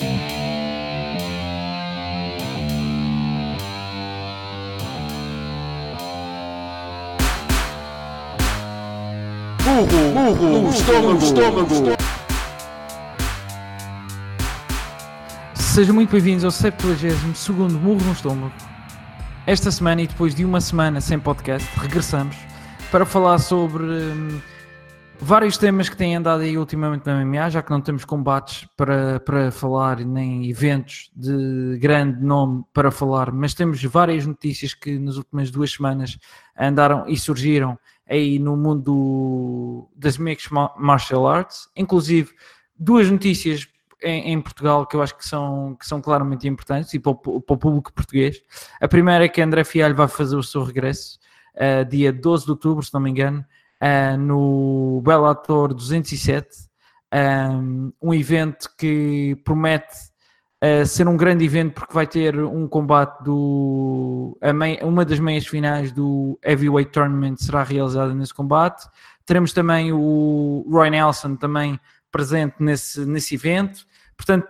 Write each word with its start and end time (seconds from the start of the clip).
Murro, 0.00 0.16
murro, 10.14 10.62
no 10.62 10.70
estômago, 10.70 11.22
estômago. 11.22 11.96
Sejam 15.54 15.94
muito 15.94 16.10
bem-vindos 16.10 16.44
ao 16.44 16.50
72 16.50 17.22
Murro 17.74 18.02
no 18.02 18.12
Estômago. 18.12 18.54
Esta 19.46 19.70
semana 19.70 20.00
e 20.00 20.06
depois 20.06 20.34
de 20.34 20.46
uma 20.46 20.62
semana 20.62 21.02
sem 21.02 21.18
podcast, 21.18 21.68
regressamos 21.78 22.36
para 22.90 23.04
falar 23.04 23.38
sobre 23.38 23.84
hum, 23.84 24.40
vários 25.22 25.58
temas 25.58 25.88
que 25.88 25.96
têm 25.96 26.16
andado 26.16 26.42
aí 26.42 26.56
ultimamente 26.56 27.06
na 27.06 27.24
MMA, 27.24 27.50
já 27.50 27.62
que 27.62 27.70
não 27.70 27.80
temos 27.80 28.04
combates 28.04 28.66
para, 28.76 29.20
para 29.20 29.50
falar, 29.50 30.00
nem 30.00 30.48
eventos 30.48 31.10
de 31.14 31.78
grande 31.78 32.22
nome 32.22 32.64
para 32.72 32.90
falar, 32.90 33.30
mas 33.30 33.54
temos 33.54 33.82
várias 33.84 34.26
notícias 34.26 34.74
que 34.74 34.98
nas 34.98 35.16
últimas 35.16 35.50
duas 35.50 35.72
semanas 35.72 36.18
andaram 36.58 37.04
e 37.06 37.16
surgiram 37.16 37.78
aí 38.08 38.38
no 38.38 38.56
mundo 38.56 39.88
das 39.94 40.18
mixed 40.18 40.52
martial 40.76 41.28
arts, 41.28 41.68
inclusive 41.76 42.30
duas 42.76 43.08
notícias 43.10 43.68
em, 44.02 44.32
em, 44.32 44.40
Portugal 44.40 44.86
que 44.86 44.96
eu 44.96 45.02
acho 45.02 45.16
que 45.16 45.26
são, 45.26 45.76
que 45.78 45.86
são 45.86 46.00
claramente 46.00 46.48
importantes 46.48 46.92
e 46.94 46.98
para 46.98 47.12
o, 47.12 47.40
para 47.40 47.54
o 47.54 47.58
público 47.58 47.92
português. 47.92 48.40
A 48.80 48.88
primeira 48.88 49.26
é 49.26 49.28
que 49.28 49.40
André 49.40 49.62
Fialho 49.62 49.94
vai 49.94 50.08
fazer 50.08 50.36
o 50.36 50.42
seu 50.42 50.64
regresso 50.64 51.18
uh, 51.54 51.84
dia 51.84 52.12
12 52.12 52.46
de 52.46 52.50
outubro, 52.50 52.84
se 52.84 52.92
não 52.92 53.00
me 53.00 53.10
engano, 53.10 53.44
uh, 53.82 54.16
no 54.16 55.00
Bellator 55.04 55.74
207, 55.74 56.48
um, 57.12 57.92
um 58.00 58.14
evento 58.14 58.70
que 58.78 59.36
promete 59.44 59.96
uh, 60.62 60.86
ser 60.86 61.08
um 61.08 61.16
grande 61.16 61.44
evento 61.44 61.74
porque 61.74 61.92
vai 61.94 62.06
ter 62.06 62.38
um 62.38 62.68
combate 62.68 63.22
do 63.24 64.38
mei, 64.54 64.78
uma 64.82 65.04
das 65.04 65.18
meias 65.18 65.46
finais 65.46 65.92
do 65.92 66.38
Heavyweight 66.44 66.92
Tournament 66.92 67.36
será 67.36 67.62
realizada 67.62 68.14
nesse 68.14 68.34
combate. 68.34 68.86
Teremos 69.26 69.52
também 69.52 69.92
o 69.92 70.66
Roy 70.70 70.90
Nelson 70.90 71.36
também 71.36 71.78
presente 72.10 72.56
nesse, 72.58 73.04
nesse 73.06 73.34
evento. 73.34 73.86
Portanto, 74.16 74.46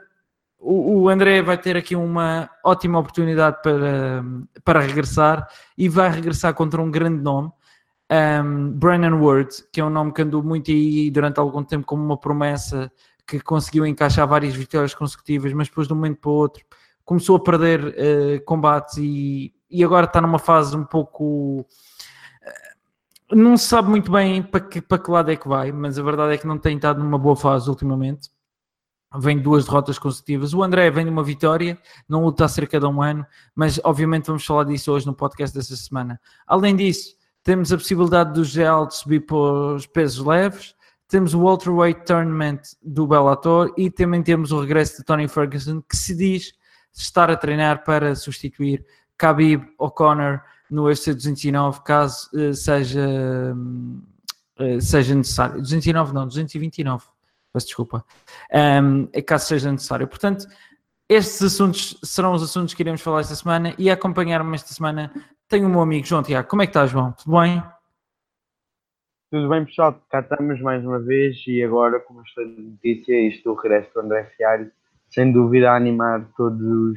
o, 0.59 1.03
o 1.03 1.09
André 1.09 1.41
vai 1.43 1.57
ter 1.57 1.77
aqui 1.77 1.97
uma 1.97 2.51
ótima 2.65 2.99
oportunidade 2.99 3.61
para, 3.63 4.23
para 4.65 4.81
regressar 4.81 5.49
e 5.77 5.89
vai 5.89 6.11
regressar 6.11 6.55
contra 6.55 6.81
um 6.81 6.91
grande 6.91 7.23
nome, 7.23 7.51
um, 8.11 8.71
Brennan 8.73 9.17
Ward, 9.17 9.51
que 9.73 9.81
é 9.81 9.85
um 9.85 9.91
nome 9.91 10.13
que 10.13 10.23
andou 10.23 10.43
muito 10.43 10.71
aí 10.71 11.11
durante 11.11 11.39
algum 11.39 11.63
tempo 11.63 11.87
como 11.87 12.05
uma 12.05 12.19
promessa 12.19 12.91
que 13.27 13.41
conseguiu 13.41 13.87
encaixar 13.87 14.27
várias 14.27 14.55
vitórias 14.55 14.95
consecutivas, 14.95 15.53
mas 15.53 15.69
depois 15.69 15.87
de 15.87 15.93
um 15.93 15.97
momento 15.97 16.19
para 16.19 16.31
o 16.31 16.35
outro 16.35 16.65
começou 17.05 17.37
a 17.37 17.41
perder 17.41 17.87
uh, 17.87 18.45
combates 18.45 18.97
e, 18.99 19.53
e 19.71 19.83
agora 19.85 20.07
está 20.07 20.21
numa 20.21 20.39
fase 20.39 20.77
um 20.77 20.85
pouco. 20.85 21.61
Uh, 21.61 23.35
não 23.35 23.57
se 23.57 23.67
sabe 23.67 23.89
muito 23.89 24.11
bem 24.11 24.43
para 24.43 24.61
que, 24.61 24.81
para 24.81 24.99
que 24.99 25.11
lado 25.11 25.31
é 25.31 25.37
que 25.37 25.49
vai, 25.49 25.71
mas 25.73 25.99
a 25.99 26.03
verdade 26.03 26.35
é 26.35 26.39
que 26.39 26.47
não 26.47 26.59
tem 26.59 26.77
estado 26.77 27.03
numa 27.03 27.19
boa 27.19 27.37
fase 27.37 27.69
ultimamente 27.69 28.31
vem 29.19 29.39
duas 29.41 29.65
derrotas 29.65 29.99
consecutivas. 29.99 30.55
O 30.55 30.63
André 30.63 30.89
vem 30.91 31.05
de 31.05 31.11
uma 31.11 31.25
vitória, 31.25 31.77
não 32.09 32.25
luta 32.25 32.45
há 32.45 32.49
cerca 32.49 32.79
de 32.79 32.87
um 32.87 33.03
ano, 33.03 33.27
mas 33.55 33.81
obviamente 33.83 34.27
vamos 34.27 34.45
falar 34.45 34.65
disso 34.65 34.93
hoje 34.93 35.07
no 35.07 35.15
podcast 35.15 35.57
desta 35.57 35.75
semana. 35.75 36.21
Além 36.47 36.77
disso, 36.77 37.17
temos 37.43 37.73
a 37.73 37.77
possibilidade 37.77 38.33
do 38.33 38.45
de 38.45 38.95
subir 38.95 39.21
para 39.21 39.37
os 39.75 39.87
pesos 39.87 40.25
leves, 40.25 40.75
temos 41.09 41.35
o 41.35 41.41
Welterweight 41.41 42.05
Tournament 42.05 42.61
do 42.83 43.07
Bellator 43.07 43.73
e 43.77 43.91
também 43.91 44.23
temos 44.23 44.53
o 44.53 44.61
regresso 44.61 44.99
de 44.99 45.05
Tony 45.05 45.27
Ferguson, 45.27 45.83
que 45.83 45.97
se 45.97 46.15
diz 46.15 46.53
estar 46.93 47.31
a 47.31 47.37
treinar 47.37 47.83
para 47.85 48.15
substituir 48.15 48.85
Khabib 49.19 49.65
O'Connor 49.79 50.41
no 50.71 50.85
UFC 50.85 51.13
209, 51.13 51.81
caso 51.83 52.29
uh, 52.33 52.55
seja, 52.55 53.07
uh, 54.59 54.81
seja 54.81 55.15
necessário. 55.15 55.61
209 55.61 56.13
não, 56.13 56.27
229 56.27 57.05
peço 57.53 57.67
desculpa, 57.67 58.05
um, 58.83 59.09
caso 59.23 59.47
seja 59.47 59.73
necessário. 59.73 60.07
Portanto, 60.07 60.47
estes 61.09 61.43
assuntos 61.43 61.99
serão 62.03 62.33
os 62.33 62.43
assuntos 62.43 62.73
que 62.75 62.83
iremos 62.83 63.01
falar 63.01 63.21
esta 63.21 63.35
semana 63.35 63.75
e 63.77 63.91
acompanhar-me 63.91 64.55
esta 64.55 64.73
semana 64.73 65.13
tenho 65.51 65.67
o 65.67 65.71
meu 65.71 65.81
amigo 65.81 66.07
João 66.07 66.23
Tiago. 66.23 66.49
Como 66.49 66.63
é 66.63 66.67
que 66.67 66.71
estás, 66.71 66.91
João? 66.91 67.13
Tudo 67.13 67.39
bem? 67.39 67.63
Tudo 69.33 69.49
bem, 69.49 69.65
pessoal? 69.65 70.01
Cá 70.09 70.21
estamos 70.21 70.61
mais 70.61 70.85
uma 70.85 71.01
vez 71.01 71.37
e 71.47 71.63
agora, 71.63 71.99
como 72.01 72.23
estou 72.23 72.45
de 72.45 72.63
notícia, 72.63 73.29
isto 73.29 73.53
do 73.53 73.61
regresso 73.61 73.93
do 73.93 74.01
André 74.01 74.25
Fialho, 74.37 74.71
sem 75.11 75.33
dúvida 75.33 75.73
a 75.73 75.77
animar 75.77 76.25
todos 76.37 76.97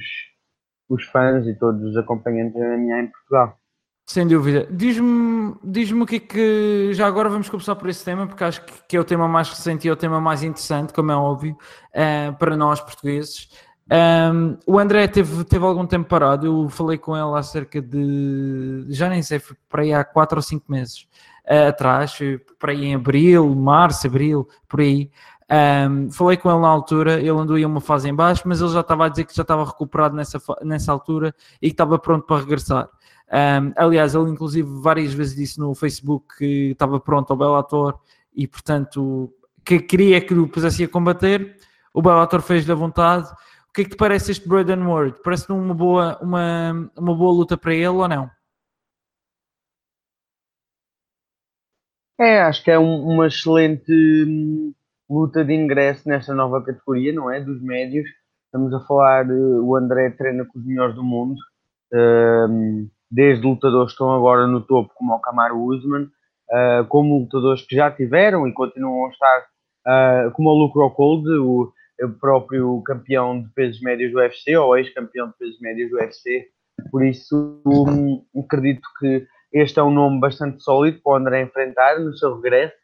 os, 0.89 1.03
fãs 1.05 1.47
e 1.47 1.55
todos 1.55 1.81
os 1.83 1.97
acompanhantes 1.97 2.53
da 2.53 2.77
MMA 2.77 2.99
em 2.99 3.07
Portugal. 3.07 3.57
Sem 4.05 4.27
dúvida. 4.27 4.67
Diz-me 4.69 5.55
diz 5.63 5.91
o 5.91 6.05
que 6.05 6.17
é 6.17 6.19
que. 6.19 6.89
Já 6.93 7.07
agora 7.07 7.29
vamos 7.29 7.49
começar 7.49 7.75
por 7.75 7.89
esse 7.89 8.05
tema, 8.05 8.27
porque 8.27 8.43
acho 8.43 8.61
que 8.87 8.97
é 8.97 8.99
o 8.99 9.03
tema 9.03 9.27
mais 9.27 9.49
recente 9.49 9.87
e 9.87 9.89
é 9.89 9.93
o 9.93 9.95
tema 9.95 10.19
mais 10.19 10.43
interessante, 10.43 10.93
como 10.93 11.11
é 11.11 11.15
óbvio, 11.15 11.57
uh, 11.95 12.37
para 12.37 12.55
nós 12.55 12.81
portugueses. 12.81 13.49
Um, 13.91 14.57
o 14.65 14.79
André 14.79 15.07
teve, 15.07 15.43
teve 15.43 15.65
algum 15.65 15.85
tempo 15.85 16.07
parado, 16.07 16.45
eu 16.45 16.69
falei 16.69 16.97
com 16.97 17.15
ele 17.15 17.37
há 17.37 17.43
cerca 17.43 17.81
de. 17.81 18.85
Já 18.89 19.09
nem 19.09 19.21
sei, 19.21 19.39
foi 19.39 19.57
para 19.69 19.81
aí 19.81 19.93
há 19.93 20.03
4 20.03 20.37
ou 20.37 20.41
5 20.41 20.71
meses 20.71 21.07
uh, 21.45 21.67
atrás, 21.69 22.17
para 22.57 22.71
aí 22.71 22.85
em 22.85 22.95
abril, 22.95 23.53
março, 23.53 24.07
abril, 24.07 24.47
por 24.67 24.79
aí. 24.79 25.11
Um, 25.89 26.09
falei 26.09 26.37
com 26.37 26.49
ele 26.49 26.61
na 26.61 26.67
altura, 26.67 27.19
ele 27.19 27.29
andou 27.29 27.57
em 27.57 27.65
uma 27.65 27.81
fase 27.81 28.09
em 28.09 28.15
baixo, 28.15 28.43
mas 28.45 28.61
ele 28.61 28.71
já 28.71 28.79
estava 28.79 29.05
a 29.05 29.09
dizer 29.09 29.25
que 29.25 29.35
já 29.35 29.41
estava 29.41 29.65
recuperado 29.65 30.15
nessa, 30.15 30.41
nessa 30.63 30.91
altura 30.91 31.35
e 31.61 31.67
que 31.67 31.73
estava 31.73 31.99
pronto 31.99 32.25
para 32.25 32.41
regressar. 32.41 32.89
Um, 33.31 33.73
aliás, 33.75 34.15
ele 34.15 34.29
inclusive 34.29 34.67
várias 34.81 35.13
vezes 35.13 35.35
disse 35.35 35.59
no 35.59 35.75
Facebook 35.75 36.37
que 36.37 36.71
estava 36.71 36.99
pronto 36.99 37.31
ao 37.31 37.37
Bellator 37.37 37.99
e, 38.33 38.47
portanto, 38.47 39.31
que 39.63 39.79
queria 39.79 40.21
que 40.21 40.33
o 40.33 40.47
pusesse 40.47 40.83
a 40.83 40.87
combater. 40.87 41.57
O 41.93 42.01
Bellator 42.01 42.41
fez-lhe 42.41 42.71
a 42.71 42.75
vontade. 42.75 43.29
Que 43.73 43.81
é 43.81 43.83
que 43.85 43.89
te 43.91 43.97
parece 43.97 44.31
este 44.31 44.47
Braden 44.47 44.85
Ward? 44.85 45.19
Parece-te 45.23 45.51
uma 45.51 45.73
boa, 45.73 46.19
uma, 46.21 46.91
uma 46.95 47.15
boa 47.15 47.33
luta 47.33 47.57
para 47.57 47.73
ele 47.73 47.87
ou 47.87 48.07
não? 48.07 48.29
É, 52.19 52.41
acho 52.41 52.63
que 52.63 52.69
é 52.69 52.77
um, 52.77 53.03
uma 53.07 53.25
excelente 53.25 53.91
hum, 53.91 54.73
luta 55.09 55.43
de 55.43 55.53
ingresso 55.53 56.07
nesta 56.07 56.35
nova 56.35 56.63
categoria, 56.63 57.11
não 57.11 57.31
é? 57.31 57.41
Dos 57.41 57.59
médios. 57.63 58.07
Estamos 58.45 58.71
a 58.75 58.79
falar, 58.81 59.25
uh, 59.25 59.65
o 59.65 59.75
André 59.75 60.11
treina 60.11 60.45
com 60.45 60.59
os 60.59 60.65
melhores 60.65 60.93
do 60.93 61.03
mundo. 61.03 61.35
Um, 61.91 62.87
desde 63.09 63.43
lutadores 63.43 63.87
que 63.87 63.93
estão 63.93 64.11
agora 64.11 64.45
no 64.45 64.61
topo, 64.61 64.93
como 64.93 65.15
o 65.15 65.19
Kamaru 65.19 65.63
Usman, 65.63 66.03
uh, 66.03 66.85
como 66.89 67.21
lutadores 67.21 67.65
que 67.65 67.75
já 67.75 67.89
tiveram 67.89 68.47
e 68.47 68.53
continuam 68.53 69.07
a 69.07 69.09
estar, 69.09 69.47
uh, 69.87 70.31
como 70.33 70.49
o 70.49 70.59
Luke 70.59 70.77
Rockhold, 70.77 71.27
o, 71.39 71.72
o, 72.01 72.09
próprio 72.09 72.81
campeão 72.83 73.41
de 73.41 73.49
pesos 73.49 73.81
médios 73.81 74.11
do 74.11 74.17
UFC, 74.17 74.55
ou 74.55 74.77
ex-campeão 74.77 75.27
de 75.27 75.37
pesos 75.37 75.59
médios 75.59 75.89
do 75.89 75.97
UFC. 75.97 76.47
Por 76.91 77.05
isso, 77.05 77.61
um, 77.65 78.23
acredito 78.39 78.87
que 78.99 79.25
este 79.53 79.79
é 79.79 79.83
um 79.83 79.91
nome 79.91 80.19
bastante 80.19 80.63
sólido 80.63 80.99
para 81.03 81.13
o 81.13 81.15
André 81.15 81.41
enfrentar 81.41 81.99
no 81.99 82.15
seu 82.17 82.35
regresso, 82.35 82.75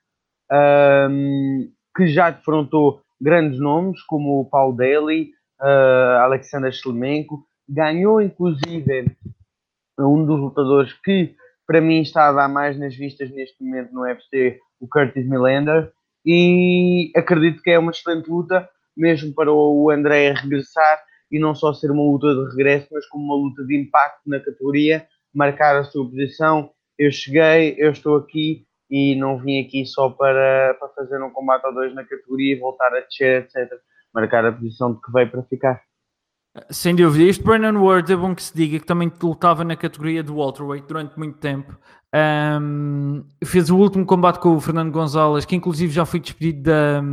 um, 1.09 1.71
que 1.95 2.07
já 2.07 2.29
defrontou 2.29 3.01
grandes 3.19 3.59
nomes, 3.59 4.01
como 4.03 4.39
o 4.39 4.45
Paul 4.45 4.73
Daly, 4.73 5.31
uh, 5.59 6.21
Alexander 6.21 6.71
Shlemenko, 6.71 7.43
ganhou 7.67 8.21
inclusive 8.21 9.15
um 9.99 10.25
dos 10.25 10.39
lutadores 10.39 10.93
que 11.03 11.35
para 11.67 11.81
mim 11.81 12.01
está 12.01 12.29
a 12.29 12.31
dar 12.31 12.47
mais 12.47 12.79
nas 12.79 12.95
vistas 12.95 13.29
neste 13.29 13.63
momento 13.63 13.93
no 13.93 14.01
UFC, 14.01 14.59
o 14.79 14.87
Curtis 14.87 15.27
Millender, 15.27 15.91
e 16.25 17.11
acredito 17.15 17.61
que 17.61 17.69
é 17.69 17.77
uma 17.77 17.91
excelente 17.91 18.29
luta, 18.29 18.67
mesmo 18.99 19.33
para 19.33 19.51
o 19.51 19.89
André 19.89 20.33
regressar 20.33 21.03
e 21.31 21.39
não 21.39 21.55
só 21.55 21.73
ser 21.73 21.91
uma 21.91 22.03
luta 22.03 22.33
de 22.33 22.49
regresso, 22.51 22.87
mas 22.91 23.05
como 23.07 23.23
uma 23.23 23.35
luta 23.35 23.63
de 23.65 23.77
impacto 23.77 24.21
na 24.27 24.39
categoria, 24.39 25.05
marcar 25.33 25.75
a 25.77 25.83
sua 25.83 26.07
posição. 26.09 26.71
Eu 26.97 27.11
cheguei, 27.11 27.75
eu 27.77 27.91
estou 27.91 28.17
aqui 28.17 28.65
e 28.89 29.15
não 29.15 29.37
vim 29.37 29.61
aqui 29.61 29.85
só 29.85 30.09
para, 30.09 30.75
para 30.79 30.89
fazer 30.89 31.21
um 31.21 31.29
combate 31.29 31.65
ou 31.65 31.73
dois 31.73 31.93
na 31.93 32.03
categoria 32.03 32.55
e 32.55 32.59
voltar 32.59 32.93
a 32.93 33.01
descer, 33.01 33.43
etc. 33.43 33.71
Marcar 34.13 34.45
a 34.45 34.51
posição 34.51 34.93
de 34.93 35.01
que 35.01 35.11
veio 35.11 35.29
para 35.29 35.43
ficar. 35.43 35.81
Sem 36.71 36.95
dúvida. 36.95 37.29
Este 37.29 37.43
Brandon 37.43 37.79
Ward 37.79 38.11
é 38.11 38.15
bom 38.15 38.33
que 38.33 38.41
se 38.41 38.55
diga 38.55 38.79
que 38.79 38.85
também 38.85 39.11
lutava 39.21 39.63
na 39.63 39.75
categoria 39.75 40.23
do 40.23 40.37
welterweight 40.37 40.87
durante 40.87 41.17
muito 41.17 41.37
tempo. 41.37 41.77
Um, 42.13 43.23
fez 43.45 43.69
o 43.69 43.77
último 43.77 44.03
combate 44.03 44.39
com 44.39 44.55
o 44.55 44.59
Fernando 44.59 44.91
Gonzalez, 44.91 45.45
que 45.45 45.55
inclusive 45.55 45.93
já 45.93 46.05
foi 46.05 46.19
despedido 46.19 46.63
da, 46.63 47.03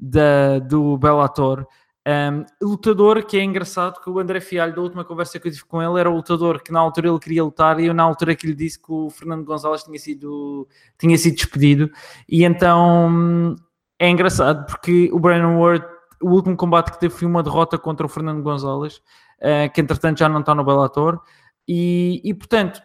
da, 0.00 0.58
do 0.58 0.96
Bellator. 0.96 1.66
Um, 2.08 2.44
lutador 2.62 3.24
que 3.24 3.36
é 3.36 3.44
engraçado 3.44 4.00
que 4.00 4.08
o 4.08 4.18
André 4.18 4.40
Fialho, 4.40 4.74
da 4.74 4.80
última 4.80 5.04
conversa 5.04 5.38
que 5.38 5.46
eu 5.46 5.52
tive 5.52 5.64
com 5.64 5.82
ele, 5.82 6.00
era 6.00 6.10
o 6.10 6.14
lutador 6.14 6.62
que 6.62 6.72
na 6.72 6.80
altura 6.80 7.08
ele 7.08 7.18
queria 7.18 7.44
lutar 7.44 7.78
e 7.78 7.86
eu 7.86 7.94
na 7.94 8.02
altura 8.02 8.34
que 8.34 8.46
lhe 8.46 8.54
disse 8.54 8.80
que 8.80 8.90
o 8.90 9.10
Fernando 9.10 9.44
Gonzalez 9.44 9.84
tinha 9.84 9.98
sido, 9.98 10.66
tinha 10.98 11.16
sido 11.18 11.36
despedido. 11.36 11.90
E 12.28 12.44
então 12.44 13.54
é 13.98 14.08
engraçado 14.08 14.64
porque 14.66 15.10
o 15.12 15.18
Brandon 15.18 15.60
Ward 15.60 15.84
o 16.20 16.30
último 16.30 16.56
combate 16.56 16.92
que 16.92 17.00
teve 17.00 17.14
foi 17.14 17.26
uma 17.26 17.42
derrota 17.42 17.78
contra 17.78 18.04
o 18.04 18.08
Fernando 18.08 18.42
Gonzalez, 18.42 18.96
uh, 19.38 19.72
que 19.72 19.80
entretanto 19.80 20.18
já 20.18 20.28
não 20.28 20.40
está 20.40 20.54
no 20.54 20.64
Bellator. 20.64 21.20
E, 21.66 22.20
e, 22.24 22.34
portanto, 22.34 22.82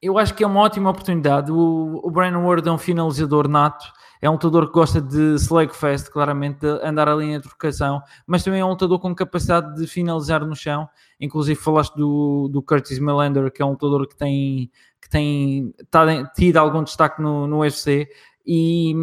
eu 0.00 0.18
acho 0.18 0.34
que 0.34 0.42
é 0.42 0.46
uma 0.46 0.60
ótima 0.60 0.90
oportunidade. 0.90 1.52
O, 1.52 2.00
o 2.02 2.10
Brandon 2.10 2.44
Ward 2.44 2.66
é 2.66 2.72
um 2.72 2.78
finalizador 2.78 3.48
nato, 3.48 3.84
é 4.22 4.30
um 4.30 4.34
lutador 4.34 4.68
que 4.68 4.72
gosta 4.72 5.00
de 5.00 5.34
slugfest, 5.34 6.08
claramente, 6.08 6.60
de 6.60 6.68
andar 6.86 7.08
ali 7.08 7.32
em 7.32 7.40
trocação, 7.40 8.00
mas 8.24 8.44
também 8.44 8.60
é 8.60 8.64
um 8.64 8.68
lutador 8.68 9.00
com 9.00 9.12
capacidade 9.12 9.74
de 9.74 9.84
finalizar 9.88 10.46
no 10.46 10.54
chão. 10.54 10.88
Inclusive, 11.20 11.60
falaste 11.60 11.96
do, 11.96 12.48
do 12.48 12.62
Curtis 12.62 13.00
Melander, 13.00 13.50
que 13.50 13.60
é 13.60 13.64
um 13.64 13.70
lutador 13.70 14.06
que 14.06 14.16
tem, 14.16 14.70
que 15.00 15.10
tem 15.10 15.74
tá, 15.90 16.24
tido 16.36 16.56
algum 16.58 16.84
destaque 16.84 17.20
no, 17.20 17.48
no 17.48 17.58
UFC. 17.62 18.08
E, 18.46 18.94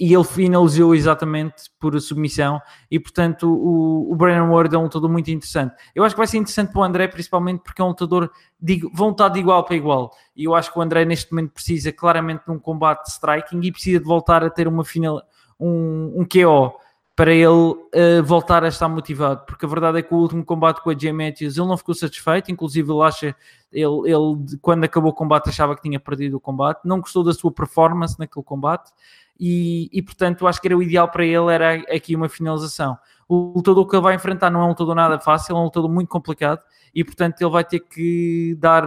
e 0.00 0.14
ele 0.14 0.24
finalizou 0.24 0.94
exatamente 0.94 1.70
por 1.78 2.00
submissão. 2.00 2.58
E 2.90 2.98
portanto 2.98 3.46
o, 3.46 4.10
o 4.10 4.16
Brandon 4.16 4.50
Ward 4.50 4.74
é 4.74 4.78
um 4.78 4.84
lutador 4.84 5.10
muito 5.10 5.30
interessante. 5.30 5.74
Eu 5.94 6.02
acho 6.02 6.14
que 6.14 6.18
vai 6.18 6.26
ser 6.26 6.38
interessante 6.38 6.72
para 6.72 6.80
o 6.80 6.84
André, 6.84 7.06
principalmente 7.06 7.60
porque 7.62 7.82
é 7.82 7.84
um 7.84 7.88
lutador 7.88 8.30
de 8.58 8.80
vontade 8.94 9.34
de 9.34 9.40
igual 9.40 9.62
para 9.62 9.76
igual. 9.76 10.10
E 10.34 10.44
eu 10.44 10.54
acho 10.54 10.72
que 10.72 10.78
o 10.78 10.82
André 10.82 11.04
neste 11.04 11.30
momento 11.30 11.52
precisa 11.52 11.92
claramente 11.92 12.44
de 12.46 12.50
um 12.50 12.58
combate 12.58 13.04
de 13.04 13.10
striking 13.10 13.60
e 13.62 13.70
precisa 13.70 13.98
de 13.98 14.06
voltar 14.06 14.42
a 14.42 14.48
ter 14.48 14.66
uma 14.66 14.84
final, 14.86 15.20
um, 15.58 16.14
um 16.16 16.24
KO 16.24 16.74
para 17.14 17.34
ele 17.34 17.46
uh, 17.46 18.24
voltar 18.24 18.64
a 18.64 18.68
estar 18.68 18.88
motivado, 18.88 19.44
porque 19.44 19.66
a 19.66 19.68
verdade 19.68 19.98
é 19.98 20.02
que 20.02 20.14
o 20.14 20.16
último 20.16 20.42
combate 20.42 20.80
com 20.80 20.88
a 20.88 20.96
Jay 20.96 21.12
Matthews 21.12 21.58
ele 21.58 21.66
não 21.66 21.76
ficou 21.76 21.94
satisfeito, 21.94 22.50
inclusive 22.50 22.90
ele 22.90 23.02
acha, 23.02 23.36
ele, 23.70 24.10
ele 24.10 24.56
quando 24.62 24.84
acabou 24.84 25.10
o 25.10 25.14
combate 25.14 25.50
achava 25.50 25.76
que 25.76 25.82
tinha 25.82 26.00
perdido 26.00 26.38
o 26.38 26.40
combate, 26.40 26.80
não 26.82 26.98
gostou 26.98 27.22
da 27.22 27.34
sua 27.34 27.52
performance 27.52 28.18
naquele 28.18 28.42
combate 28.42 28.90
e, 29.40 29.88
e, 29.90 30.02
portanto 30.02 30.46
acho 30.46 30.60
que 30.60 30.68
era 30.68 30.76
o 30.76 30.82
ideal 30.82 31.08
para 31.08 31.24
ele 31.24 31.50
era 31.50 31.74
aqui 31.94 32.14
uma 32.14 32.28
finalização. 32.28 32.98
O 33.26 33.54
lutador 33.56 33.86
que 33.88 33.96
ele 33.96 34.02
vai 34.02 34.14
enfrentar 34.14 34.50
não 34.50 34.60
é 34.60 34.64
um 34.64 34.68
lutador 34.68 34.94
nada 34.94 35.18
fácil, 35.18 35.56
é 35.56 35.58
um 35.58 35.64
lutador 35.64 35.90
muito 35.90 36.08
complicado 36.08 36.60
e 36.94 37.02
portanto 37.02 37.40
ele 37.40 37.50
vai 37.50 37.64
ter 37.64 37.80
que 37.80 38.54
dar, 38.60 38.84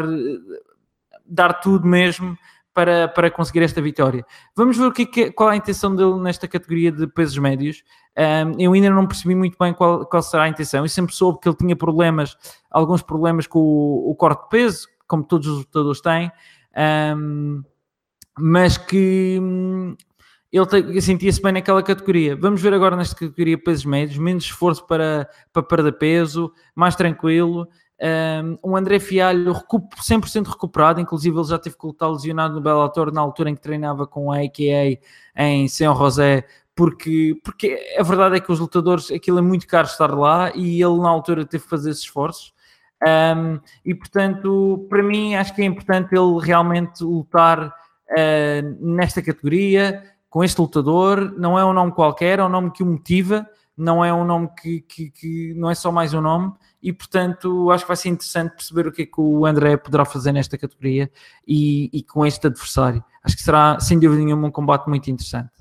dar 1.25 1.53
tudo 1.53 1.87
mesmo 1.87 2.37
para, 2.73 3.07
para 3.07 3.31
conseguir 3.31 3.63
esta 3.63 3.81
vitória. 3.81 4.25
Vamos 4.55 4.77
ver 4.77 4.85
o 4.85 4.91
que, 4.91 5.21
é 5.21 5.31
qual 5.31 5.49
é 5.49 5.53
a 5.53 5.55
intenção 5.55 5.95
dele 5.95 6.19
nesta 6.19 6.47
categoria 6.47 6.91
de 6.91 7.07
pesos 7.07 7.37
médios. 7.37 7.83
Um, 8.17 8.59
eu 8.59 8.73
ainda 8.73 8.89
não 8.89 9.07
percebi 9.07 9.33
muito 9.33 9.57
bem 9.59 9.73
qual, 9.73 10.05
qual 10.05 10.21
será 10.21 10.43
a 10.43 10.49
intenção. 10.49 10.83
Eu 10.83 10.89
sempre 10.89 11.15
soube 11.15 11.39
que 11.39 11.47
ele 11.47 11.55
tinha 11.55 11.75
problemas, 11.75 12.35
alguns 12.69 13.01
problemas 13.01 13.47
com 13.47 13.59
o, 13.59 14.11
o 14.11 14.15
corte 14.15 14.43
de 14.43 14.49
peso, 14.49 14.87
como 15.07 15.23
todos 15.23 15.47
os 15.47 15.57
lutadores 15.59 16.01
têm, 16.01 16.31
um, 17.15 17.63
mas 18.37 18.77
que 18.77 19.37
hum, 19.39 19.95
ele 20.53 21.01
sentia-se 21.01 21.41
bem 21.41 21.53
naquela 21.53 21.81
categoria. 21.81 22.35
Vamos 22.35 22.61
ver 22.61 22.75
agora 22.75 22.95
nesta 22.95 23.15
categoria 23.15 23.57
pesos 23.57 23.85
médios, 23.85 24.19
menos 24.19 24.43
esforço 24.43 24.85
para, 24.85 25.27
para 25.51 25.63
perder 25.63 25.93
peso, 25.93 26.53
mais 26.75 26.95
tranquilo. 26.95 27.67
Um, 28.63 28.75
André 28.75 28.99
Fialho 28.99 29.51
100% 29.53 30.47
recuperado, 30.47 31.01
inclusive 31.01 31.35
ele 31.35 31.47
já 31.47 31.57
teve 31.57 31.75
que 31.75 31.87
lutar 31.87 32.11
lesionado 32.11 32.53
no 32.53 32.61
Bellator 32.61 33.11
na 33.11 33.21
altura 33.21 33.49
em 33.49 33.55
que 33.55 33.61
treinava 33.61 34.05
com 34.05 34.31
a 34.31 34.41
AKA 34.41 34.99
em 35.35 35.67
São 35.67 35.95
José, 35.95 36.45
porque, 36.75 37.35
porque 37.43 37.79
a 37.97 38.03
verdade 38.03 38.35
é 38.35 38.39
que 38.39 38.51
os 38.51 38.59
lutadores, 38.59 39.09
aquilo 39.09 39.39
é 39.39 39.41
muito 39.41 39.65
caro 39.65 39.87
estar 39.87 40.13
lá 40.13 40.51
e 40.53 40.79
ele 40.83 40.97
na 40.99 41.09
altura 41.09 41.45
teve 41.45 41.63
que 41.63 41.69
fazer 41.69 41.89
esses 41.89 42.03
esforços. 42.03 42.53
Um, 43.01 43.59
e 43.83 43.95
portanto, 43.95 44.85
para 44.87 45.01
mim, 45.01 45.33
acho 45.33 45.55
que 45.55 45.63
é 45.63 45.65
importante 45.65 46.13
ele 46.13 46.39
realmente 46.39 47.03
lutar 47.03 47.67
uh, 47.67 48.77
nesta 48.79 49.21
categoria 49.21 50.12
com 50.33 50.43
este 50.43 50.59
lutador, 50.59 51.31
não 51.37 51.59
é 51.59 51.63
um 51.63 51.71
nome 51.71 51.91
qualquer, 51.91 52.39
é 52.39 52.43
um 52.43 52.49
nome 52.49 52.71
que 52.71 52.81
o 52.81 52.85
motiva, 52.87 53.47
não 53.77 54.03
é 54.03 54.11
um 54.11 54.25
nome 54.25 54.49
que, 54.59 54.81
que, 54.81 55.11
que, 55.11 55.53
não 55.55 55.69
é 55.69 55.75
só 55.75 55.91
mais 55.91 56.11
um 56.11 56.21
nome, 56.21 56.51
e 56.81 56.91
portanto 56.91 57.69
acho 57.69 57.83
que 57.83 57.87
vai 57.87 57.95
ser 57.95 58.09
interessante 58.09 58.55
perceber 58.55 58.87
o 58.87 58.91
que 58.91 59.03
é 59.03 59.05
que 59.05 59.21
o 59.21 59.45
André 59.45 59.77
poderá 59.77 60.03
fazer 60.03 60.31
nesta 60.31 60.57
categoria 60.57 61.11
e, 61.47 61.87
e 61.93 62.01
com 62.01 62.25
este 62.25 62.47
adversário. 62.47 63.03
Acho 63.23 63.37
que 63.37 63.43
será 63.43 63.79
sem 63.79 63.99
dúvida 63.99 64.23
nenhuma 64.23 64.47
um 64.47 64.51
combate 64.51 64.87
muito 64.89 65.07
interessante. 65.11 65.51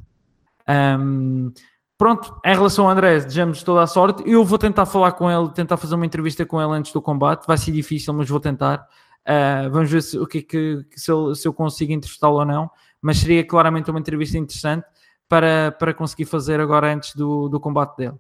Um, 0.66 1.52
pronto, 1.98 2.40
em 2.42 2.54
relação 2.54 2.86
ao 2.86 2.92
André, 2.92 3.16
desejamos 3.16 3.62
toda 3.62 3.82
a 3.82 3.86
sorte. 3.86 4.22
Eu 4.26 4.42
vou 4.42 4.56
tentar 4.56 4.86
falar 4.86 5.12
com 5.12 5.30
ele, 5.30 5.50
tentar 5.50 5.76
fazer 5.76 5.96
uma 5.96 6.06
entrevista 6.06 6.46
com 6.46 6.62
ele 6.62 6.72
antes 6.72 6.94
do 6.94 7.02
combate. 7.02 7.46
Vai 7.46 7.58
ser 7.58 7.72
difícil, 7.72 8.14
mas 8.14 8.26
vou 8.26 8.40
tentar. 8.40 8.88
Uh, 9.28 9.70
vamos 9.70 9.90
ver 9.90 10.02
se, 10.02 10.18
o 10.18 10.26
que, 10.26 10.38
é 10.38 10.42
que 10.42 10.86
se, 10.96 11.10
eu, 11.12 11.34
se 11.34 11.46
eu 11.46 11.52
consigo 11.52 11.92
entrevistá-lo 11.92 12.38
ou 12.38 12.46
não 12.46 12.70
mas 13.02 13.18
seria 13.18 13.44
claramente 13.44 13.90
uma 13.90 13.98
entrevista 13.98 14.38
interessante 14.38 14.86
para, 15.28 15.72
para 15.72 15.92
conseguir 15.92 16.24
fazer 16.26 16.60
agora 16.60 16.94
antes 16.94 17.14
do, 17.16 17.48
do 17.48 17.58
combate 17.58 17.96
dele. 17.96 18.14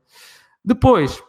Depois, 0.64 1.22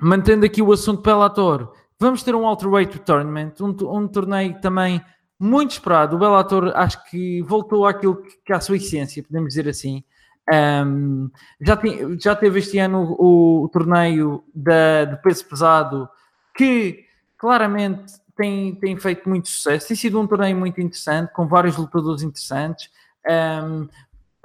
mantendo 0.00 0.46
aqui 0.46 0.62
o 0.62 0.72
assunto 0.72 1.02
Bellator, 1.02 1.72
vamos 1.98 2.22
ter 2.22 2.34
um 2.34 2.46
Welterweight 2.46 3.00
Tournament, 3.00 3.54
um, 3.60 3.74
um 3.98 4.06
torneio 4.06 4.60
também 4.60 5.02
muito 5.38 5.72
esperado. 5.72 6.14
O 6.14 6.18
Bellator 6.18 6.72
acho 6.76 7.04
que 7.10 7.42
voltou 7.42 7.84
àquilo 7.84 8.22
que, 8.44 8.52
à 8.52 8.60
sua 8.60 8.76
essência, 8.76 9.22
podemos 9.22 9.48
dizer 9.48 9.68
assim. 9.68 10.04
Um, 10.52 11.30
já, 11.60 11.78
já 12.18 12.34
teve 12.34 12.58
este 12.58 12.78
ano 12.78 13.16
o, 13.18 13.64
o 13.64 13.68
torneio 13.68 14.44
da, 14.54 15.04
de 15.04 15.16
peso 15.22 15.46
pesado 15.46 16.08
que 16.54 17.04
claramente 17.38 18.14
tem, 18.36 18.74
tem 18.74 18.96
feito 18.96 19.28
muito 19.28 19.48
sucesso. 19.48 19.88
Tem 19.88 19.96
sido 19.96 20.20
um 20.20 20.26
torneio 20.26 20.56
muito 20.56 20.80
interessante, 20.80 21.32
com 21.32 21.46
vários 21.46 21.76
lutadores 21.76 22.22
interessantes. 22.22 22.90
Um, 23.28 23.88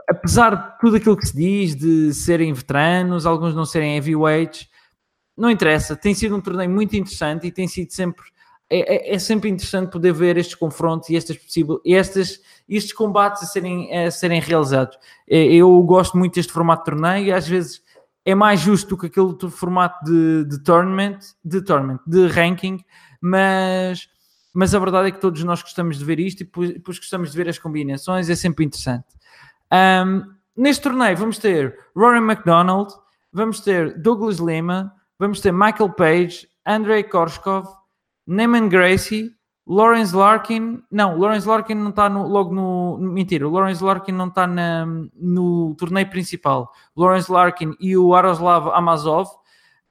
apesar 0.08 0.56
de 0.56 0.80
tudo 0.80 0.96
aquilo 0.98 1.18
que 1.18 1.28
se 1.28 1.36
diz, 1.36 1.76
de 1.76 2.14
serem 2.14 2.54
veteranos, 2.54 3.26
alguns 3.26 3.54
não 3.54 3.66
serem 3.66 3.96
heavyweights, 3.96 4.68
não 5.36 5.52
interessa. 5.52 5.96
Tem 5.96 6.14
sido 6.14 6.36
um 6.36 6.42
torneio 6.42 6.70
muito 6.70 6.96
interessante 6.96 7.48
e 7.48 7.52
tem 7.52 7.68
sido 7.68 7.92
sempre. 7.92 8.26
É, 8.70 9.12
é, 9.12 9.16
é 9.16 9.20
sempre 9.20 9.50
interessante 9.50 9.92
poder 9.92 10.12
ver 10.12 10.36
estes 10.36 10.56
confrontos 10.56 11.10
e 11.10 11.16
estas 11.16 11.38
possíveis, 11.38 11.80
estes, 11.86 12.42
estes 12.68 12.92
combates 12.92 13.44
a 13.44 13.46
serem, 13.46 13.96
a 13.96 14.12
serem 14.12 14.42
realizados. 14.42 14.98
É, 15.30 15.38
eu 15.38 15.82
gosto 15.84 16.18
muito 16.18 16.36
deste 16.36 16.52
formato 16.52 16.84
de 16.84 16.92
torneio 16.92 17.28
e 17.28 17.32
às 17.32 17.48
vezes 17.48 17.82
é 18.26 18.36
mais 18.36 18.60
justo 18.60 18.90
do 18.90 18.98
que 18.98 19.06
aquele 19.06 19.34
formato 19.50 20.04
de, 20.04 20.44
de 20.44 20.60
tournament, 20.62 21.20
de 21.46 21.62
tournament, 21.62 22.02
de 22.06 22.28
ranking, 22.28 22.84
mas, 23.22 24.08
mas 24.54 24.74
a 24.74 24.80
verdade 24.80 25.10
é 25.10 25.12
que 25.12 25.22
todos 25.22 25.44
nós 25.44 25.62
gostamos 25.62 25.98
de 25.98 26.06
ver 26.06 26.20
isto 26.20 26.42
e 26.42 26.46
depois, 26.46 27.00
gostamos 27.00 27.32
de 27.32 27.38
ver 27.38 27.50
as 27.50 27.60
combinações, 27.60 28.30
é 28.30 28.36
sempre 28.36 28.66
interessante. 28.66 29.06
Um, 29.72 30.24
neste 30.56 30.84
torneio 30.84 31.18
vamos 31.18 31.38
ter 31.38 31.78
Rory 31.96 32.20
McDonald, 32.20 32.94
vamos 33.32 33.60
ter 33.60 34.00
Douglas 34.00 34.38
Lima, 34.38 34.94
vamos 35.20 35.42
ter 35.42 35.52
Michael 35.52 35.92
Page, 35.92 36.48
Andrei 36.66 37.04
Korshkov, 37.04 37.68
Neyman 38.26 38.70
Gracie, 38.70 39.32
Lawrence 39.68 40.16
Larkin, 40.16 40.82
não, 40.90 41.18
Lawrence 41.18 41.46
Larkin 41.46 41.76
não 41.76 41.90
está 41.90 42.08
no, 42.08 42.26
logo 42.26 42.54
no, 42.54 42.98
mentira, 42.98 43.46
o 43.46 43.52
Lawrence 43.52 43.84
Larkin 43.84 44.14
não 44.14 44.28
está 44.28 44.48
no 44.48 45.76
torneio 45.76 46.10
principal. 46.10 46.72
Lawrence 46.96 47.30
Larkin 47.30 47.76
e 47.80 47.98
o 47.98 48.16
Aroslav 48.16 48.70
Amazov 48.70 49.30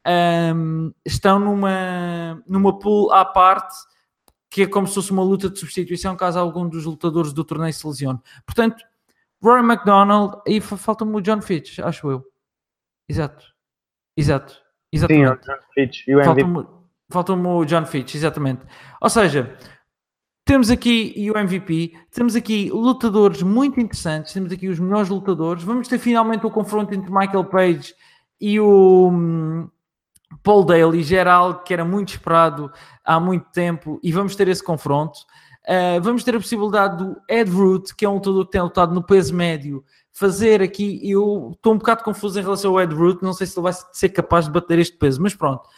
um, 0.06 0.92
estão 1.04 1.38
numa, 1.38 2.42
numa 2.46 2.78
pool 2.78 3.12
à 3.12 3.25
parte 3.25 3.75
que 4.48 4.62
é 4.62 4.66
como 4.66 4.86
se 4.86 4.94
fosse 4.94 5.10
uma 5.10 5.22
luta 5.22 5.50
de 5.50 5.58
substituição 5.58 6.16
caso 6.16 6.38
algum 6.38 6.68
dos 6.68 6.84
lutadores 6.84 7.32
do 7.32 7.44
torneio 7.44 7.72
se 7.72 7.86
lesione. 7.86 8.18
Portanto, 8.46 8.82
Rory 9.42 9.62
McDonald 9.62 10.40
e 10.46 10.60
falta-me 10.60 11.14
o 11.14 11.20
John 11.20 11.42
Fitch, 11.42 11.78
acho 11.80 12.10
eu. 12.10 12.25
Exato. 13.08 13.44
Exato. 14.16 14.56
Exatamente. 14.92 15.44
Sim, 15.44 15.50
o 15.50 15.54
John 15.54 15.62
Fitch 15.75 16.08
e 16.08 16.14
o 16.16 16.20
MVP. 16.22 16.68
Falta-me 17.10 17.46
o 17.46 17.64
John 17.64 17.84
Fitch, 17.84 18.14
exatamente. 18.14 18.62
Ou 19.00 19.10
seja, 19.10 19.56
temos 20.44 20.70
aqui 20.70 21.12
e 21.16 21.30
o 21.30 21.36
MVP, 21.36 21.92
temos 22.10 22.34
aqui 22.34 22.70
lutadores 22.70 23.42
muito 23.42 23.78
interessantes, 23.80 24.32
temos 24.32 24.52
aqui 24.52 24.68
os 24.68 24.78
melhores 24.78 25.08
lutadores. 25.08 25.62
Vamos 25.64 25.86
ter 25.86 25.98
finalmente 25.98 26.46
o 26.46 26.50
confronto 26.50 26.94
entre 26.94 27.10
Michael 27.12 27.44
Page 27.44 27.94
e 28.40 28.58
o, 28.58 29.10
hum, 29.12 29.68
Paul 30.42 30.64
Daly 30.64 31.04
algo 31.28 31.62
que 31.62 31.73
era 31.73 31.85
muito 31.85 32.11
esperado 32.11 32.71
há 33.04 33.18
muito 33.18 33.47
tempo 33.50 33.99
e 34.02 34.12
vamos 34.12 34.35
ter 34.35 34.49
esse 34.49 34.62
confronto. 34.62 35.21
Uh, 35.66 36.00
vamos 36.00 36.23
ter 36.23 36.37
a 36.37 36.38
possibilidade 36.38 36.97
do 36.97 37.21
Ed 37.28 37.50
Root, 37.50 37.95
que 37.97 38.04
é 38.04 38.09
um 38.09 38.14
lutador 38.14 38.45
que 38.47 38.52
tem 38.52 38.61
lutado 38.61 38.95
no 38.95 39.02
peso 39.02 39.35
médio, 39.35 39.85
fazer 40.12 40.62
aqui. 40.62 41.00
Eu 41.02 41.50
estou 41.54 41.75
um 41.75 41.78
bocado 41.78 42.04
confuso 42.04 42.38
em 42.38 42.42
relação 42.42 42.71
ao 42.71 42.80
Ed 42.80 42.95
Root, 42.95 43.23
não 43.23 43.33
sei 43.33 43.47
se 43.47 43.59
ele 43.59 43.64
vai 43.64 43.73
ser 43.92 44.11
capaz 44.11 44.45
de 44.45 44.52
bater 44.52 44.78
este 44.78 44.97
peso, 44.97 45.21
mas 45.21 45.35
pronto. 45.35 45.68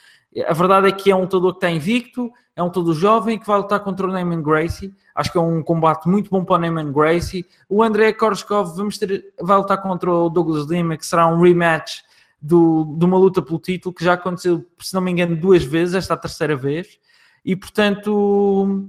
A 0.47 0.53
verdade 0.53 0.89
é 0.89 0.93
que 0.93 1.11
é 1.11 1.17
um 1.17 1.23
lutador 1.23 1.53
que 1.53 1.57
está 1.57 1.71
invicto, 1.71 2.31
é 2.55 2.63
um 2.63 2.67
lutador 2.67 2.95
jovem 2.95 3.39
que 3.39 3.47
vai 3.47 3.57
lutar 3.57 3.81
contra 3.81 4.07
o 4.07 4.13
Neyman 4.13 4.43
Gracie. 4.43 4.95
Acho 5.15 5.33
que 5.33 5.39
é 5.39 5.41
um 5.41 5.63
combate 5.63 6.07
muito 6.07 6.29
bom 6.29 6.45
para 6.45 6.57
o 6.57 6.59
Neyman 6.59 6.93
Gracie. 6.93 7.47
O 7.67 7.83
André 7.83 8.13
Korskov 8.13 8.77
vamos 8.77 8.99
ter, 8.99 9.33
vai 9.41 9.57
lutar 9.57 9.81
contra 9.81 10.13
o 10.13 10.29
Douglas 10.29 10.67
Lima, 10.67 10.99
que 10.99 11.07
será 11.07 11.27
um 11.27 11.41
rematch 11.41 12.03
do, 12.41 12.97
de 12.97 13.05
uma 13.05 13.19
luta 13.19 13.43
pelo 13.43 13.59
título 13.59 13.95
que 13.95 14.05
já 14.05 14.15
aconteceu, 14.15 14.65
se 14.81 14.95
não 14.95 15.01
me 15.01 15.11
engano, 15.11 15.37
duas 15.37 15.65
vezes, 15.65 15.95
esta 15.95 16.15
é 16.15 16.17
a 16.17 16.21
terceira 16.21 16.57
vez, 16.57 16.99
e 17.45 17.57
portanto 17.57 18.89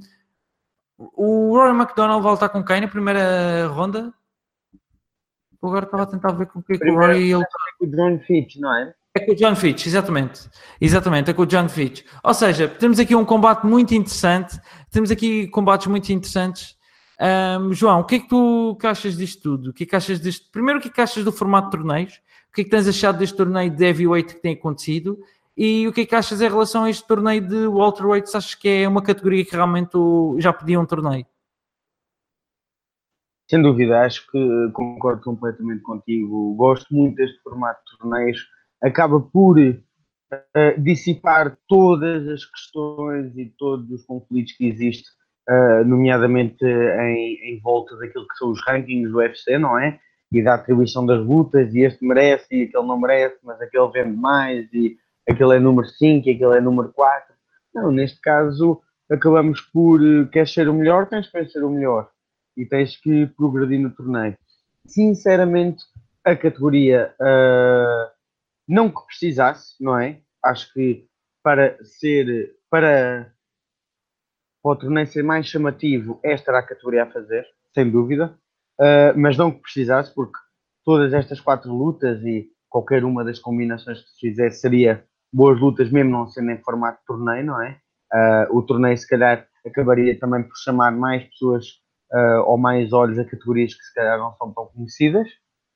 o 0.98 1.58
Rory 1.58 1.76
McDonald 1.76 2.22
vai 2.22 2.32
lutar 2.34 2.50
com 2.50 2.64
quem 2.64 2.82
na 2.82 2.88
primeira 2.88 3.68
ronda? 3.68 4.14
agora 5.62 5.86
estava 5.86 6.04
a 6.04 6.06
tentar 6.06 6.32
ver 6.32 6.48
com 6.48 6.60
o 6.60 6.64
que, 6.64 6.74
é 6.82 6.92
o 6.92 6.96
Rory 6.96 7.32
ele... 7.32 7.44
com 7.78 7.86
o 7.86 7.90
John 7.90 8.20
Fitch, 8.26 8.56
não 8.58 8.74
é? 8.74 8.94
É 9.14 9.20
com 9.26 9.32
o 9.32 9.36
John 9.36 9.56
Fitch, 9.56 9.88
exatamente. 9.88 10.50
Exatamente, 10.80 11.32
é 11.32 11.34
com 11.34 11.42
o 11.42 11.46
John 11.46 11.68
Fitch. 11.68 12.06
Ou 12.24 12.34
seja, 12.34 12.68
temos 12.68 13.00
aqui 13.00 13.16
um 13.16 13.26
combate 13.26 13.66
muito 13.66 13.94
interessante, 13.94 14.60
temos 14.92 15.12
aqui 15.12 15.48
combates 15.48 15.88
muito 15.88 16.10
interessantes. 16.14 16.78
Um, 17.22 17.74
João, 17.74 18.00
o 18.00 18.04
que 18.06 18.16
é 18.16 18.20
que 18.20 18.30
tu 18.30 18.78
que 18.80 18.88
achas 18.88 19.18
disto 19.18 19.42
tudo? 19.42 19.70
O 19.72 19.74
que 19.74 19.84
é 19.84 19.86
que 19.86 19.96
achas 19.96 20.20
deste... 20.20 20.50
Primeiro, 20.50 20.80
o 20.80 20.82
que 20.82 20.88
é 20.88 20.92
que 20.92 21.02
achas 21.02 21.24
do 21.24 21.32
formato 21.32 21.70
de 21.70 21.78
torneios? 21.78 22.22
O 22.50 22.54
que 22.54 22.62
é 22.62 22.64
que 22.64 22.70
tens 22.70 22.88
achado 22.88 23.20
deste 23.20 23.36
torneio 23.36 23.70
de 23.70 23.84
heavyweight 23.84 24.36
que 24.36 24.42
tem 24.42 24.54
acontecido? 24.54 25.20
E 25.56 25.86
o 25.88 25.92
que 25.92 26.02
é 26.02 26.06
que 26.06 26.16
achas 26.16 26.40
em 26.42 26.48
relação 26.48 26.86
a 26.86 26.90
este 26.90 27.06
torneio 27.06 27.46
de 27.46 27.68
welterweight? 27.68 28.30
Achas 28.30 28.56
que 28.56 28.70
é 28.70 28.88
uma 28.88 29.04
categoria 29.04 29.44
que 29.44 29.54
realmente 29.54 29.98
já 30.38 30.54
podia 30.54 30.80
um 30.80 30.86
torneio? 30.86 31.26
Sem 33.50 33.62
dúvida, 33.62 34.02
acho 34.02 34.26
que 34.32 34.70
concordo 34.74 35.22
completamente 35.22 35.82
contigo. 35.82 36.54
Gosto 36.56 36.94
muito 36.96 37.16
deste 37.16 37.42
formato 37.42 37.82
de 37.84 37.98
torneios. 37.98 38.48
Acaba 38.82 39.20
por 39.20 39.58
uh, 39.58 40.82
dissipar 40.82 41.58
todas 41.68 42.28
as 42.28 42.46
questões 42.46 43.36
e 43.36 43.54
todos 43.58 43.92
os 43.92 44.06
conflitos 44.06 44.54
que 44.54 44.68
existem, 44.68 45.12
uh, 45.50 45.84
nomeadamente 45.84 46.64
em, 46.64 47.40
em, 47.44 47.60
volta 47.60 47.98
daquilo 47.98 48.28
que 48.28 48.38
são 48.38 48.52
os 48.52 48.62
rankings 48.66 49.12
do 49.12 49.18
UFC, 49.18 49.58
não 49.58 49.78
é? 49.78 50.00
E 50.32 50.44
da 50.44 50.54
atribuição 50.54 51.06
das 51.06 51.20
lutas, 51.26 51.74
e 51.74 51.80
este 51.80 52.06
merece 52.06 52.46
e 52.52 52.64
aquele 52.64 52.86
não 52.86 53.00
merece, 53.00 53.38
mas 53.44 53.60
aquele 53.60 53.90
vende 53.92 54.16
mais, 54.16 54.72
e 54.72 54.96
aquele 55.28 55.56
é 55.56 55.60
número 55.60 55.88
5 55.88 56.28
e 56.28 56.32
aquele 56.32 56.58
é 56.58 56.62
número 56.62 56.94
4. 56.94 57.34
Não, 57.74 57.92
neste 57.92 58.22
caso 58.22 58.82
acabamos 59.12 59.62
por, 59.62 60.00
uh, 60.00 60.28
queres 60.28 60.54
ser 60.54 60.70
o 60.70 60.74
melhor, 60.74 61.08
tens 61.08 61.28
que 61.28 61.46
ser 61.46 61.64
o 61.64 61.70
melhor 61.70 62.10
e 62.56 62.66
tens 62.66 62.96
que 62.96 63.26
progredir 63.36 63.80
no 63.80 63.90
torneio. 63.90 64.38
Sinceramente, 64.86 65.84
a 66.24 66.36
categoria 66.36 67.14
uh, 67.20 68.12
não 68.68 68.90
que 68.90 69.04
precisasse, 69.08 69.74
não 69.80 69.98
é? 69.98 70.20
Acho 70.44 70.72
que 70.74 71.08
para 71.44 71.78
ser 71.84 72.56
para, 72.70 73.34
o 74.64 74.76
torneio 74.76 75.08
ser 75.08 75.24
mais 75.24 75.48
chamativo, 75.48 76.20
esta 76.24 76.52
era 76.52 76.60
a 76.60 76.68
categoria 76.68 77.04
a 77.04 77.12
fazer, 77.12 77.46
sem 77.74 77.90
dúvida, 77.90 78.36
uh, 78.80 79.18
mas 79.18 79.38
não 79.38 79.52
que 79.52 79.62
precisasse, 79.62 80.14
porque 80.14 80.38
todas 80.86 81.14
estas 81.14 81.40
quatro 81.40 81.74
lutas 81.74 82.22
e 82.24 82.48
qualquer 82.70 83.04
uma 83.04 83.24
das 83.24 83.40
combinações 83.40 84.02
que 84.02 84.10
se 84.10 84.20
fizesse 84.20 84.62
seria 84.62 85.04
boas 85.32 85.60
lutas, 85.60 85.92
mesmo 85.92 86.12
não 86.12 86.28
sendo 86.28 86.52
em 86.52 86.62
formato 86.62 87.00
de 87.00 87.06
torneio, 87.06 87.46
não 87.46 87.62
é? 87.62 87.78
Uh, 88.14 88.58
o 88.58 88.62
torneio, 88.62 88.98
se 88.98 89.08
calhar, 89.08 89.48
acabaria 89.66 90.18
também 90.20 90.44
por 90.44 90.56
chamar 90.58 90.92
mais 90.92 91.24
pessoas 91.26 91.66
uh, 92.12 92.42
ou 92.46 92.58
mais 92.58 92.92
olhos 92.92 93.20
a 93.20 93.26
categorias 93.26 93.74
que 93.74 93.84
se 93.84 93.94
calhar 93.94 94.18
não 94.18 94.34
são 94.36 94.52
tão 94.52 94.68
conhecidas, 94.68 95.28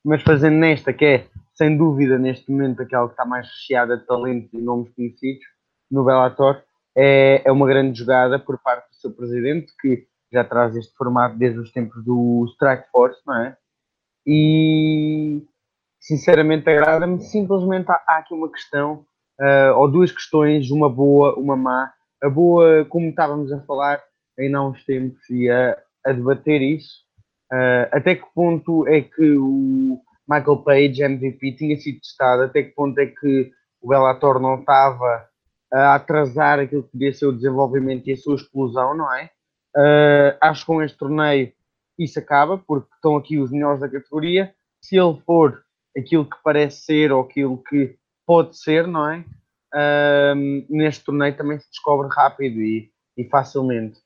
mas 0.03 0.21
fazendo 0.23 0.57
nesta, 0.57 0.91
que 0.91 1.05
é 1.05 1.27
sem 1.53 1.77
dúvida 1.77 2.17
neste 2.17 2.51
momento 2.51 2.81
aquela 2.81 3.07
que 3.07 3.13
está 3.13 3.25
mais 3.25 3.47
recheada 3.47 3.97
de 3.97 4.05
talentos 4.05 4.51
e 4.53 4.61
nomes 4.61 4.89
conhecidos 4.95 5.45
no 5.89 6.03
Bellator, 6.03 6.63
é, 6.95 7.41
é 7.45 7.51
uma 7.51 7.67
grande 7.67 7.97
jogada 7.97 8.37
por 8.39 8.59
parte 8.59 8.89
do 8.89 8.95
seu 8.95 9.11
presidente, 9.11 9.73
que 9.79 10.07
já 10.31 10.43
traz 10.43 10.75
este 10.75 10.95
formato 10.95 11.37
desde 11.37 11.59
os 11.59 11.71
tempos 11.71 12.03
do 12.03 12.45
Strike 12.53 12.89
Force, 12.91 13.19
não 13.25 13.37
é? 13.37 13.57
E 14.25 15.43
sinceramente 15.99 16.69
agrada-me. 16.69 17.21
Simplesmente 17.21 17.89
há, 17.91 18.01
há, 18.07 18.17
aqui 18.17 18.33
uma 18.33 18.51
questão, 18.51 19.05
uh, 19.39 19.77
ou 19.77 19.89
duas 19.89 20.11
questões, 20.11 20.71
uma 20.71 20.89
boa, 20.89 21.35
uma 21.35 21.55
má. 21.55 21.93
A 22.21 22.29
boa, 22.29 22.85
como 22.85 23.09
estávamos 23.09 23.51
a 23.51 23.61
falar 23.61 24.01
ainda 24.39 24.57
há 24.57 24.67
uns 24.67 24.83
tempos, 24.85 25.29
e 25.29 25.49
a, 25.49 25.77
a 26.05 26.11
debater 26.11 26.61
isso. 26.61 27.03
Uh, 27.51 27.85
até 27.91 28.15
que 28.15 28.25
ponto 28.33 28.87
é 28.87 29.01
que 29.01 29.37
o 29.37 30.01
Michael 30.27 30.57
Page, 30.63 31.03
MVP, 31.03 31.51
tinha 31.53 31.77
sido 31.77 31.99
testado? 31.99 32.43
Até 32.43 32.63
que 32.63 32.71
ponto 32.71 32.97
é 32.99 33.05
que 33.05 33.51
o 33.81 33.89
Bellator 33.89 34.39
não 34.39 34.59
estava 34.59 35.27
a 35.73 35.95
atrasar 35.95 36.59
aquilo 36.59 36.83
que 36.83 36.91
podia 36.91 37.13
ser 37.13 37.25
o 37.25 37.33
desenvolvimento 37.33 38.07
e 38.07 38.13
a 38.13 38.17
sua 38.17 38.35
explosão, 38.35 38.95
não 38.95 39.11
é? 39.13 39.31
Uh, 39.75 40.37
acho 40.39 40.61
que 40.61 40.67
com 40.67 40.81
este 40.83 40.97
torneio 40.97 41.51
isso 41.97 42.19
acaba, 42.19 42.57
porque 42.57 42.93
estão 42.93 43.15
aqui 43.15 43.39
os 43.39 43.51
melhores 43.51 43.79
da 43.79 43.89
categoria. 43.89 44.53
Se 44.81 44.97
ele 44.97 45.19
for 45.25 45.63
aquilo 45.97 46.25
que 46.25 46.37
parece 46.43 46.81
ser 46.81 47.11
ou 47.11 47.21
aquilo 47.21 47.57
que 47.63 47.97
pode 48.25 48.57
ser, 48.57 48.87
não 48.87 49.09
é? 49.09 49.25
Uh, 49.73 50.65
neste 50.69 51.03
torneio 51.03 51.35
também 51.35 51.59
se 51.59 51.67
descobre 51.69 52.07
rápido 52.13 52.61
e, 52.61 52.91
e 53.17 53.23
facilmente. 53.25 53.99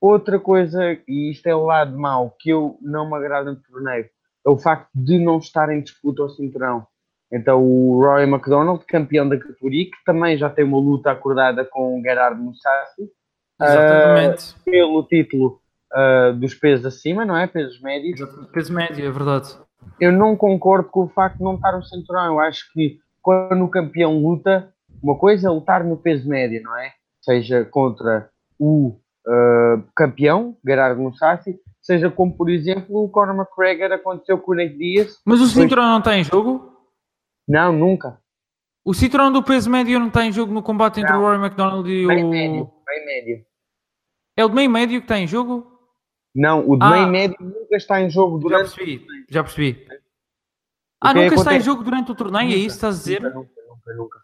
Outra 0.00 0.38
coisa, 0.38 0.98
e 1.08 1.30
isto 1.30 1.46
é 1.46 1.54
o 1.54 1.64
lado 1.64 1.98
mau, 1.98 2.36
que 2.38 2.50
eu 2.50 2.78
não 2.80 3.08
me 3.08 3.16
agrada 3.16 3.50
no 3.50 3.60
torneio, 3.60 4.08
é 4.46 4.50
o 4.50 4.58
facto 4.58 4.88
de 4.94 5.18
não 5.18 5.38
estar 5.38 5.70
em 5.70 5.80
disputa 5.80 6.22
ao 6.22 6.28
cinturão. 6.28 6.86
Então 7.34 7.60
o 7.60 8.00
Roy 8.00 8.22
McDonald, 8.22 8.84
campeão 8.86 9.28
da 9.28 9.36
categoria, 9.36 9.86
que 9.86 10.04
também 10.06 10.38
já 10.38 10.48
tem 10.48 10.64
uma 10.64 10.78
luta 10.78 11.10
acordada 11.10 11.64
com 11.64 11.98
o 11.98 12.02
Gerardo 12.02 12.40
Mussassi. 12.40 13.10
Exatamente. 13.60 14.52
Uh, 14.52 14.64
pelo 14.64 15.02
título 15.02 15.60
uh, 15.92 16.32
dos 16.34 16.54
pesos 16.54 16.86
acima, 16.86 17.24
não 17.24 17.36
é? 17.36 17.48
Pesos 17.48 17.80
médios. 17.80 18.20
Peso 18.52 18.72
médio, 18.72 19.04
é 19.04 19.10
verdade. 19.10 19.48
Eu 20.00 20.12
não 20.12 20.36
concordo 20.36 20.88
com 20.88 21.04
o 21.04 21.08
facto 21.08 21.38
de 21.38 21.44
não 21.44 21.56
estar 21.56 21.72
no 21.72 21.84
cinturão. 21.84 22.26
Eu 22.26 22.40
acho 22.40 22.72
que 22.72 22.98
quando 23.20 23.64
o 23.64 23.68
campeão 23.68 24.16
luta, 24.16 24.72
uma 25.02 25.18
coisa 25.18 25.48
é 25.48 25.50
lutar 25.50 25.82
no 25.82 25.96
peso 25.96 26.28
médio, 26.28 26.62
não 26.62 26.76
é? 26.78 26.92
Seja 27.20 27.64
contra 27.64 28.28
o 28.60 28.96
uh, 29.26 29.82
campeão, 29.96 30.56
Gerardo 30.64 31.02
Mussassi, 31.02 31.58
seja 31.82 32.10
como, 32.10 32.36
por 32.36 32.48
exemplo, 32.48 33.02
o 33.04 33.08
Conor 33.08 33.34
McGregor 33.34 33.92
aconteceu 33.92 34.38
com 34.38 34.52
o 34.52 34.54
Nate 34.54 34.76
Diaz. 34.76 35.18
Mas 35.24 35.40
o 35.40 35.46
cinturão 35.46 35.84
não 35.84 35.98
está 35.98 36.16
em 36.16 36.22
jogo? 36.22 36.73
Não, 37.46 37.72
nunca. 37.72 38.20
O 38.84 38.92
cinturão 38.92 39.32
do 39.32 39.42
peso 39.42 39.70
médio 39.70 39.98
não 39.98 40.08
está 40.08 40.24
em 40.24 40.32
jogo 40.32 40.52
no 40.52 40.62
combate 40.62 41.00
entre 41.00 41.12
não. 41.12 41.20
o 41.20 41.22
Rory 41.22 41.38
McDonald 41.38 41.90
e 41.90 42.06
bem 42.06 42.24
o... 42.24 42.28
Médio, 42.28 42.70
bem 42.86 43.06
médio. 43.06 43.46
É 44.36 44.44
o 44.44 44.48
de 44.48 44.54
meio 44.54 44.70
médio 44.70 45.00
que 45.00 45.04
está 45.04 45.18
em 45.18 45.26
jogo? 45.26 45.72
Não, 46.34 46.68
o 46.68 46.76
de 46.76 46.84
ah. 46.84 46.90
meio 46.90 47.08
médio 47.08 47.36
nunca 47.40 47.76
está 47.76 48.00
em 48.00 48.10
jogo 48.10 48.38
durante... 48.38 48.68
Já 48.68 48.74
percebi, 48.74 49.06
já 49.30 49.42
percebi. 49.44 49.86
Ah, 51.00 51.14
nunca 51.14 51.26
acontece... 51.26 51.40
está 51.40 51.54
em 51.54 51.60
jogo 51.60 51.84
durante 51.84 52.10
o 52.10 52.14
torneio, 52.14 52.46
nunca, 52.46 52.56
é 52.56 52.58
isso 52.58 52.68
que 52.68 52.86
estás 52.86 52.94
a 52.94 52.98
dizer? 52.98 53.22
Nunca, 53.22 53.38
nunca, 53.68 53.94
nunca. 53.94 54.18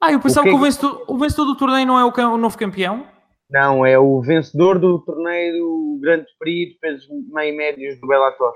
Ah, 0.00 0.12
eu 0.12 0.20
pensava 0.20 0.42
o 0.42 0.44
que, 0.44 0.50
que 0.50 0.56
o, 0.56 0.62
vencedor, 0.62 1.04
o 1.08 1.18
vencedor 1.18 1.44
do 1.46 1.56
torneio 1.56 1.86
não 1.86 1.98
é 1.98 2.04
o, 2.04 2.34
o 2.34 2.38
novo 2.38 2.56
campeão? 2.56 3.06
Não, 3.50 3.84
é 3.84 3.98
o 3.98 4.20
vencedor 4.20 4.78
do 4.78 4.98
torneio 5.00 5.54
do 5.58 5.98
Grande 6.00 6.26
Prix 6.38 6.72
de 6.72 6.78
pesos 6.78 7.08
meio 7.28 7.56
médios 7.56 8.00
do 8.00 8.06
Bellator. 8.06 8.52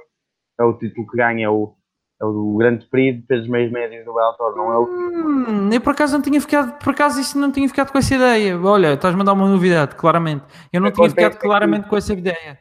É 0.58 0.64
o 0.64 0.76
título 0.76 1.06
que 1.08 1.16
ganha, 1.16 1.46
é 1.46 1.48
o, 1.48 1.76
é 2.20 2.24
o 2.24 2.56
Grande 2.56 2.84
Prix 2.86 3.18
de 3.18 3.26
pesos 3.26 3.48
meio 3.48 3.72
médios 3.72 4.04
do 4.04 4.12
Bellator, 4.12 4.54
não 4.54 4.72
é 4.72 4.76
o 4.76 4.84
hum, 4.84 5.70
Eu 5.72 5.80
por 5.80 5.92
acaso 5.92 6.12
não 6.12 6.22
tinha 6.22 6.40
ficado, 6.40 6.78
por 6.78 6.90
acaso 6.90 7.18
isso 7.18 7.38
não 7.38 7.50
tinha 7.50 7.66
ficado 7.66 7.90
com 7.90 7.98
essa 7.98 8.14
ideia. 8.14 8.60
Olha, 8.60 8.92
estás-me 8.92 9.22
a 9.22 9.24
dar 9.24 9.32
uma 9.32 9.48
novidade, 9.48 9.94
claramente. 9.96 10.44
Eu 10.70 10.82
não 10.82 10.88
Acontece 10.88 11.14
tinha 11.14 11.30
ficado 11.30 11.40
claramente 11.40 11.88
com 11.88 11.96
essa 11.96 12.12
ideia. 12.12 12.58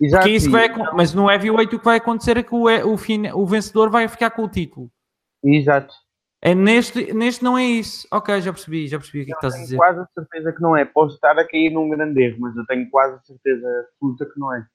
Exato. 0.00 0.28
Isso 0.28 0.50
vai, 0.50 0.68
mas 0.94 1.12
no 1.12 1.30
heavyweight 1.30 1.74
o 1.74 1.78
que 1.78 1.84
vai 1.84 1.96
acontecer 1.96 2.36
é 2.36 2.42
que 2.42 2.54
o, 2.54 2.66
o, 2.66 3.40
o 3.42 3.46
vencedor 3.46 3.90
vai 3.90 4.06
ficar 4.06 4.30
com 4.30 4.44
o 4.44 4.48
título. 4.48 4.88
Exato. 5.44 5.92
É 6.40 6.54
neste, 6.54 7.12
neste 7.12 7.42
não 7.42 7.56
é 7.56 7.64
isso. 7.64 8.06
Ok, 8.12 8.40
já 8.40 8.52
percebi, 8.52 8.88
já 8.88 8.98
percebi 8.98 9.22
o 9.22 9.26
que, 9.26 9.32
é 9.32 9.34
que 9.34 9.38
estás 9.38 9.54
a 9.54 9.58
dizer. 9.58 9.78
Tenho 9.78 9.80
quase 9.80 10.00
a 10.00 10.06
certeza 10.14 10.52
que 10.52 10.62
não 10.62 10.76
é. 10.76 10.84
Posso 10.84 11.14
estar 11.14 11.38
a 11.38 11.46
cair 11.46 11.70
num 11.70 11.88
grande 11.88 12.20
erro, 12.20 12.38
mas 12.40 12.56
eu 12.56 12.66
tenho 12.66 12.88
quase 12.90 13.14
a 13.14 13.20
certeza 13.20 13.66
absoluta 13.88 14.26
que 14.26 14.40
não 14.40 14.54
é. 14.54 14.66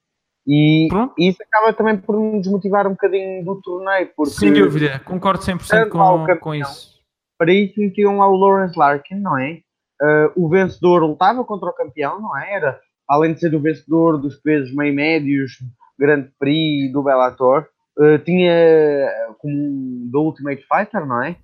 E, 0.50 0.88
e 1.18 1.28
isso 1.28 1.42
acaba 1.42 1.74
também 1.74 1.98
por 1.98 2.18
me 2.18 2.40
desmotivar 2.40 2.86
um 2.86 2.92
bocadinho 2.92 3.44
do 3.44 3.60
torneio. 3.60 4.10
Porque 4.16 4.32
Sem 4.32 4.50
dúvida, 4.50 4.98
concordo 5.00 5.44
100% 5.44 5.90
com, 5.90 5.98
campeão, 5.98 6.38
com 6.38 6.54
isso. 6.54 6.98
Para 7.36 7.52
isso 7.52 7.78
metiam 7.78 8.16
lá 8.16 8.26
o 8.26 8.36
Lawrence 8.36 8.78
Larkin, 8.78 9.16
não 9.16 9.36
é? 9.38 9.60
Uh, 10.00 10.32
o 10.44 10.48
vencedor 10.48 11.02
lutava 11.02 11.44
contra 11.44 11.68
o 11.68 11.74
campeão, 11.74 12.18
não 12.18 12.36
é? 12.38 12.54
Era, 12.54 12.80
além 13.06 13.34
de 13.34 13.40
ser 13.40 13.54
o 13.54 13.60
vencedor 13.60 14.16
dos 14.16 14.36
pesos 14.36 14.74
meio 14.74 14.94
médios, 14.94 15.52
Grande 15.98 16.30
Prix 16.38 16.90
do 16.92 17.02
Bellator, 17.02 17.66
uh, 17.98 18.18
tinha 18.20 19.12
como 19.38 20.08
do 20.10 20.20
Ultimate 20.20 20.64
Fighter, 20.66 21.04
não 21.04 21.22
é? 21.22 21.36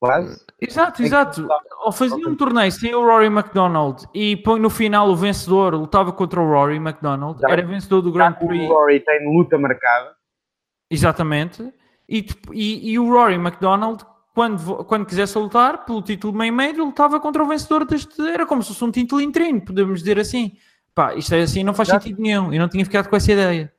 Quase. 0.00 0.44
Exato, 0.60 1.02
exato. 1.02 1.46
Ou 1.84 1.92
fazia 1.92 2.26
um 2.26 2.34
torneio 2.34 2.72
sem 2.72 2.94
o 2.94 3.04
Rory 3.04 3.26
McDonald 3.26 4.08
e 4.14 4.36
põe 4.38 4.58
no 4.58 4.70
final 4.70 5.08
o 5.10 5.14
vencedor 5.14 5.74
lutava 5.74 6.10
contra 6.10 6.40
o 6.40 6.48
Rory 6.48 6.76
McDonald, 6.76 7.38
era 7.46 7.62
vencedor 7.62 8.00
do 8.00 8.10
Grand 8.10 8.32
Prix. 8.32 8.68
O 8.68 8.72
Rory 8.72 9.00
tem 9.00 9.32
luta 9.32 9.58
marcada. 9.58 10.16
Exatamente. 10.90 11.72
E, 12.08 12.26
e, 12.52 12.92
e, 12.92 12.98
o 12.98 13.08
Rory 13.08 13.34
McDonald, 13.34 14.04
quando, 14.34 14.84
quando 14.84 15.06
quisesse 15.06 15.38
lutar 15.38 15.84
pelo 15.84 16.02
título 16.02 16.32
meio 16.32 16.52
médio, 16.52 16.84
lutava 16.84 17.20
contra 17.20 17.44
o 17.44 17.46
vencedor 17.46 17.84
deste. 17.84 18.20
Era 18.26 18.44
como 18.44 18.62
se 18.62 18.68
fosse 18.70 18.82
um 18.82 18.90
título 18.90 19.20
interino, 19.20 19.60
podemos 19.60 20.00
dizer 20.00 20.18
assim. 20.18 20.56
Pá, 20.92 21.14
isto 21.14 21.32
é 21.34 21.42
assim, 21.42 21.62
não 21.62 21.72
faz 21.72 21.88
Exato. 21.88 22.02
sentido 22.02 22.20
nenhum. 22.20 22.52
Eu 22.52 22.60
não 22.60 22.68
tinha 22.68 22.84
ficado 22.84 23.08
com 23.08 23.14
essa 23.14 23.30
ideia. 23.30 23.72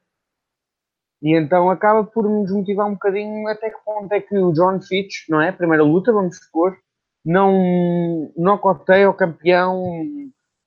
E 1.22 1.38
então 1.38 1.70
acaba 1.70 2.04
por 2.04 2.28
nos 2.28 2.52
motivar 2.52 2.88
um 2.88 2.94
bocadinho 2.94 3.48
até 3.48 3.70
que 3.70 3.78
ponto 3.86 4.12
é 4.12 4.20
que 4.20 4.36
o 4.38 4.52
John 4.54 4.82
Fitch, 4.82 5.30
não 5.30 5.40
é? 5.40 5.52
Primeira 5.52 5.84
luta, 5.84 6.12
vamos 6.12 6.38
supor, 6.38 6.76
não, 7.24 8.32
não 8.36 8.56
o 8.56 9.14
campeão 9.14 9.84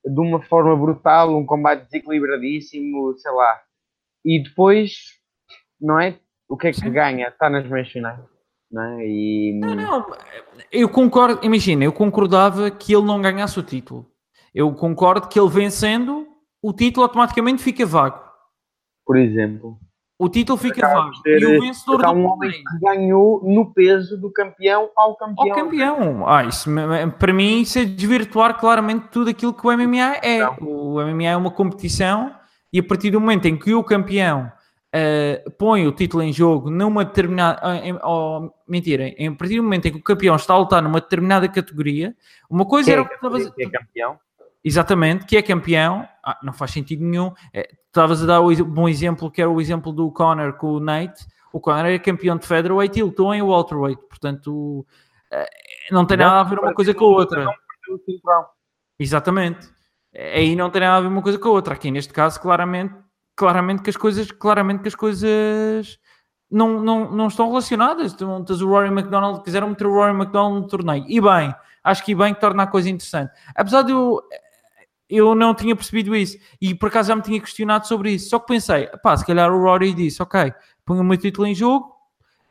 de 0.05 0.19
uma 0.19 0.41
forma 0.41 0.75
brutal, 0.75 1.35
um 1.35 1.45
combate 1.45 1.85
desequilibradíssimo, 1.85 3.17
sei 3.17 3.31
lá. 3.31 3.59
E 4.23 4.41
depois, 4.41 4.93
não 5.81 5.99
é? 5.99 6.17
O 6.47 6.55
que 6.55 6.67
é 6.67 6.71
que 6.71 6.79
Sim. 6.79 6.91
ganha? 6.91 7.27
Está 7.27 7.49
nas 7.49 7.67
meias 7.67 7.89
finais. 7.89 8.19
não 8.71 8.83
é? 8.83 9.07
E, 9.07 9.59
Não, 9.59 9.75
não, 9.75 10.05
eu 10.71 10.87
concordo, 10.87 11.43
imagina, 11.43 11.83
eu 11.83 11.91
concordava 11.91 12.69
que 12.71 12.93
ele 12.93 13.05
não 13.05 13.21
ganhasse 13.21 13.59
o 13.59 13.63
título. 13.63 14.05
Eu 14.53 14.73
concordo 14.73 15.27
que 15.27 15.39
ele 15.39 15.49
vencendo, 15.49 16.27
o 16.61 16.71
título 16.71 17.03
automaticamente 17.03 17.61
fica 17.63 17.85
vago. 17.85 18.23
por 19.05 19.17
exemplo, 19.17 19.77
O 20.17 20.29
título 20.29 20.57
fica 20.57 20.87
vago. 20.87 21.11
E 21.25 21.45
o 21.45 21.61
vencedor 21.61 22.01
do 22.01 22.11
um 22.11 22.25
homem 22.25 22.51
que 22.51 22.79
ganhou 22.81 23.41
no 23.43 23.73
peso 23.73 24.17
do 24.17 24.31
campeão 24.31 24.89
ao 24.95 25.09
ao 25.09 25.15
campeão. 25.17 25.55
campeão. 25.55 26.27
Ah, 26.27 26.45
isso, 26.45 26.69
para 27.19 27.33
mim, 27.33 27.59
isso 27.61 27.79
é 27.79 27.83
desvirtuar 27.85 28.57
claramente 28.57 29.07
tudo 29.11 29.29
aquilo 29.29 29.53
que 29.53 29.67
o 29.67 29.71
MMA 29.77 30.17
é. 30.21 30.39
Não. 30.39 30.55
O 30.61 31.01
MMA 31.01 31.23
é 31.25 31.35
uma 31.35 31.51
competição 31.51 32.33
e 32.71 32.79
a 32.79 32.83
partir 32.83 33.11
do 33.11 33.19
momento 33.19 33.45
em 33.45 33.57
que 33.57 33.73
o 33.73 33.83
campeão 33.83 34.49
eh, 34.93 35.43
põe 35.57 35.85
o 35.85 35.91
título 35.91 36.23
em 36.23 36.31
jogo 36.31 36.69
numa 36.69 37.03
determinada. 37.03 37.59
ah, 37.61 38.07
oh, 38.07 38.49
mentira, 38.65 39.09
em, 39.17 39.27
a 39.27 39.35
partir 39.35 39.57
do 39.57 39.63
momento 39.63 39.87
em 39.87 39.91
que 39.91 39.97
o 39.97 40.03
campeão 40.03 40.37
está 40.37 40.53
a 40.53 40.57
lutar 40.57 40.81
numa 40.81 41.01
determinada 41.01 41.49
categoria, 41.49 42.15
uma 42.49 42.65
coisa 42.65 42.85
Que 42.85 42.91
era 42.93 43.01
é, 43.01 43.03
o 43.03 43.07
que 43.09 43.15
estavas 43.15 43.45
a- 43.47 43.51
que 43.51 43.63
é 43.65 43.69
campeão. 43.69 44.17
Exatamente, 44.65 45.25
que 45.25 45.37
é 45.37 45.43
campeão, 45.43 46.07
ah, 46.23 46.39
não 46.41 46.51
faz 46.51 46.71
sentido 46.71 47.05
nenhum. 47.05 47.31
É, 47.53 47.69
Estavas 47.85 48.21
a 48.23 48.25
dar 48.25 48.41
um 48.41 48.63
bom 48.65 48.89
exemplo, 48.89 49.31
que 49.31 49.41
era 49.41 49.49
o 49.49 49.61
exemplo 49.61 49.93
do 49.93 50.11
Conor 50.11 50.53
com 50.57 50.73
o 50.73 50.79
Nate. 50.81 51.25
O 51.53 51.61
Conor 51.61 51.85
é 51.85 51.99
campeão 51.99 52.35
de 52.35 52.45
featherweight 52.45 52.99
e 52.99 53.03
lutou 53.03 53.33
em 53.33 53.41
welterweight, 53.41 54.01
portanto 54.09 54.85
eh, 55.31 55.47
não 55.91 56.05
tem 56.05 56.17
nada 56.17 56.41
a 56.41 56.43
ver 56.43 56.59
uma 56.59 56.73
coisa 56.73 56.93
com 56.93 57.05
a 57.05 57.07
outra. 57.07 57.45
Exatamente. 58.99 59.69
Aí 60.13 60.57
não 60.57 60.69
tem 60.69 60.81
nada 60.81 60.97
a 60.97 61.01
ver 61.01 61.07
uma 61.07 61.21
coisa 61.21 61.39
com 61.39 61.47
a 61.47 61.51
outra. 61.51 61.73
Aqui 61.75 61.89
neste 61.89 62.11
caso, 62.11 62.41
claramente, 62.41 62.93
claramente 63.33 63.81
que 63.81 63.89
as 63.89 63.95
coisas, 63.95 64.29
claramente 64.29 64.81
que 64.81 64.89
as 64.89 64.95
coisas 64.95 65.97
não, 66.51 66.81
não, 66.81 67.11
não 67.11 67.27
estão 67.27 67.47
relacionadas. 67.47 68.13
Tu 68.13 68.43
tens 68.43 68.61
o 68.61 68.67
Rory 68.67 68.89
McDonald, 68.89 69.41
quiseram 69.43 69.69
meter 69.69 69.87
o 69.87 69.93
Rory 69.93 70.13
McDonald 70.13 70.61
no 70.61 70.67
torneio. 70.67 71.05
E 71.07 71.21
bem, 71.21 71.55
acho 71.81 72.03
que 72.03 72.13
bem 72.13 72.33
que 72.33 72.41
torna 72.41 72.63
a 72.63 72.67
coisa 72.67 72.89
interessante. 72.89 73.31
Apesar 73.55 73.83
de 73.83 73.93
eu, 73.93 74.21
eu 75.09 75.35
não 75.35 75.53
tinha 75.53 75.75
percebido 75.75 76.15
isso 76.15 76.37
e 76.61 76.73
por 76.73 76.87
acaso 76.87 77.09
já 77.09 77.15
me 77.15 77.21
tinha 77.21 77.39
questionado 77.39 77.87
sobre 77.87 78.11
isso. 78.11 78.29
Só 78.29 78.39
que 78.39 78.47
pensei, 78.47 78.87
pá, 79.03 79.15
se 79.15 79.25
calhar 79.25 79.51
o 79.51 79.61
Rory 79.61 79.93
disse, 79.93 80.21
ok, 80.21 80.53
ponho 80.85 81.01
o 81.01 81.03
meu 81.03 81.17
título 81.17 81.47
em 81.47 81.55
jogo 81.55 81.95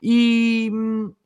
e, 0.02 0.70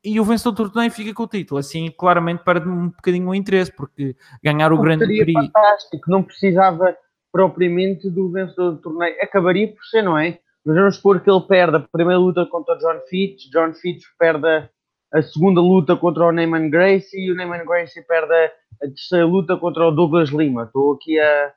e 0.03 0.19
o 0.19 0.23
vencedor 0.23 0.51
do 0.51 0.69
torneio 0.69 0.91
fica 0.91 1.13
com 1.13 1.23
o 1.23 1.27
título. 1.27 1.59
Assim, 1.59 1.91
claramente 1.91 2.43
perde 2.43 2.67
um 2.67 2.87
bocadinho 2.89 3.29
o 3.29 3.35
interesse, 3.35 3.71
porque 3.71 4.15
ganhar 4.43 4.71
o, 4.71 4.79
grande 4.79 5.05
seria 5.05 5.23
Prix 5.23 5.45
fantástico, 5.45 6.09
não 6.09 6.23
precisava 6.23 6.97
propriamente 7.31 8.09
do 8.09 8.31
vencedor 8.31 8.71
do 8.71 8.81
torneio. 8.81 9.15
Acabaria 9.21 9.67
por 9.67 9.83
ser, 9.85 10.01
não 10.01 10.17
é? 10.17 10.39
Mas 10.65 10.75
vamos 10.75 10.95
supor 10.95 11.19
que 11.19 11.29
ele 11.29 11.41
perde 11.41 11.77
a 11.77 11.79
primeira 11.79 12.19
luta 12.19 12.45
contra 12.45 12.75
o 12.75 12.77
John 12.77 12.99
Fitch, 13.09 13.49
John 13.51 13.73
Fitch 13.73 14.03
perde 14.17 14.69
a, 15.13 15.21
segunda 15.21 15.61
luta 15.61 15.95
contra 15.95 16.25
o 16.25 16.31
Neyman 16.31 16.69
Gracie 16.69 17.19
e 17.27 17.31
o 17.31 17.35
Neyman 17.35 17.65
Gracie 17.65 18.03
perde 18.03 18.33
a, 18.33 18.51
terceira 18.87 19.25
luta 19.25 19.57
contra 19.57 19.87
o 19.87 19.91
Douglas 19.91 20.29
Lima. 20.29 20.63
Estou 20.63 20.93
aqui 20.93 21.19
a, 21.19 21.53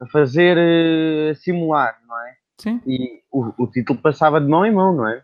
a 0.00 0.06
fazer, 0.06 0.56
eh, 0.58 1.30
a 1.30 1.34
simular, 1.34 1.98
não 2.06 2.18
é? 2.20 2.34
Sim, 2.58 2.80
E 2.86 3.20
o, 3.30 3.52
o 3.64 3.66
título 3.66 3.98
passava 4.00 4.40
de 4.40 4.48
mão 4.48 4.64
em 4.64 4.72
mão, 4.72 4.94
não 4.94 5.08
é? 5.08 5.22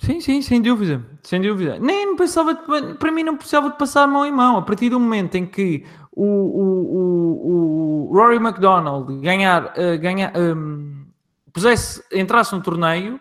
sim, 0.00 0.20
sim, 0.20 0.42
sem 0.42 0.60
dúvida, 0.60 1.04
sem 1.22 1.40
dúvida. 1.40 1.78
Nem 1.78 2.06
não 2.06 2.16
pensava, 2.16 2.54
de- 2.54 2.94
para 2.94 3.12
mim 3.12 3.22
não 3.22 3.36
precisava 3.36 3.70
de 3.70 3.78
passar 3.78 4.06
mão 4.06 4.24
em 4.26 4.32
mão. 4.32 4.56
A 4.56 4.62
partir 4.62 4.90
do 4.90 4.98
momento 4.98 5.36
em 5.36 5.46
que 5.46 5.84
o, 6.12 6.24
o, 6.24 6.96
o, 6.96 8.10
o 8.10 8.14
Rory 8.16 8.36
McDonald 8.36 9.20
ganhar, 9.20 9.72
eh, 9.76 9.96
ganhar 9.98 10.32
hum, 10.36 11.06
pusesse, 11.52 12.02
entrasse 12.12 12.54
no 12.54 12.62
torneio, 12.62 13.20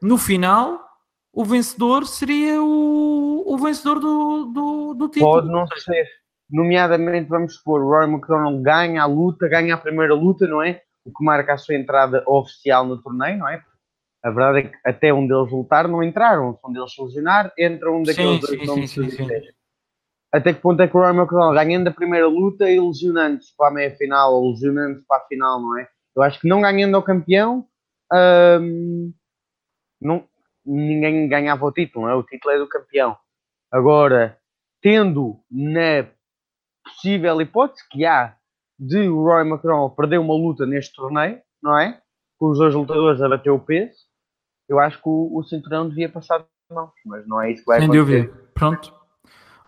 no 0.00 0.16
final 0.18 0.80
o 1.32 1.44
vencedor 1.44 2.06
seria 2.06 2.62
o, 2.62 3.44
o 3.46 3.58
vencedor 3.58 3.98
do, 3.98 4.44
do, 4.46 4.94
do 4.94 5.08
título. 5.08 5.32
Pode 5.32 5.48
não 5.48 5.66
ser. 5.66 6.06
Nomeadamente, 6.50 7.28
vamos 7.30 7.54
supor, 7.54 7.80
o 7.80 7.88
Rory 7.88 8.12
McDonald 8.12 8.62
ganha 8.62 9.02
a 9.02 9.06
luta, 9.06 9.48
ganha 9.48 9.74
a 9.74 9.78
primeira 9.78 10.14
luta, 10.14 10.46
não 10.46 10.62
é? 10.62 10.82
O 11.04 11.10
que 11.10 11.24
marca 11.24 11.54
a 11.54 11.56
sua 11.56 11.74
entrada 11.74 12.22
oficial 12.26 12.84
no 12.84 13.00
torneio, 13.02 13.38
não 13.38 13.48
é? 13.48 13.62
A 14.22 14.30
verdade 14.30 14.58
é 14.58 14.62
que 14.64 14.76
até 14.84 15.12
um 15.12 15.26
deles 15.26 15.50
lutar 15.50 15.88
não 15.88 16.02
entraram. 16.02 16.54
Se 16.54 16.60
um 16.68 16.72
deles 16.72 16.94
se 16.94 17.02
lesionar, 17.02 17.52
entra 17.58 17.90
um 17.90 18.02
daqueles 18.02 18.40
Sim, 18.40 18.56
dois 18.56 18.66
nomes 18.66 18.90
sim, 18.90 19.02
que 19.02 19.10
sim, 19.10 19.26
sim. 19.26 19.52
Até 20.30 20.52
que 20.52 20.60
ponto 20.60 20.80
é 20.80 20.86
que 20.86 20.96
o 20.96 21.00
Rory 21.00 21.16
McDonald 21.16 21.54
ganhando 21.54 21.88
a 21.88 21.92
primeira 21.92 22.28
luta 22.28 22.70
e 22.70 22.78
lesionando-se 22.78 23.56
para 23.56 23.68
a 23.68 23.72
meia-final 23.72 24.34
ou 24.34 24.50
lesionando-se 24.50 25.06
para 25.06 25.22
a 25.22 25.26
final, 25.26 25.60
não 25.60 25.78
é? 25.78 25.88
Eu 26.14 26.22
acho 26.22 26.38
que 26.38 26.48
não 26.48 26.60
ganhando 26.60 26.94
ao 26.96 27.02
campeão, 27.02 27.66
hum, 28.60 29.12
não, 30.00 30.24
ninguém 30.64 31.28
ganhava 31.28 31.64
o 31.64 31.72
título, 31.72 32.06
não 32.06 32.12
é? 32.12 32.14
O 32.14 32.22
título 32.22 32.54
é 32.54 32.58
do 32.58 32.68
campeão. 32.68 33.16
Agora, 33.70 34.38
tendo 34.80 35.38
na 35.50 36.06
possível 36.84 37.40
hipótese 37.40 37.82
que 37.90 38.04
há 38.04 38.34
de 38.78 39.08
o 39.08 39.22
Roy 39.22 39.48
McDonald 39.48 39.94
perder 39.94 40.18
uma 40.18 40.34
luta 40.34 40.66
neste 40.66 40.94
torneio, 40.94 41.40
não 41.62 41.78
é? 41.78 42.00
Com 42.38 42.50
os 42.50 42.58
dois 42.58 42.74
lutadores 42.74 43.22
a 43.22 43.28
bater 43.28 43.50
o 43.50 43.58
peso, 43.60 43.94
eu 44.68 44.78
acho 44.80 44.98
que 44.98 45.08
o, 45.08 45.30
o 45.36 45.42
cinturão 45.44 45.88
devia 45.88 46.08
passar 46.08 46.38
de 46.40 46.74
mãos, 46.74 46.90
mas 47.06 47.26
não 47.26 47.40
é 47.40 47.52
isso 47.52 47.60
que 47.62 47.66
vai 47.66 47.78
Sem 47.80 47.88
acontecer. 47.88 48.26
dúvida. 48.26 48.42
Pronto. 48.54 48.94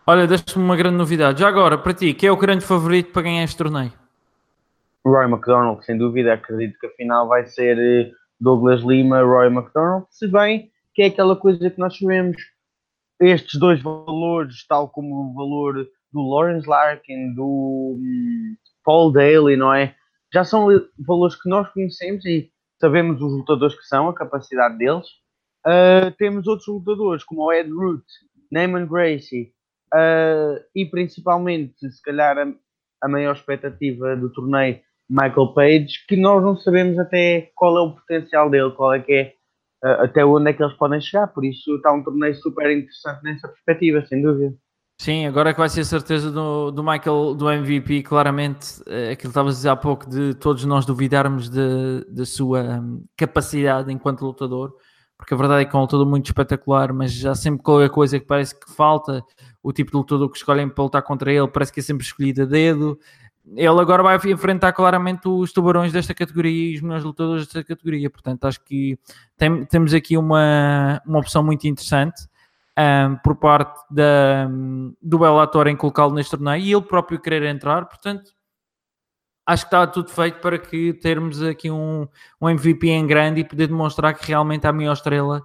Olha, 0.07 0.27
deixa-me 0.27 0.65
uma 0.65 0.77
grande 0.77 0.97
novidade. 0.97 1.41
Já 1.41 1.49
agora, 1.49 1.79
para 1.79 1.95
ti, 1.95 2.13
quem 2.13 2.29
é 2.29 2.33
o 2.33 2.37
grande 2.37 2.65
favorito 2.65 3.13
para 3.13 3.23
ganhar 3.23 3.45
este 3.45 3.57
torneio? 3.57 3.93
Roy 5.07 5.27
McDonald, 5.27 5.85
sem 5.85 5.97
dúvida, 5.97 6.35
acredito 6.35 6.79
que 6.79 6.87
a 6.87 6.91
final 6.91 7.29
vai 7.29 7.47
ser 7.47 7.79
eh, 7.79 8.11
Douglas 8.41 8.81
Lima, 8.81 9.23
Roy 9.23 9.47
McDonald, 9.47 10.07
se 10.11 10.27
bem 10.27 10.71
que 10.95 11.03
é 11.03 11.07
aquela 11.07 11.37
coisa 11.37 11.71
que 11.71 11.79
nós 11.79 11.99
sabemos, 11.99 12.37
estes 13.21 13.59
dois 13.59 13.83
valores, 13.83 14.67
tal 14.67 14.89
como 14.89 15.31
o 15.31 15.35
valor 15.35 15.89
do 16.13 16.23
Lawrence 16.23 16.69
Larkin, 16.69 17.35
do 17.35 17.97
hum, 17.99 18.57
Paul 18.85 19.13
Daly, 19.13 19.57
não 19.57 19.75
é? 19.75 19.95
Já 20.33 20.45
são 20.45 20.69
valores 20.99 21.41
que 21.41 21.49
nós 21.49 21.69
conhecemos 21.71 22.25
e 22.25 22.51
sabemos 22.81 23.21
os 23.21 23.33
lutadores 23.33 23.77
que 23.77 23.87
são, 23.87 24.09
a 24.09 24.15
capacidade 24.15 24.79
deles. 24.79 25.07
Ah, 25.65 26.13
temos 26.19 26.47
outros 26.47 26.69
lutadores, 26.69 27.25
como 27.25 27.45
o 27.45 27.53
Ed 27.53 27.71
Root, 27.71 28.05
Neyman 28.51 28.87
Gracie, 28.87 29.53
ah, 29.93 30.61
e 30.75 30.85
principalmente, 30.87 31.91
se 31.91 32.03
calhar, 32.03 32.39
a, 32.39 32.53
a 33.03 33.09
maior 33.09 33.35
expectativa 33.35 34.17
do 34.17 34.33
torneio, 34.33 34.81
Michael 35.09 35.53
Page, 35.55 36.07
que 36.09 36.17
nós 36.17 36.43
não 36.43 36.57
sabemos 36.57 36.99
até 36.99 37.51
qual 37.55 37.77
é 37.77 37.81
o 37.81 37.95
potencial 37.95 38.49
dele, 38.49 38.71
qual 38.73 38.95
é 38.95 39.01
que 39.01 39.13
é, 39.13 39.34
até 39.85 40.25
onde 40.25 40.51
é 40.51 40.53
que 40.53 40.63
eles 40.63 40.77
podem 40.77 41.01
chegar. 41.01 41.29
Por 41.29 41.45
isso 41.45 41.77
está 41.77 41.93
um 41.93 42.03
torneio 42.03 42.35
super 42.37 42.71
interessante 42.71 43.23
nessa 43.23 43.49
perspectiva, 43.49 44.05
sem 44.07 44.23
dúvida. 44.23 44.55
Sim, 45.01 45.27
agora 45.27 45.51
é 45.51 45.53
que 45.53 45.59
vai 45.59 45.69
ser 45.69 45.81
a 45.81 45.85
certeza 45.85 46.31
do, 46.31 46.71
do 46.71 46.83
Michael, 46.83 47.35
do 47.35 47.51
MVP, 47.51 48.05
claramente, 48.05 48.81
eh, 48.87 49.11
aquilo 49.11 49.17
que 49.17 49.27
estavas 49.27 49.55
a 49.55 49.57
dizer 49.57 49.69
há 49.71 49.77
pouco, 49.77 50.09
de 50.09 50.35
todos 50.35 50.65
nós 50.65 50.87
duvidarmos 50.87 51.51
da 51.51 52.25
sua 52.25 52.81
hum, 52.81 53.05
capacidade 53.17 53.93
enquanto 53.93 54.25
lutador, 54.25 54.73
porque 55.19 55.35
a 55.35 55.37
verdade 55.37 55.63
é 55.63 55.65
que 55.65 55.75
é 55.75 55.79
um 55.79 55.83
lutador 55.83 56.07
muito 56.07 56.27
espetacular, 56.27 56.93
mas 56.93 57.13
já 57.13 57.35
sempre 57.35 57.63
qualquer 57.63 57.91
coisa 57.91 58.21
que 58.21 58.27
parece 58.27 58.59
que 58.59 58.73
falta, 58.73 59.23
o 59.63 59.73
tipo 59.73 59.91
de 59.91 59.97
lutador 59.97 60.31
que 60.31 60.37
escolhem 60.37 60.69
para 60.69 60.85
lutar 60.85 61.03
contra 61.03 61.33
ele 61.33 61.49
parece 61.49 61.73
que 61.73 61.81
é 61.81 61.83
sempre 61.83 62.05
escolhido 62.05 62.43
a 62.43 62.45
dedo. 62.45 62.99
Ele 63.47 63.81
agora 63.81 64.03
vai 64.03 64.17
enfrentar 64.17 64.73
claramente 64.73 65.29
os 65.29 65.53
tubarões 65.53 65.93
desta 65.93 66.15
categoria 66.15 66.73
e 66.73 66.77
os 66.77 66.81
melhores 66.81 67.05
lutadores 67.05 67.45
desta 67.45 67.63
categoria, 67.63 68.09
portanto 68.09 68.47
acho 68.47 68.63
que 68.65 68.99
tem- 69.37 69.65
temos 69.67 69.93
aqui 69.93 70.17
uma, 70.17 71.03
uma 71.05 71.19
opção 71.19 71.45
muito 71.45 71.67
interessante 71.67 72.27
um, 72.79 73.17
por 73.17 73.37
parte 73.37 73.81
da, 73.91 74.49
do 75.03 75.19
Bellator 75.19 75.69
em 75.69 75.77
colocá-lo 75.77 76.15
neste 76.15 76.31
torneio 76.31 76.65
e 76.65 76.73
ele 76.73 76.83
próprio 76.83 77.21
querer 77.21 77.43
entrar, 77.43 77.85
portanto 77.85 78.33
acho 79.47 79.65
que 79.65 79.67
está 79.69 79.87
tudo 79.87 80.11
feito 80.11 80.41
para 80.41 80.59
que 80.59 80.95
termos 80.95 81.43
aqui 81.43 81.71
um, 81.71 82.09
um 82.41 82.49
MVP 82.49 82.89
em 82.89 83.07
grande 83.07 83.41
e 83.41 83.45
poder 83.45 83.67
demonstrar 83.67 84.15
que 84.15 84.27
realmente 84.27 84.65
é 84.65 84.71
a 84.71 84.73
maior 84.73 84.95
estrela 84.95 85.43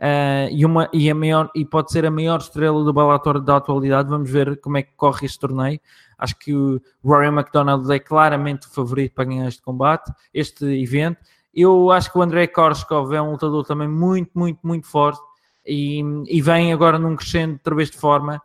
uh, 0.00 0.48
e, 0.50 0.64
uma, 0.64 0.88
e, 0.92 1.10
a 1.10 1.14
maior, 1.14 1.50
e 1.54 1.64
pode 1.64 1.92
ser 1.92 2.06
a 2.06 2.10
maior 2.10 2.38
estrela 2.38 2.82
do 2.82 2.92
Bellator 2.92 3.40
da 3.40 3.56
atualidade. 3.56 4.08
Vamos 4.08 4.30
ver 4.30 4.60
como 4.60 4.78
é 4.78 4.82
que 4.82 4.92
corre 4.96 5.26
este 5.26 5.38
torneio. 5.38 5.80
Acho 6.20 6.38
que 6.38 6.54
o 6.54 6.80
Rory 7.02 7.28
McDonald 7.28 7.90
é 7.92 7.98
claramente 7.98 8.66
o 8.66 8.70
favorito 8.70 9.14
para 9.14 9.24
ganhar 9.24 9.48
este 9.48 9.62
combate, 9.62 10.12
este 10.32 10.64
evento. 10.64 11.18
Eu 11.52 11.90
acho 11.90 12.12
que 12.12 12.18
o 12.18 12.22
André 12.22 12.46
Korskov 12.46 13.12
é 13.12 13.20
um 13.20 13.32
lutador 13.32 13.64
também 13.64 13.88
muito, 13.88 14.30
muito, 14.34 14.60
muito 14.62 14.86
forte 14.86 15.20
e, 15.66 16.00
e 16.28 16.40
vem 16.40 16.72
agora 16.72 16.98
num 16.98 17.16
crescendo 17.16 17.54
outra 17.54 17.74
vez 17.74 17.90
de 17.90 17.98
forma. 17.98 18.40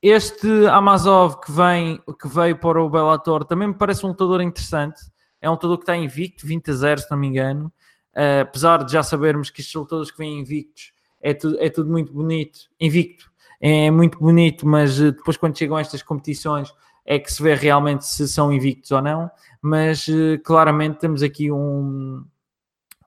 Este 0.00 0.66
Amazov 0.68 1.40
que, 1.40 1.50
vem, 1.50 2.00
que 2.20 2.28
veio 2.28 2.56
para 2.58 2.80
o 2.80 2.88
Bellator 2.88 3.44
também 3.44 3.68
me 3.68 3.74
parece 3.74 4.04
um 4.04 4.10
lutador 4.10 4.40
interessante. 4.40 5.00
É 5.40 5.48
um 5.48 5.52
lutador 5.52 5.78
que 5.78 5.82
está 5.82 5.96
invicto, 5.96 6.46
20 6.46 6.70
a 6.70 6.74
0, 6.74 7.00
se 7.00 7.10
não 7.10 7.18
me 7.18 7.26
engano. 7.26 7.72
Uh, 8.14 8.42
apesar 8.42 8.84
de 8.84 8.92
já 8.92 9.02
sabermos 9.02 9.50
que 9.50 9.60
estes 9.60 9.74
lutadores 9.74 10.10
que 10.10 10.18
vêm 10.18 10.38
invictos 10.38 10.92
é 11.20 11.34
tudo, 11.34 11.58
é 11.60 11.68
tudo 11.68 11.90
muito 11.90 12.12
bonito. 12.12 12.60
Invicto 12.80 13.30
é 13.60 13.90
muito 13.90 14.18
bonito, 14.18 14.66
mas 14.66 14.98
uh, 15.00 15.12
depois 15.12 15.36
quando 15.36 15.58
chegam 15.58 15.76
a 15.76 15.80
estas 15.80 16.02
competições 16.02 16.72
é 17.06 17.18
que 17.18 17.32
se 17.32 17.40
vê 17.42 17.54
realmente 17.54 18.04
se 18.04 18.26
são 18.26 18.52
invictos 18.52 18.90
ou 18.90 19.00
não. 19.00 19.30
Mas 19.62 20.06
uh, 20.08 20.38
claramente 20.44 20.98
temos 20.98 21.22
aqui 21.22 21.50
um, 21.52 22.24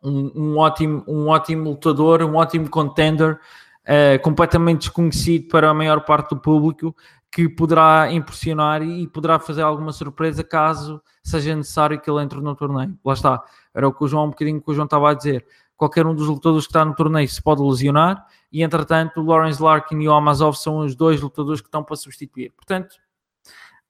um, 0.02 0.32
um, 0.36 0.58
ótimo, 0.58 1.04
um 1.06 1.28
ótimo 1.28 1.72
lutador, 1.72 2.24
um 2.24 2.36
ótimo 2.36 2.70
contender 2.70 3.34
uh, 3.36 4.22
completamente 4.24 4.82
desconhecido 4.82 5.50
para 5.50 5.70
a 5.70 5.74
maior 5.74 6.06
parte 6.06 6.30
do 6.30 6.40
público, 6.40 6.96
que 7.32 7.48
poderá 7.48 8.12
impressionar 8.12 8.82
e 8.82 9.08
poderá 9.08 9.38
fazer 9.38 9.62
alguma 9.62 9.92
surpresa 9.92 10.44
caso 10.44 11.02
seja 11.24 11.56
necessário 11.56 12.00
que 12.00 12.10
ele 12.10 12.24
entre 12.24 12.42
no 12.42 12.56
torneio. 12.56 12.98
Lá 13.06 13.14
está, 13.14 13.44
era 13.74 13.88
o 13.88 13.94
que 13.94 14.04
o 14.04 14.08
João, 14.08 14.26
um 14.26 14.30
bocadinho 14.30 14.62
que 14.62 14.72
o 14.72 14.74
João 14.74 14.86
estava 14.86 15.12
a 15.12 15.14
dizer. 15.14 15.46
Qualquer 15.78 16.06
um 16.06 16.16
dos 16.16 16.28
lutadores 16.28 16.66
que 16.66 16.72
está 16.72 16.84
no 16.84 16.96
torneio 16.96 17.28
se 17.28 17.42
pode 17.42 17.62
lesionar 17.62 18.26
e, 18.52 18.64
entretanto, 18.64 19.22
o 19.22 19.26
Lawrence 19.26 19.62
Larkin 19.62 20.02
e 20.02 20.08
o 20.08 20.14
Amazov 20.14 20.58
são 20.58 20.80
os 20.80 20.96
dois 20.96 21.22
lutadores 21.22 21.62
que 21.62 21.68
estão 21.68 21.84
para 21.84 21.96
substituir. 21.96 22.52
Portanto, 22.52 22.96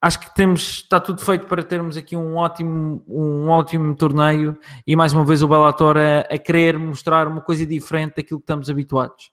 acho 0.02 0.20
que 0.20 0.34
temos, 0.34 0.62
está 0.62 1.00
tudo 1.00 1.22
feito 1.22 1.46
para 1.46 1.64
termos 1.64 1.98
aqui 1.98 2.16
um 2.16 2.38
ótimo, 2.38 3.04
um 3.08 3.50
ótimo 3.50 3.94
torneio 3.96 4.58
e 4.88 4.96
mais 4.96 5.14
uma 5.14 5.26
vez 5.26 5.44
o 5.44 5.48
Bellator 5.48 5.98
a, 5.98 6.22
a 6.34 6.38
querer 6.38 6.78
mostrar 6.78 7.28
uma 7.28 7.42
coisa 7.42 7.66
diferente 7.66 8.16
daquilo 8.16 8.40
que 8.40 8.44
estamos 8.44 8.70
habituados. 8.70 9.32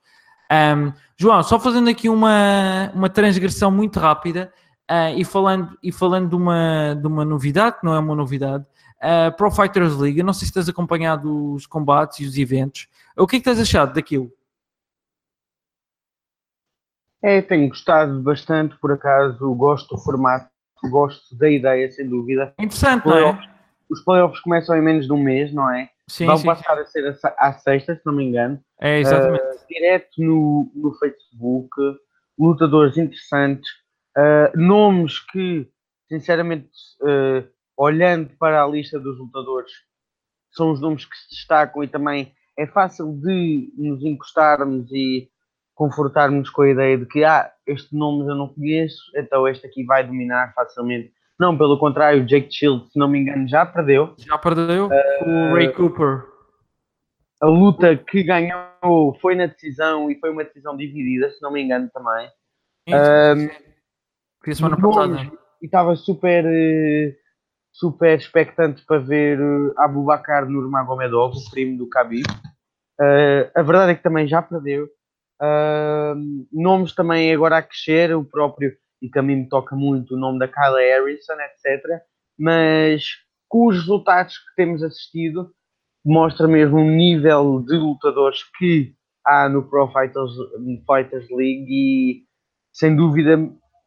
Um, 0.50 0.92
João, 1.16 1.42
só 1.42 1.58
fazendo 1.58 1.90
aqui 1.90 2.08
uma, 2.08 2.90
uma 2.94 3.08
transgressão 3.08 3.70
muito 3.70 3.98
rápida 3.98 4.52
uh, 4.90 5.16
e 5.16 5.24
falando, 5.24 5.76
e 5.82 5.92
falando 5.92 6.30
de, 6.30 6.36
uma, 6.36 6.94
de 6.94 7.06
uma 7.06 7.24
novidade, 7.24 7.78
que 7.78 7.86
não 7.86 7.94
é 7.94 7.98
uma 7.98 8.14
novidade, 8.14 8.64
uh, 8.98 9.36
Pro 9.36 9.50
Fighters 9.50 9.96
League, 9.96 10.18
eu 10.18 10.24
não 10.24 10.32
sei 10.32 10.46
se 10.46 10.54
tens 10.54 10.68
acompanhado 10.68 11.54
os 11.54 11.66
combates 11.66 12.20
e 12.20 12.24
os 12.24 12.36
eventos, 12.36 12.88
o 13.16 13.26
que 13.26 13.36
é 13.36 13.40
que 13.40 13.50
achado 13.50 13.94
daquilo? 13.94 14.30
É, 17.22 17.42
tenho 17.42 17.68
gostado 17.68 18.20
bastante, 18.22 18.76
por 18.76 18.92
acaso, 18.92 19.52
gosto 19.54 19.96
do 19.96 20.00
formato, 20.00 20.48
gosto 20.84 21.36
da 21.36 21.48
ideia, 21.50 21.90
sem 21.90 22.08
dúvida. 22.08 22.54
Interessante, 22.58 23.06
não 23.06 23.16
é? 23.16 23.38
Os 23.88 24.02
playoffs 24.02 24.40
começam 24.40 24.76
em 24.76 24.82
menos 24.82 25.06
de 25.06 25.12
um 25.12 25.22
mês, 25.22 25.52
não 25.52 25.70
é? 25.70 25.90
Sim, 26.08 26.26
Vão 26.26 26.36
sim. 26.36 26.46
passar 26.46 26.78
a 26.78 26.84
ser 26.86 27.16
à 27.38 27.52
sexta, 27.52 27.96
se 27.96 28.02
não 28.06 28.12
me 28.12 28.24
engano. 28.24 28.60
É, 28.80 29.00
exatamente. 29.00 29.42
Uh, 29.42 29.66
direto 29.68 30.10
no, 30.18 30.70
no 30.74 30.94
Facebook, 30.94 31.70
lutadores 32.38 32.96
interessantes, 32.96 33.68
uh, 34.16 34.56
nomes 34.56 35.18
que, 35.18 35.68
sinceramente, 36.08 36.68
uh, 37.02 37.46
olhando 37.76 38.30
para 38.38 38.62
a 38.62 38.66
lista 38.66 39.00
dos 39.00 39.18
lutadores, 39.18 39.72
são 40.52 40.70
os 40.70 40.80
nomes 40.80 41.04
que 41.04 41.16
se 41.16 41.30
destacam 41.30 41.82
e 41.82 41.88
também 41.88 42.32
é 42.58 42.66
fácil 42.66 43.12
de 43.20 43.72
nos 43.76 44.02
encostarmos 44.02 44.90
e 44.92 45.28
confortarmos 45.76 46.48
com 46.48 46.62
a 46.62 46.70
ideia 46.70 46.96
de 46.96 47.06
que 47.06 47.22
ah, 47.22 47.52
este 47.66 47.94
nome 47.94 48.26
eu 48.26 48.34
não 48.34 48.48
conheço, 48.48 48.98
então 49.14 49.46
este 49.46 49.66
aqui 49.66 49.84
vai 49.84 50.04
dominar 50.04 50.52
facilmente. 50.54 51.12
Não, 51.38 51.56
pelo 51.56 51.78
contrário, 51.78 52.24
Jake 52.24 52.50
Shield, 52.50 52.90
se 52.90 52.98
não 52.98 53.06
me 53.06 53.18
engano, 53.20 53.46
já 53.46 53.64
perdeu. 53.66 54.14
Já 54.16 54.38
perdeu 54.38 54.86
uh, 54.86 55.52
o 55.52 55.54
Ray 55.54 55.70
Cooper. 55.70 56.24
A 57.42 57.46
luta 57.46 57.94
que 57.94 58.22
ganhou 58.22 59.14
foi 59.20 59.34
na 59.34 59.44
decisão 59.44 60.10
e 60.10 60.18
foi 60.18 60.30
uma 60.30 60.44
decisão 60.44 60.74
dividida, 60.74 61.28
se 61.30 61.42
não 61.42 61.52
me 61.52 61.62
engano 61.62 61.90
também. 61.92 62.30
Foi 64.42 64.52
a 64.52 64.56
semana 64.56 64.80
passada. 64.80 65.30
E 65.60 65.66
estava 65.66 65.94
super, 65.94 66.44
super 67.70 68.16
expectante 68.16 68.82
para 68.86 68.98
ver 68.98 69.38
Abu 69.76 70.04
Bakar 70.04 70.48
Nurmagomedov, 70.48 71.36
o 71.36 71.50
primo 71.50 71.76
do 71.76 71.88
Khabib. 71.90 72.26
Uh, 72.98 73.50
a 73.54 73.62
verdade 73.62 73.92
é 73.92 73.94
que 73.94 74.02
também 74.02 74.26
já 74.26 74.40
perdeu. 74.40 74.88
Uh, 75.40 76.14
nomes 76.52 76.94
também 76.94 77.32
agora 77.32 77.58
a 77.58 77.62
crescer, 77.62 78.14
o 78.14 78.24
próprio, 78.24 78.72
e 79.02 79.08
que 79.08 79.18
a 79.18 79.22
mim 79.22 79.36
me 79.36 79.48
toca 79.48 79.76
muito, 79.76 80.14
o 80.14 80.18
nome 80.18 80.38
da 80.38 80.48
Kyla 80.48 80.80
Harrison, 80.80 81.34
etc. 81.34 82.02
Mas 82.38 83.04
com 83.48 83.68
os 83.68 83.76
resultados 83.76 84.38
que 84.38 84.54
temos 84.56 84.82
assistido, 84.82 85.50
mostra 86.04 86.46
mesmo 86.46 86.78
um 86.78 86.90
nível 86.90 87.62
de 87.66 87.76
lutadores 87.76 88.40
que 88.58 88.94
há 89.24 89.48
no 89.48 89.68
Pro 89.68 89.90
Fighters, 89.92 90.32
Fighters 90.86 91.28
League 91.30 91.66
e 91.68 92.22
sem 92.72 92.94
dúvida 92.94 93.36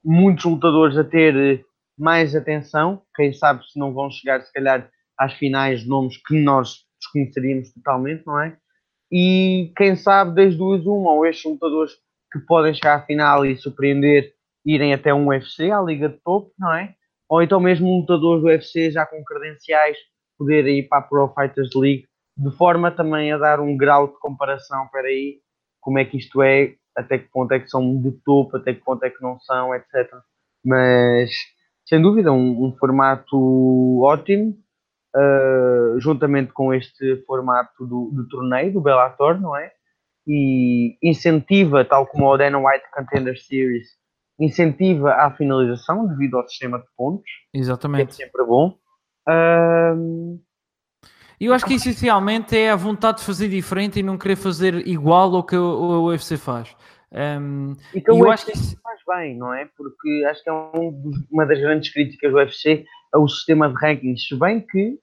muitos 0.03 0.45
lutadores 0.45 0.97
a 0.97 1.03
ter 1.03 1.65
mais 1.97 2.35
atenção. 2.35 3.01
Quem 3.15 3.31
sabe 3.33 3.63
se 3.65 3.79
não 3.79 3.93
vão 3.93 4.09
chegar, 4.09 4.41
se 4.41 4.51
calhar, 4.51 4.89
às 5.17 5.33
finais 5.33 5.85
nomes 5.85 6.17
que 6.17 6.41
nós 6.41 6.85
desconheceríamos 6.99 7.73
totalmente, 7.73 8.25
não 8.25 8.41
é? 8.41 8.57
E 9.11 9.71
quem 9.75 9.95
sabe, 9.95 10.35
das 10.35 10.55
duas, 10.55 10.85
uma, 10.85 11.13
ou 11.13 11.25
estes 11.25 11.51
lutadores 11.51 11.93
que 12.31 12.39
podem 12.39 12.73
chegar 12.73 12.95
à 12.95 13.01
final 13.01 13.45
e 13.45 13.57
surpreender, 13.57 14.33
irem 14.65 14.93
até 14.93 15.13
um 15.13 15.27
UFC, 15.27 15.71
à 15.71 15.81
Liga 15.81 16.09
de 16.09 16.17
Topo, 16.23 16.51
não 16.59 16.73
é? 16.73 16.93
Ou 17.27 17.41
então 17.41 17.59
mesmo 17.59 17.99
lutadores 17.99 18.41
do 18.41 18.47
UFC 18.47 18.91
já 18.91 19.05
com 19.05 19.23
credenciais 19.23 19.97
poderem 20.37 20.79
ir 20.79 20.87
para 20.87 20.99
a 20.99 21.01
Pro 21.01 21.33
Fighters 21.33 21.71
League, 21.75 22.05
de 22.37 22.51
forma 22.55 22.91
também 22.91 23.31
a 23.31 23.37
dar 23.37 23.59
um 23.59 23.75
grau 23.75 24.07
de 24.07 24.19
comparação, 24.19 24.87
para 24.91 25.07
aí, 25.07 25.39
como 25.81 25.99
é 25.99 26.05
que 26.05 26.17
isto 26.17 26.41
é, 26.41 26.75
até 26.95 27.17
que 27.17 27.29
ponto 27.29 27.51
é 27.51 27.59
que 27.59 27.69
são 27.69 28.01
de 28.01 28.11
topo, 28.23 28.57
até 28.57 28.73
que 28.73 28.81
ponto 28.81 29.03
é 29.03 29.09
que 29.09 29.21
não 29.21 29.39
são, 29.39 29.75
etc. 29.75 30.09
Mas, 30.63 31.29
sem 31.85 32.01
dúvida, 32.01 32.31
um, 32.31 32.65
um 32.65 32.77
formato 32.77 34.01
ótimo, 34.01 34.55
uh, 35.15 35.99
juntamente 35.99 36.51
com 36.53 36.73
este 36.73 37.17
formato 37.25 37.85
do, 37.85 38.11
do, 38.13 38.27
torneio, 38.27 38.73
do 38.73 38.81
Bellator, 38.81 39.39
não 39.39 39.55
é? 39.55 39.71
E 40.27 40.97
incentiva, 41.01 41.83
tal 41.83 42.05
como 42.05 42.27
o 42.27 42.37
Dana 42.37 42.59
White 42.59 42.85
Contender 42.93 43.37
Series, 43.39 43.87
incentiva 44.39 45.13
a 45.13 45.31
finalização 45.31 46.07
devido 46.07 46.37
ao 46.37 46.47
sistema 46.47 46.79
de 46.79 46.85
pontos. 46.95 47.29
Exatamente. 47.53 48.15
Que 48.15 48.23
é 48.23 48.25
sempre 48.25 48.45
bom. 48.45 48.77
Uh, 49.27 50.39
eu 51.39 51.53
acho 51.53 51.65
que 51.65 51.73
essencialmente 51.75 52.57
é 52.57 52.69
a 52.69 52.75
vontade 52.75 53.19
de 53.19 53.23
fazer 53.23 53.47
diferente 53.47 53.99
e 53.99 54.03
não 54.03 54.17
querer 54.17 54.35
fazer 54.35 54.85
igual 54.85 55.33
ao 55.35 55.43
que 55.43 55.55
o 55.55 56.07
UFC 56.07 56.37
faz. 56.37 56.75
Um, 57.11 57.75
e 57.93 58.01
que 58.01 58.11
o 58.11 58.19
UFC 58.19 58.51
acho 58.51 58.75
que 58.75 58.81
faz 58.81 58.99
bem, 59.07 59.37
não 59.37 59.53
é? 59.53 59.65
Porque 59.77 60.25
acho 60.29 60.43
que 60.43 60.49
é 60.49 60.53
um, 60.53 61.11
uma 61.31 61.45
das 61.45 61.59
grandes 61.59 61.91
críticas 61.91 62.31
do 62.31 62.37
UFC 62.37 62.85
ao 63.13 63.27
sistema 63.27 63.69
de 63.69 63.75
rankings. 63.75 64.27
Se 64.27 64.35
bem 64.35 64.61
que 64.61 64.97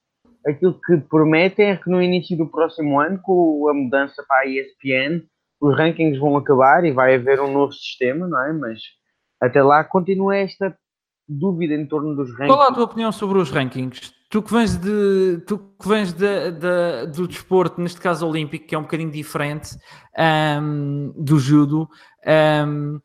aquilo 0.47 0.79
que 0.81 0.97
prometem 0.99 1.71
é 1.71 1.77
que 1.77 1.91
no 1.91 2.01
início 2.01 2.37
do 2.37 2.47
próximo 2.47 3.01
ano, 3.01 3.19
com 3.23 3.69
a 3.69 3.75
mudança 3.75 4.25
para 4.27 4.43
a 4.43 4.47
ESPN, 4.47 5.23
os 5.61 5.77
rankings 5.77 6.19
vão 6.19 6.37
acabar 6.37 6.85
e 6.85 6.93
vai 6.93 7.15
haver 7.15 7.41
um 7.41 7.53
novo 7.53 7.73
sistema, 7.73 8.29
não 8.29 8.43
é? 8.45 8.53
Mas 8.53 8.81
até 9.41 9.63
lá 9.63 9.83
continua 9.83 10.37
esta 10.37 10.77
dúvida 11.29 11.75
em 11.75 11.87
torno 11.87 12.15
dos 12.15 12.31
rankings. 12.31 12.55
Qual 12.55 12.65
é 12.65 12.71
a 12.71 12.75
tua 12.75 12.85
opinião 12.85 13.11
sobre 13.11 13.39
os 13.39 13.51
rankings? 13.51 14.15
Tu 14.29 14.43
que 14.43 14.53
vens, 14.53 14.77
de, 14.77 15.43
tu 15.47 15.59
que 15.81 15.89
vens 15.89 16.13
de, 16.13 16.51
de, 16.51 17.07
do 17.15 17.29
desporto, 17.29 17.81
neste 17.81 18.01
caso 18.01 18.27
olímpico, 18.27 18.67
que 18.67 18.75
é 18.75 18.79
um 18.79 18.83
bocadinho 18.83 19.11
diferente 19.11 19.77
um, 20.61 21.13
do 21.17 21.39
judo, 21.39 21.89
um, 22.67 23.01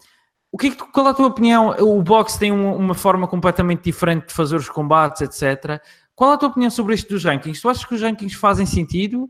o 0.52 0.58
que 0.58 0.68
é 0.68 0.70
que 0.72 0.76
tu, 0.76 0.86
qual 0.88 1.08
é 1.08 1.10
a 1.12 1.14
tua 1.14 1.28
opinião? 1.28 1.70
O 1.80 2.04
boxe 2.04 2.38
tem 2.38 2.52
uma, 2.52 2.74
uma, 2.74 2.94
forma 2.94 3.28
completamente 3.28 3.84
diferente 3.84 4.28
de 4.28 4.34
fazer 4.34 4.58
os 4.58 4.70
combates, 4.70 5.22
etc. 5.22 5.82
Qual 6.14 6.32
é 6.32 6.34
a 6.34 6.38
tua 6.38 6.50
opinião 6.50 6.70
sobre 6.70 6.94
isto 6.94 7.10
dos 7.10 7.24
rankings? 7.24 7.62
Tu 7.62 7.70
achas 7.70 7.86
que 7.86 7.96
os 7.96 8.02
rankings 8.02 8.36
fazem 8.36 8.66
sentido? 8.66 9.30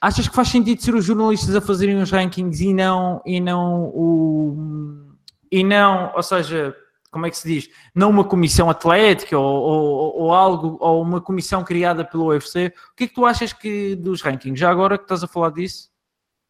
Achas 0.00 0.26
que 0.26 0.34
faz 0.34 0.48
sentido 0.48 0.82
ser 0.82 0.94
os 0.94 1.04
jornalistas 1.04 1.54
a 1.54 1.60
fazerem 1.60 1.96
os 2.00 2.10
rankings 2.10 2.64
e 2.64 2.72
não, 2.72 3.20
e 3.24 3.38
não 3.38 3.84
o. 3.94 5.12
E 5.50 5.62
não, 5.62 6.10
ou 6.16 6.22
seja, 6.22 6.74
como 7.10 7.26
é 7.26 7.30
que 7.30 7.36
se 7.36 7.46
diz, 7.46 7.68
não 7.94 8.08
uma 8.08 8.24
comissão 8.24 8.70
atlética 8.70 9.38
ou, 9.38 9.62
ou, 9.62 10.22
ou, 10.22 10.32
algo, 10.32 10.78
ou 10.80 11.02
uma 11.02 11.20
comissão 11.20 11.62
criada 11.62 12.02
pelo 12.02 12.28
UFC. 12.28 12.72
O 12.92 12.96
que 12.96 13.04
é 13.04 13.06
que 13.06 13.14
tu 13.14 13.26
achas 13.26 13.52
que 13.52 13.94
dos 13.94 14.22
rankings? 14.22 14.58
Já 14.58 14.70
agora 14.70 14.96
que 14.96 15.04
estás 15.04 15.22
a 15.22 15.28
falar 15.28 15.50
disso? 15.50 15.91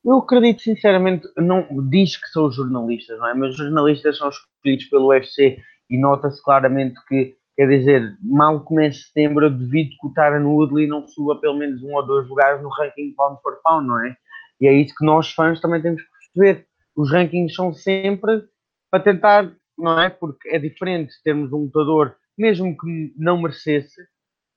Eu 0.04 0.18
acredito 0.18 0.62
sinceramente, 0.62 1.28
não 1.36 1.66
diz 1.88 2.16
que 2.16 2.28
são 2.28 2.50
jornalistas, 2.50 3.18
não 3.18 3.28
é? 3.28 3.34
Mas 3.34 3.50
os 3.50 3.56
jornalistas 3.56 4.18
são 4.18 4.28
escolhidos 4.28 4.86
pelo 4.86 5.08
UFC 5.08 5.58
e 5.88 5.98
nota-se 5.98 6.42
claramente 6.42 6.98
que, 7.06 7.36
quer 7.56 7.68
dizer, 7.68 8.16
mal 8.20 8.60
começa 8.64 8.98
setembro, 8.98 9.46
eu 9.46 9.50
devido 9.50 9.90
que 10.00 10.06
o 10.06 10.12
Taran 10.12 10.44
Woodley 10.44 10.86
não 10.88 11.06
suba 11.06 11.40
pelo 11.40 11.58
menos 11.58 11.82
um 11.82 11.94
ou 11.94 12.04
dois 12.04 12.28
lugares 12.28 12.62
no 12.62 12.68
ranking 12.68 13.14
pound 13.16 13.40
for 13.42 13.60
pound, 13.62 13.86
não 13.86 14.04
é? 14.04 14.16
E 14.60 14.66
é 14.66 14.72
isso 14.72 14.94
que 14.96 15.04
nós 15.04 15.30
fãs 15.32 15.60
também 15.60 15.80
temos 15.80 16.02
que 16.02 16.08
perceber. 16.34 16.66
Os 16.96 17.10
rankings 17.10 17.54
são 17.54 17.72
sempre 17.72 18.44
para 18.90 19.02
tentar 19.02 19.52
não 19.78 20.00
é? 20.00 20.10
Porque 20.10 20.48
é 20.48 20.58
diferente 20.58 21.12
termos 21.24 21.52
um 21.52 21.64
lutador, 21.64 22.14
mesmo 22.36 22.76
que 22.76 23.12
não 23.16 23.40
merecesse, 23.40 24.00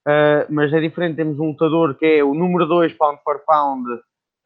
uh, 0.08 0.46
mas 0.50 0.72
é 0.74 0.80
diferente 0.80 1.16
termos 1.16 1.40
um 1.40 1.48
lutador 1.48 1.96
que 1.96 2.06
é 2.06 2.24
o 2.24 2.34
número 2.34 2.66
2 2.66 2.94
pound 2.94 3.20
for 3.24 3.44
pound 3.46 3.86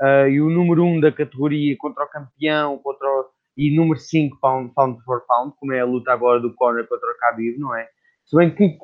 uh, 0.02 0.28
e 0.28 0.42
o 0.42 0.50
número 0.50 0.84
1 0.84 0.88
um 0.88 1.00
da 1.00 1.12
categoria 1.12 1.76
contra 1.78 2.04
o 2.04 2.10
campeão 2.10 2.78
contra 2.80 3.08
o, 3.08 3.26
e 3.58 3.76
número 3.76 4.00
5 4.00 4.38
pound, 4.40 4.74
pound 4.74 5.04
for 5.04 5.24
pound, 5.28 5.54
como 5.60 5.74
é 5.74 5.82
a 5.82 5.86
luta 5.86 6.12
agora 6.12 6.40
do 6.40 6.54
Conor 6.54 6.88
contra 6.88 7.10
o 7.10 7.18
Khabib, 7.20 7.58
não 7.58 7.76
é? 7.76 7.88
Se 8.26 8.36
bem 8.36 8.50
que, 8.50 8.78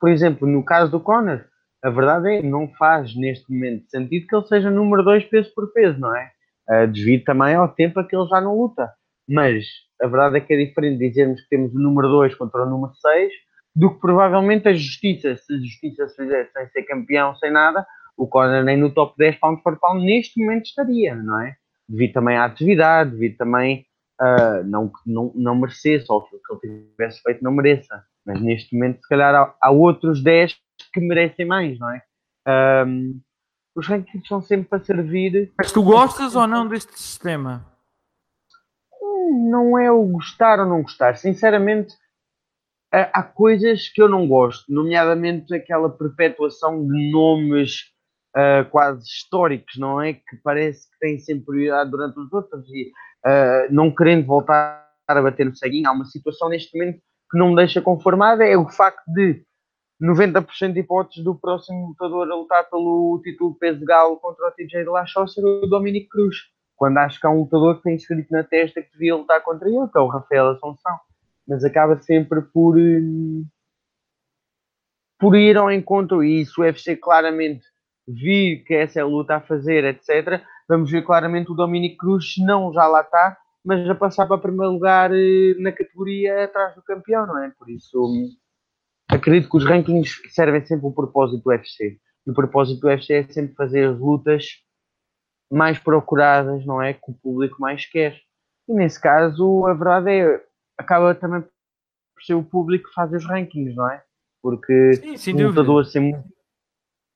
por 0.00 0.08
exemplo, 0.08 0.48
no 0.48 0.64
caso 0.64 0.90
do 0.90 1.00
Conor, 1.00 1.44
a 1.82 1.90
verdade 1.90 2.36
é 2.36 2.42
não 2.42 2.68
faz 2.78 3.14
neste 3.14 3.52
momento 3.52 3.88
sentido 3.90 4.26
que 4.26 4.34
ele 4.34 4.46
seja 4.46 4.70
número 4.70 5.02
2 5.02 5.24
peso 5.24 5.52
por 5.54 5.72
peso, 5.72 5.98
não 5.98 6.16
é? 6.16 6.30
Uh, 6.68 6.86
devido 6.86 7.24
também 7.24 7.54
ao 7.54 7.68
tempo 7.68 8.00
a 8.00 8.04
que 8.04 8.16
ele 8.16 8.28
já 8.28 8.40
não 8.40 8.56
luta. 8.56 8.92
Mas 9.28 9.64
a 10.00 10.06
verdade 10.06 10.38
é 10.38 10.40
que 10.40 10.54
é 10.54 10.56
diferente 10.56 10.98
dizermos 10.98 11.40
que 11.42 11.48
temos 11.48 11.74
o 11.74 11.78
número 11.78 12.08
2 12.08 12.34
contra 12.34 12.62
o 12.62 12.70
número 12.70 12.94
6 12.94 13.32
do 13.76 13.94
que 13.94 14.00
provavelmente 14.00 14.68
a 14.68 14.72
justiça. 14.72 15.36
Se 15.36 15.54
a 15.54 15.58
justiça 15.58 16.08
se 16.08 16.16
fizesse 16.16 16.52
sem 16.52 16.68
ser 16.68 16.82
campeão, 16.84 17.36
sem 17.36 17.50
nada, 17.50 17.86
o 18.18 18.26
Conor 18.26 18.64
nem 18.64 18.76
no 18.76 18.90
top 18.90 19.14
10 19.16 19.36
pound 19.36 19.62
for 19.62 19.78
pound 19.78 20.04
neste 20.04 20.38
momento 20.40 20.66
estaria, 20.66 21.14
não 21.14 21.40
é? 21.40 21.56
devido 21.88 22.12
também 22.12 22.36
à 22.36 22.44
atividade, 22.44 23.12
devido 23.12 23.38
também 23.38 23.86
uh, 24.20 24.62
não 24.64 24.88
que 24.88 24.98
não, 25.06 25.32
não 25.34 25.54
merecesse, 25.56 26.04
ou 26.08 26.22
que 26.22 26.36
o 26.36 26.58
que 26.58 26.66
ele 26.66 26.90
tivesse 26.90 27.22
feito 27.22 27.42
não 27.42 27.52
mereça. 27.52 28.04
Mas 28.26 28.40
neste 28.40 28.74
momento, 28.74 29.00
se 29.00 29.08
calhar, 29.08 29.34
há, 29.34 29.54
há 29.60 29.70
outros 29.70 30.22
10 30.22 30.54
que 30.92 31.00
merecem 31.00 31.46
mais, 31.46 31.78
não 31.78 31.90
é? 31.90 32.02
Um, 32.86 33.20
os 33.74 33.86
rankings 33.86 34.28
são 34.28 34.42
sempre 34.42 34.68
para 34.68 34.84
servir. 34.84 35.52
Mas 35.56 35.72
tu 35.72 35.82
gostas 35.82 36.36
ou 36.36 36.46
não 36.46 36.68
deste 36.68 36.98
sistema? 36.98 37.64
Não 39.50 39.78
é 39.78 39.90
o 39.90 40.04
gostar 40.04 40.58
ou 40.58 40.66
não 40.66 40.82
gostar. 40.82 41.16
Sinceramente, 41.16 41.94
há 42.90 43.22
coisas 43.22 43.88
que 43.88 44.02
eu 44.02 44.08
não 44.08 44.26
gosto, 44.26 44.64
nomeadamente 44.72 45.54
aquela 45.54 45.88
perpetuação 45.88 46.86
de 46.86 47.10
nomes 47.10 47.92
uh, 48.38 48.68
quase 48.70 49.04
históricos, 49.04 49.76
não 49.76 50.00
é? 50.00 50.14
Que 50.14 50.36
parece 50.42 50.88
que 50.90 50.98
têm 51.00 51.18
sempre 51.18 51.46
prioridade 51.46 51.90
durante 51.90 52.18
os 52.18 52.32
outros 52.32 52.64
e 52.70 52.92
uh, 53.26 53.72
não 53.72 53.94
querendo 53.94 54.26
voltar 54.26 54.86
a 55.06 55.22
bater 55.22 55.46
no 55.46 55.56
ceguinho. 55.56 55.88
Há 55.88 55.92
uma 55.92 56.04
situação 56.04 56.48
neste 56.48 56.76
momento 56.76 57.00
que 57.30 57.38
não 57.38 57.50
me 57.50 57.56
deixa 57.56 57.82
conformada, 57.82 58.44
é 58.44 58.56
o 58.56 58.68
facto 58.68 59.04
de 59.08 59.44
90% 60.02 60.72
de 60.72 60.80
hipóteses 60.80 61.24
do 61.24 61.34
próximo 61.34 61.88
lutador 61.88 62.30
a 62.30 62.34
lutar 62.34 62.70
pelo 62.70 63.20
título 63.22 63.54
peso 63.56 63.84
galo 63.84 64.16
contra 64.16 64.46
o 64.46 64.50
TJ 64.52 64.84
Lachó 64.84 65.26
ser 65.26 65.44
o 65.44 65.66
Dominic 65.66 66.08
Cruz. 66.08 66.36
Quando 66.76 66.98
acho 66.98 67.20
que 67.20 67.26
há 67.26 67.30
um 67.30 67.40
lutador 67.40 67.76
que 67.76 67.82
tem 67.82 67.96
escrito 67.96 68.30
na 68.30 68.44
testa 68.44 68.80
que 68.80 68.92
devia 68.92 69.16
lutar 69.16 69.42
contra 69.42 69.68
ele, 69.68 69.88
que 69.88 69.98
é 69.98 70.00
o 70.00 70.06
Rafael 70.06 70.50
Assunção. 70.50 70.98
Mas 71.46 71.64
acaba 71.64 71.98
sempre 71.98 72.40
por, 72.40 72.78
hum, 72.78 73.44
por 75.18 75.34
ir 75.34 75.56
ao 75.56 75.72
encontro, 75.72 76.22
e 76.22 76.42
isso 76.42 76.60
o 76.60 76.64
UFC 76.64 76.96
claramente 76.96 77.64
vir 78.08 78.64
que 78.64 78.74
essa 78.74 78.98
é 78.98 79.02
a 79.02 79.06
luta 79.06 79.36
a 79.36 79.40
fazer, 79.40 79.84
etc. 79.84 80.42
Vamos 80.68 80.90
ver 80.90 81.02
claramente 81.02 81.50
o 81.50 81.54
Dominic 81.54 81.96
Cruz, 81.96 82.34
não 82.38 82.72
já 82.72 82.86
lá 82.86 83.02
está, 83.02 83.36
mas 83.64 83.88
a 83.88 83.94
passar 83.94 84.26
para 84.26 84.38
primeiro 84.38 84.72
lugar 84.72 85.10
eh, 85.12 85.54
na 85.58 85.72
categoria 85.72 86.44
atrás 86.44 86.74
do 86.74 86.82
campeão, 86.82 87.26
não 87.26 87.42
é? 87.42 87.50
Por 87.58 87.68
isso 87.68 87.98
acredito 89.08 89.48
que 89.50 89.56
os 89.56 89.64
rankings 89.64 90.20
servem 90.28 90.64
sempre 90.64 90.86
o 90.86 90.92
propósito 90.92 91.42
do 91.42 91.50
UFC. 91.50 91.98
E 92.26 92.30
o 92.30 92.34
propósito 92.34 92.80
do 92.80 92.88
UFC 92.88 93.14
é 93.14 93.32
sempre 93.32 93.54
fazer 93.54 93.88
as 93.88 93.98
lutas 93.98 94.44
mais 95.50 95.78
procuradas, 95.78 96.64
não 96.66 96.80
é? 96.80 96.92
Que 96.92 97.10
o 97.10 97.14
público 97.14 97.60
mais 97.60 97.86
quer. 97.86 98.18
E 98.68 98.74
nesse 98.74 99.00
caso, 99.00 99.66
a 99.66 99.72
verdade 99.72 100.10
é, 100.10 100.44
acaba 100.76 101.14
também 101.14 101.40
por 101.40 102.22
ser 102.24 102.34
o 102.34 102.44
público 102.44 102.88
que 102.88 102.94
faz 102.94 103.10
os 103.12 103.24
rankings, 103.24 103.74
não 103.74 103.90
é? 103.90 104.02
Porque 104.42 104.94
Sim, 105.16 105.32
o 105.42 105.48
lutador 105.48 105.86
sendo, 105.86 106.22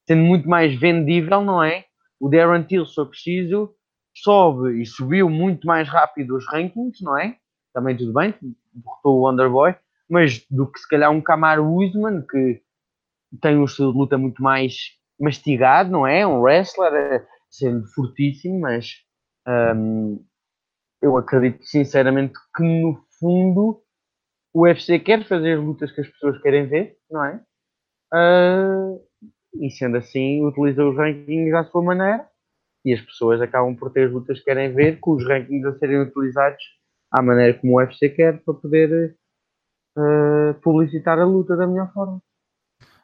sendo 0.07 0.23
muito 0.23 0.49
mais 0.49 0.75
vendível, 0.79 1.43
não 1.43 1.63
é? 1.63 1.85
O 2.21 2.29
Darren 2.29 2.63
Till, 2.63 2.87
se 2.87 2.95
for 2.95 3.07
preciso, 3.07 3.75
sobe 4.15 4.81
e 4.81 4.87
subiu 4.87 5.29
muito 5.29 5.67
mais 5.67 5.89
rápido 5.89 6.37
os 6.37 6.47
rankings, 6.47 7.03
não 7.03 7.19
é? 7.19 7.37
Também 7.73 7.97
tudo 7.97 8.13
bem, 8.13 8.35
derrotou 8.73 9.19
o 9.19 9.23
Wonderboy, 9.23 9.75
mas 10.09 10.45
do 10.51 10.71
que 10.71 10.79
se 10.79 10.89
calhar 10.89 11.11
um 11.11 11.21
Kamaru 11.21 11.75
Usman, 11.75 12.25
que 12.27 12.63
tem 13.41 13.57
um 13.57 13.65
estilo 13.65 13.93
de 13.93 13.99
luta 13.99 14.19
muito 14.19 14.43
mais 14.43 14.75
mastigado, 15.19 15.91
não 15.91 16.07
é? 16.07 16.27
Um 16.27 16.41
wrestler, 16.41 16.93
eh, 16.93 17.27
sendo 17.49 17.87
fortíssimo, 17.95 18.61
mas 18.61 18.97
um, 19.75 20.25
eu 21.01 21.17
acredito 21.17 21.65
sinceramente 21.65 22.35
que 22.55 22.63
no 22.63 23.03
fundo 23.19 23.83
o 24.55 24.63
UFC 24.63 24.99
quer 24.99 25.27
fazer 25.27 25.59
as 25.59 25.65
lutas 25.65 25.91
que 25.93 26.03
as 26.03 26.09
pessoas 26.09 26.41
querem 26.43 26.67
ver, 26.67 26.97
não 27.11 27.25
é? 27.25 27.43
Uh, 28.15 29.01
e 29.55 29.71
sendo 29.71 29.97
assim, 29.97 30.45
utiliza 30.45 30.85
os 30.85 30.97
rankings 30.97 31.53
à 31.55 31.65
sua 31.65 31.83
maneira 31.83 32.27
e 32.85 32.93
as 32.93 33.01
pessoas 33.01 33.41
acabam 33.41 33.77
por 33.77 33.91
ter 33.91 34.07
as 34.07 34.13
lutas 34.13 34.39
que 34.39 34.45
querem 34.47 34.73
ver, 34.75 34.99
com 34.99 35.13
os 35.13 35.27
rankings 35.27 35.67
a 35.67 35.79
serem 35.79 36.03
utilizados 36.03 36.63
à 37.11 37.23
maneira 37.23 37.59
como 37.59 37.75
o 37.75 37.77
UFC 37.77 38.09
quer 38.09 38.43
para 38.43 38.55
poder 38.55 39.17
uh, 39.97 40.55
publicitar 40.63 41.19
a 41.19 41.25
luta 41.25 41.57
da 41.57 41.67
melhor 41.67 41.93
forma. 41.93 42.21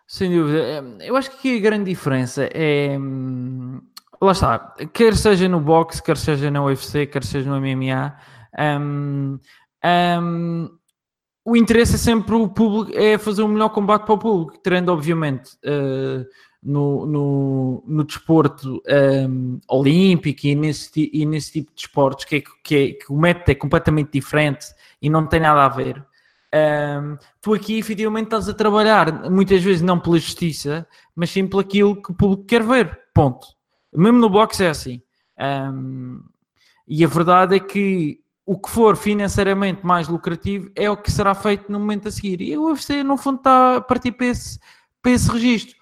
Sem 0.06 0.34
dúvida. 0.34 0.58
É, 0.58 1.08
eu 1.08 1.16
acho 1.16 1.38
que 1.38 1.58
a 1.58 1.60
grande 1.60 1.90
diferença 1.90 2.44
é. 2.44 2.98
Hum, 2.98 3.80
lá 4.20 4.32
está, 4.32 4.74
quer 4.92 5.14
seja 5.14 5.48
no 5.48 5.60
boxe, 5.60 6.02
quer 6.02 6.16
seja 6.16 6.50
no 6.50 6.64
UFC, 6.64 7.06
quer 7.06 7.22
seja 7.22 7.48
no 7.48 7.60
MMA, 7.60 8.16
um, 8.80 9.38
um, 9.84 10.77
o 11.48 11.56
interesse 11.56 11.94
é 11.94 11.98
sempre 11.98 12.34
o 12.34 12.46
público, 12.46 12.92
é 12.94 13.16
fazer 13.16 13.40
o 13.40 13.48
melhor 13.48 13.70
combate 13.70 14.04
para 14.04 14.14
o 14.14 14.18
público, 14.18 14.58
tendo 14.62 14.92
obviamente 14.92 15.54
uh, 15.64 16.22
no, 16.62 17.06
no, 17.06 17.84
no 17.86 18.04
desporto 18.04 18.82
um, 19.26 19.58
olímpico 19.66 20.46
e 20.46 20.54
nesse, 20.54 21.10
e 21.10 21.24
nesse 21.24 21.52
tipo 21.52 21.72
de 21.74 21.80
esportes 21.80 22.26
que, 22.26 22.36
é, 22.36 22.42
que, 22.62 22.76
é, 22.76 22.92
que 22.92 23.10
o 23.10 23.16
método 23.16 23.50
é 23.50 23.54
completamente 23.54 24.10
diferente 24.12 24.66
e 25.00 25.08
não 25.08 25.26
tem 25.26 25.40
nada 25.40 25.64
a 25.64 25.68
ver. 25.70 26.04
Um, 26.54 27.16
tu 27.40 27.54
aqui 27.54 27.78
efetivamente 27.78 28.24
estás 28.24 28.46
a 28.46 28.52
trabalhar 28.52 29.30
muitas 29.30 29.62
vezes 29.62 29.80
não 29.80 29.98
pela 29.98 30.18
justiça, 30.18 30.86
mas 31.16 31.30
sim 31.30 31.46
pelo 31.46 31.60
aquilo 31.60 32.02
que 32.02 32.10
o 32.10 32.14
público 32.14 32.44
quer 32.44 32.62
ver. 32.62 32.98
Ponto. 33.14 33.46
Mesmo 33.90 34.18
no 34.18 34.28
boxe 34.28 34.64
é 34.64 34.68
assim. 34.68 35.00
Um, 35.40 36.20
e 36.86 37.02
a 37.02 37.08
verdade 37.08 37.56
é 37.56 37.60
que 37.60 38.20
o 38.48 38.56
que 38.56 38.70
for 38.70 38.96
financeiramente 38.96 39.84
mais 39.84 40.08
lucrativo 40.08 40.70
é 40.74 40.90
o 40.90 40.96
que 40.96 41.12
será 41.12 41.34
feito 41.34 41.70
no 41.70 41.78
momento 41.78 42.08
a 42.08 42.10
seguir. 42.10 42.40
E 42.40 42.56
o 42.56 42.70
UFC, 42.70 43.02
no 43.02 43.18
fundo, 43.18 43.36
está 43.36 43.76
a 43.76 43.80
partir 43.82 44.12
para 44.12 44.24
esse, 44.24 44.58
para 45.02 45.12
esse 45.12 45.30
registro. 45.30 45.76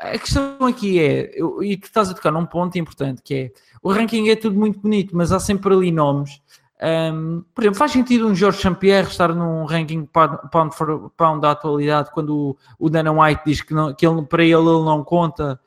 A 0.00 0.18
questão 0.18 0.66
aqui 0.66 0.98
é, 0.98 1.30
e 1.62 1.76
tu 1.76 1.84
estás 1.84 2.10
a 2.10 2.14
tocar 2.14 2.32
num 2.32 2.44
ponto 2.44 2.76
importante, 2.76 3.22
que 3.22 3.34
é, 3.34 3.52
o 3.80 3.92
ranking 3.92 4.28
é 4.30 4.34
tudo 4.34 4.58
muito 4.58 4.80
bonito, 4.80 5.16
mas 5.16 5.30
há 5.30 5.38
sempre 5.38 5.72
ali 5.72 5.92
nomes. 5.92 6.42
Um, 6.82 7.44
por 7.54 7.62
exemplo, 7.62 7.78
faz 7.78 7.92
sentido 7.92 8.26
um 8.26 8.34
Jorge 8.34 8.62
Champierre 8.62 9.06
estar 9.06 9.32
num 9.32 9.64
ranking 9.64 10.04
pound 10.04 10.74
for 10.74 11.10
pound 11.16 11.40
da 11.40 11.52
atualidade 11.52 12.10
quando 12.10 12.36
o, 12.36 12.56
o 12.80 12.90
Dana 12.90 13.12
White 13.12 13.42
diz 13.46 13.62
que, 13.62 13.72
não, 13.72 13.94
que 13.94 14.04
ele, 14.04 14.22
para 14.22 14.42
ele 14.42 14.54
ele 14.54 14.84
não 14.84 15.04
conta 15.04 15.60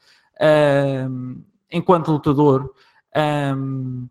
um, 1.10 1.42
enquanto 1.72 2.12
lutador. 2.12 2.74
Um, 3.16 4.10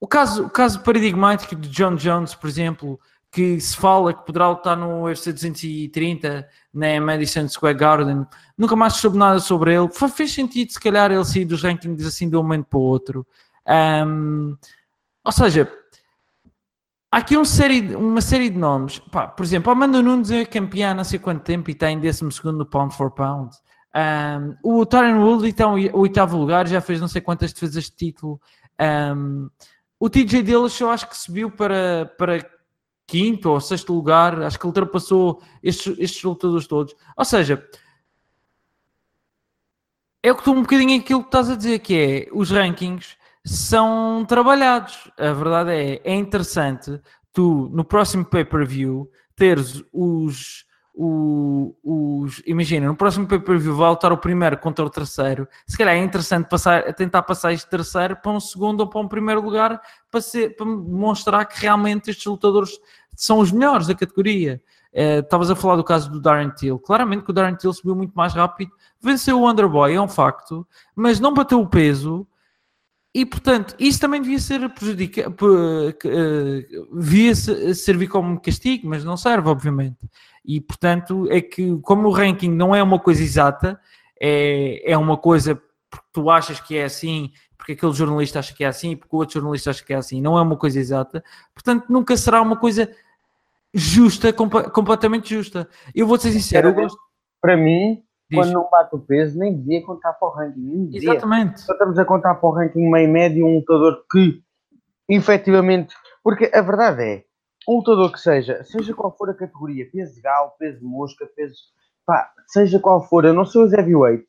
o 0.00 0.06
caso, 0.06 0.46
o 0.46 0.50
caso 0.50 0.80
paradigmático 0.80 1.56
de 1.56 1.68
John 1.68 1.94
Jones, 1.94 2.34
por 2.34 2.48
exemplo, 2.48 3.00
que 3.30 3.60
se 3.60 3.76
fala 3.76 4.14
que 4.14 4.24
poderá 4.24 4.48
lutar 4.48 4.76
no 4.76 5.04
UFC 5.04 5.32
230 5.32 6.48
na 6.72 7.00
Madison 7.00 7.48
Square 7.48 7.76
Garden, 7.76 8.26
nunca 8.56 8.76
mais 8.76 8.94
soube 8.94 9.18
nada 9.18 9.38
sobre 9.40 9.74
ele. 9.74 9.88
Fez 9.90 10.32
sentido, 10.32 10.72
se 10.72 10.80
calhar, 10.80 11.10
ele 11.10 11.24
sair 11.24 11.44
dos 11.44 11.62
rankings 11.62 12.06
assim 12.06 12.28
de 12.28 12.36
um 12.36 12.42
momento 12.42 12.66
para 12.66 12.78
o 12.78 12.82
outro. 12.82 13.26
Um, 13.66 14.56
ou 15.24 15.32
seja, 15.32 15.70
há 17.10 17.18
aqui 17.18 17.36
um 17.36 17.44
série, 17.44 17.94
uma 17.94 18.20
série 18.20 18.48
de 18.48 18.56
nomes. 18.56 18.98
Pá, 18.98 19.26
por 19.26 19.44
exemplo, 19.44 19.70
Amanda 19.72 20.00
Nunes 20.00 20.30
é 20.30 20.44
campeã 20.44 20.92
há 20.92 20.94
não 20.94 21.04
sei 21.04 21.18
quanto 21.18 21.42
tempo 21.42 21.68
e 21.68 21.72
está 21.72 21.90
em 21.90 22.00
12 22.00 22.22
no 22.44 22.64
pound 22.64 22.94
for 22.94 23.10
pound. 23.10 23.54
Um, 23.94 24.56
o 24.62 24.86
Tyron 24.86 25.24
Woodley 25.24 25.50
está 25.50 25.64
em 25.78 25.90
oitavo 25.92 26.36
lugar, 26.36 26.68
já 26.68 26.80
fez 26.80 27.00
não 27.00 27.08
sei 27.08 27.20
quantas 27.20 27.52
defesas 27.52 27.84
de 27.84 27.92
título. 27.92 28.40
Um, 28.80 29.48
o 29.98 30.10
TJ 30.10 30.42
Dillas 30.42 30.78
eu 30.80 30.90
acho 30.90 31.08
que 31.08 31.16
subiu 31.16 31.50
para, 31.50 32.12
para 32.18 32.48
quinto 33.06 33.50
ou 33.50 33.60
sexto 33.60 33.94
lugar, 33.94 34.42
acho 34.42 34.58
que 34.58 34.66
ultrapassou 34.66 35.42
estes, 35.62 35.98
estes 35.98 36.22
lutadores 36.22 36.66
todos. 36.66 36.94
Ou 37.16 37.24
seja, 37.24 37.64
é 40.22 40.32
o 40.32 40.34
que 40.34 40.40
estou 40.40 40.54
um 40.54 40.62
bocadinho 40.62 41.00
aquilo 41.00 41.20
que 41.20 41.28
estás 41.28 41.48
a 41.48 41.56
dizer, 41.56 41.78
que 41.78 41.94
é 41.96 42.28
os 42.32 42.50
rankings 42.50 43.16
são 43.44 44.24
trabalhados. 44.26 45.10
A 45.16 45.32
verdade 45.32 45.70
é, 45.70 46.00
é 46.04 46.14
interessante 46.14 47.00
tu, 47.32 47.70
no 47.72 47.84
próximo 47.84 48.24
pay-per-view, 48.24 49.10
teres 49.36 49.84
os 49.92 50.65
o, 50.96 51.76
os. 51.84 52.42
Imagina, 52.46 52.86
no 52.86 52.96
próximo 52.96 53.26
pay-per-view 53.26 53.76
vai 53.76 53.90
lutar 53.90 54.12
o 54.12 54.16
primeiro 54.16 54.56
contra 54.56 54.82
o 54.82 54.88
terceiro. 54.88 55.46
Se 55.66 55.76
calhar 55.76 55.94
é 55.94 55.98
interessante 55.98 56.48
passar, 56.48 56.94
tentar 56.94 57.22
passar 57.22 57.52
este 57.52 57.68
terceiro 57.68 58.16
para 58.16 58.32
um 58.32 58.40
segundo 58.40 58.80
ou 58.80 58.88
para 58.88 59.00
um 59.00 59.06
primeiro 59.06 59.42
lugar 59.42 59.78
para, 60.10 60.22
ser, 60.22 60.56
para 60.56 60.64
mostrar 60.64 61.44
que 61.44 61.60
realmente 61.60 62.10
estes 62.10 62.24
lutadores 62.24 62.70
são 63.14 63.38
os 63.38 63.52
melhores 63.52 63.86
da 63.86 63.94
categoria. 63.94 64.62
Eh, 64.90 65.18
estavas 65.18 65.50
uh, 65.50 65.52
a 65.52 65.56
falar 65.56 65.76
do 65.76 65.84
caso 65.84 66.10
do 66.10 66.18
Darren 66.18 66.48
Till. 66.48 66.78
Claramente 66.78 67.24
que 67.24 67.30
o 67.30 67.34
Darren 67.34 67.56
Till 67.56 67.72
subiu 67.74 67.94
muito 67.94 68.14
mais 68.14 68.32
rápido, 68.32 68.72
venceu 68.98 69.38
o 69.38 69.50
Underboy, 69.50 69.94
é 69.94 70.00
um 70.00 70.08
facto, 70.08 70.66
mas 70.94 71.20
não 71.20 71.34
bateu 71.34 71.60
o 71.60 71.68
peso. 71.68 72.26
E 73.16 73.24
portanto, 73.24 73.74
isso 73.78 73.98
também 73.98 74.20
devia 74.20 74.38
ser 74.38 74.68
prejudicado, 74.68 75.34
uh, 75.42 77.00
devia 77.00 77.34
servir 77.34 78.08
como 78.08 78.38
castigo, 78.38 78.86
mas 78.86 79.04
não 79.04 79.16
serve, 79.16 79.48
obviamente. 79.48 80.06
E, 80.44 80.60
portanto, 80.60 81.26
é 81.30 81.40
que, 81.40 81.78
como 81.78 82.08
o 82.08 82.10
ranking 82.10 82.50
não 82.50 82.74
é 82.74 82.82
uma 82.82 82.98
coisa 82.98 83.22
exata, 83.22 83.80
é, 84.20 84.92
é 84.92 84.98
uma 84.98 85.16
coisa 85.16 85.54
porque 85.88 86.06
tu 86.12 86.28
achas 86.28 86.60
que 86.60 86.76
é 86.76 86.84
assim, 86.84 87.32
porque 87.56 87.72
aquele 87.72 87.94
jornalista 87.94 88.38
acha 88.38 88.52
que 88.52 88.62
é 88.62 88.66
assim, 88.66 88.94
porque 88.94 89.16
o 89.16 89.18
outro 89.18 89.40
jornalista 89.40 89.70
acha 89.70 89.82
que 89.82 89.94
é 89.94 89.96
assim, 89.96 90.20
não 90.20 90.36
é 90.36 90.42
uma 90.42 90.58
coisa 90.58 90.78
exata, 90.78 91.24
portanto, 91.54 91.86
nunca 91.88 92.14
será 92.18 92.42
uma 92.42 92.58
coisa 92.58 92.94
justa, 93.72 94.30
comp 94.30 94.52
completamente 94.74 95.30
justa. 95.34 95.66
Eu 95.94 96.06
vou 96.06 96.18
ser 96.18 96.32
sincero, 96.32 96.68
eu 96.68 96.74
gosto. 96.74 96.98
Para 97.40 97.56
mim, 97.56 98.02
Diz. 98.28 98.38
quando 98.38 98.52
não 98.52 98.68
bate 98.68 98.94
o 98.94 98.98
peso, 98.98 99.38
nem 99.38 99.56
devia 99.56 99.84
contar 99.84 100.12
para 100.14 100.28
o 100.28 100.32
ranking. 100.32 100.90
Exatamente. 100.92 101.60
Só 101.60 101.72
estamos 101.72 101.98
a 101.98 102.04
contar 102.04 102.34
para 102.34 102.48
o 102.48 102.52
ranking 102.52 102.90
meio 102.90 103.08
médio 103.08 103.46
um 103.46 103.56
lutador 103.56 104.04
que 104.10 104.42
efetivamente, 105.08 105.94
porque 106.22 106.50
a 106.52 106.60
verdade 106.60 107.02
é, 107.02 107.24
um 107.68 107.76
lutador 107.76 108.12
que 108.12 108.18
seja, 108.18 108.62
seja 108.64 108.94
qual 108.94 109.16
for 109.16 109.30
a 109.30 109.34
categoria, 109.34 109.88
peso 109.92 110.20
galo, 110.20 110.52
peso 110.58 110.84
mosca, 110.84 111.26
peso, 111.36 111.56
pá, 112.04 112.32
seja 112.48 112.80
qual 112.80 113.06
for, 113.08 113.24
eu 113.24 113.34
não 113.34 113.44
sou 113.44 113.64
os 113.64 113.72
heavyweight, 113.72 114.26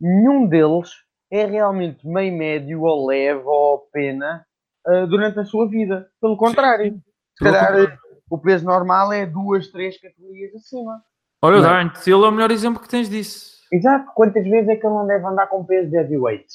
nenhum 0.00 0.46
deles 0.46 0.90
é 1.30 1.46
realmente 1.46 2.06
meio 2.06 2.36
médio 2.36 2.82
ou 2.82 3.06
leve 3.06 3.42
ou 3.44 3.88
pena 3.92 4.44
uh, 4.86 5.06
durante 5.06 5.38
a 5.38 5.44
sua 5.44 5.68
vida. 5.68 6.08
Pelo 6.20 6.36
contrário, 6.36 7.00
se 7.38 7.44
calhar 7.44 7.98
o 8.28 8.38
peso 8.38 8.64
normal 8.64 9.12
é 9.12 9.26
duas, 9.26 9.68
três 9.68 9.98
categorias 10.00 10.54
acima. 10.54 11.02
Olha, 11.44 11.58
o 11.58 11.62
Darren 11.62 11.88
Till 11.88 12.24
é 12.24 12.28
o 12.28 12.32
melhor 12.32 12.52
exemplo 12.52 12.80
que 12.80 12.88
tens 12.88 13.10
disso. 13.10 13.60
Exato, 13.72 14.12
quantas 14.14 14.44
vezes 14.44 14.68
é 14.68 14.76
que 14.76 14.86
ele 14.86 14.94
não 14.94 15.06
deve 15.06 15.26
andar 15.26 15.48
com 15.48 15.64
peso 15.64 15.90
de 15.90 15.96
heavyweight? 15.96 16.46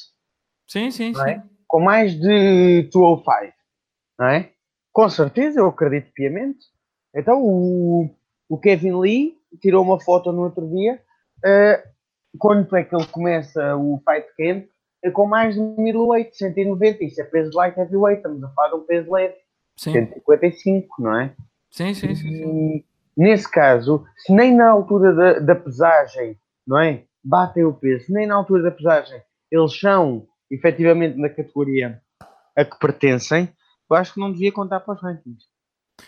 Sim, 0.65 0.91
sim, 0.91 1.11
não 1.11 1.25
é? 1.25 1.35
sim. 1.35 1.41
Com 1.67 1.81
mais 1.81 2.13
de 2.13 2.83
205, 2.93 3.53
não 4.17 4.27
é? 4.27 4.51
Com 4.93 5.09
certeza, 5.09 5.59
eu 5.59 5.67
acredito 5.67 6.11
piamente. 6.13 6.59
Então, 7.13 7.43
o, 7.43 8.09
o 8.47 8.57
Kevin 8.57 8.99
Lee 8.99 9.37
tirou 9.59 9.83
uma 9.83 9.99
foto 9.99 10.31
no 10.31 10.43
outro 10.43 10.65
dia. 10.69 11.01
Uh, 11.39 11.89
quando 12.37 12.73
é 12.75 12.83
que 12.83 12.95
ele 12.95 13.07
começa 13.07 13.75
o 13.75 14.01
fight 14.07 14.27
camp? 14.37 14.65
É 15.03 15.11
com 15.11 15.25
mais 15.25 15.55
de 15.55 15.61
middleweight, 15.61 16.35
190. 16.35 17.03
Isso 17.03 17.21
é 17.21 17.25
peso 17.25 17.51
light 17.55 17.77
heavyweight. 17.77 18.19
Estamos 18.19 18.43
a 18.43 18.49
falar 18.49 18.69
de 18.69 18.75
um 18.75 18.85
peso 18.85 19.11
leve. 19.11 19.35
Sim. 19.75 19.91
155, 19.91 21.01
não 21.01 21.19
é? 21.19 21.35
Sim, 21.69 21.93
sim, 21.93 22.15
sim. 22.15 22.31
sim. 22.31 22.83
Nesse 23.17 23.49
caso, 23.49 24.05
se 24.17 24.33
nem 24.33 24.55
na 24.55 24.69
altura 24.69 25.13
da, 25.13 25.39
da 25.39 25.55
pesagem, 25.55 26.37
não 26.65 26.79
é? 26.79 27.03
Batem 27.23 27.65
o 27.65 27.73
peso, 27.73 28.05
nem 28.09 28.27
na 28.27 28.35
altura 28.35 28.63
da 28.63 28.71
pesagem 28.71 29.21
eles 29.51 29.79
são 29.79 30.27
efetivamente 30.49 31.17
na 31.17 31.29
categoria 31.29 32.01
a 32.55 32.65
que 32.65 32.77
pertencem, 32.79 33.49
eu 33.89 33.95
acho 33.95 34.13
que 34.13 34.19
não 34.19 34.31
devia 34.31 34.51
contar 34.51 34.79
para 34.79 34.95
os 34.95 35.01
rankings. 35.01 35.45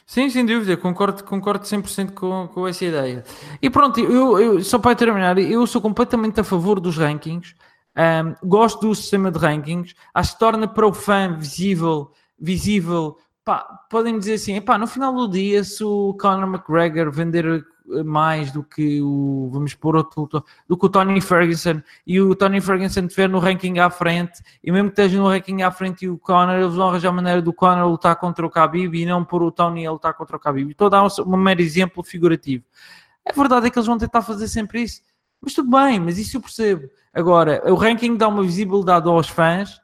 Sim, 0.05 0.29
sem 0.29 0.45
dúvida, 0.45 0.77
concordo, 0.77 1.23
concordo 1.23 1.65
100% 1.65 2.13
com, 2.13 2.47
com 2.47 2.67
essa 2.67 2.85
ideia. 2.85 3.23
E 3.61 3.69
pronto, 3.69 3.99
eu, 3.99 4.39
eu, 4.39 4.63
só 4.63 4.77
para 4.77 4.95
terminar, 4.95 5.37
eu 5.37 5.65
sou 5.65 5.81
completamente 5.81 6.39
a 6.39 6.43
favor 6.43 6.79
dos 6.79 6.97
rankings, 6.97 7.55
um, 7.97 8.47
gosto 8.47 8.87
do 8.87 8.95
sistema 8.95 9.31
de 9.31 9.39
rankings, 9.39 9.95
acho 10.13 10.33
que 10.33 10.39
torna 10.39 10.67
para 10.67 10.87
o 10.87 10.93
fã 10.93 11.35
visível, 11.37 12.11
visível 12.39 13.17
pá, 13.43 13.85
podem 13.89 14.17
dizer 14.19 14.35
assim, 14.35 14.61
pá, 14.61 14.77
no 14.77 14.87
final 14.87 15.13
do 15.13 15.27
dia, 15.27 15.63
se 15.63 15.83
o 15.83 16.15
Conor 16.19 16.47
McGregor 16.47 17.11
vender 17.11 17.65
mais 18.05 18.51
do 18.51 18.63
que 18.63 19.01
o, 19.01 19.49
vamos 19.51 19.73
pôr 19.73 19.95
outro, 19.95 20.43
do 20.67 20.77
que 20.77 20.85
o 20.85 20.89
Tony 20.89 21.19
Ferguson 21.19 21.81
e 22.05 22.21
o 22.21 22.35
Tony 22.35 22.61
Ferguson 22.61 23.01
estiver 23.01 23.27
no 23.27 23.39
ranking 23.39 23.79
à 23.79 23.89
frente 23.89 24.41
e 24.63 24.71
mesmo 24.71 24.89
que 24.89 25.01
esteja 25.01 25.17
no 25.17 25.27
ranking 25.27 25.61
à 25.63 25.71
frente 25.71 26.05
e 26.05 26.09
o 26.09 26.17
Conor, 26.17 26.55
eles 26.55 26.75
vão 26.75 26.89
arranjar 26.89 27.09
a 27.09 27.13
maneira 27.13 27.41
do 27.41 27.51
Conor 27.51 27.89
lutar 27.89 28.15
contra 28.17 28.45
o 28.45 28.49
Khabib 28.49 28.95
e 28.95 29.05
não 29.05 29.25
por 29.25 29.41
o 29.41 29.51
Tony 29.51 29.85
a 29.85 29.91
lutar 29.91 30.13
contra 30.13 30.37
o 30.37 30.39
Khabib. 30.39 30.71
Estou 30.71 30.87
a 30.87 30.89
dar 30.89 31.03
um, 31.03 31.07
um 31.25 31.37
mero 31.37 31.61
exemplo 31.61 32.03
figurativo. 32.03 32.63
A 33.27 33.33
verdade 33.33 33.67
é 33.67 33.69
que 33.69 33.77
eles 33.77 33.87
vão 33.87 33.97
tentar 33.97 34.21
fazer 34.21 34.47
sempre 34.47 34.83
isso, 34.83 35.01
mas 35.41 35.53
tudo 35.53 35.69
bem, 35.69 35.99
mas 35.99 36.17
isso 36.17 36.37
eu 36.37 36.41
percebo. 36.41 36.87
Agora, 37.13 37.61
o 37.65 37.75
ranking 37.75 38.15
dá 38.15 38.27
uma 38.27 38.43
visibilidade 38.43 39.07
aos 39.07 39.27
fãs 39.27 39.79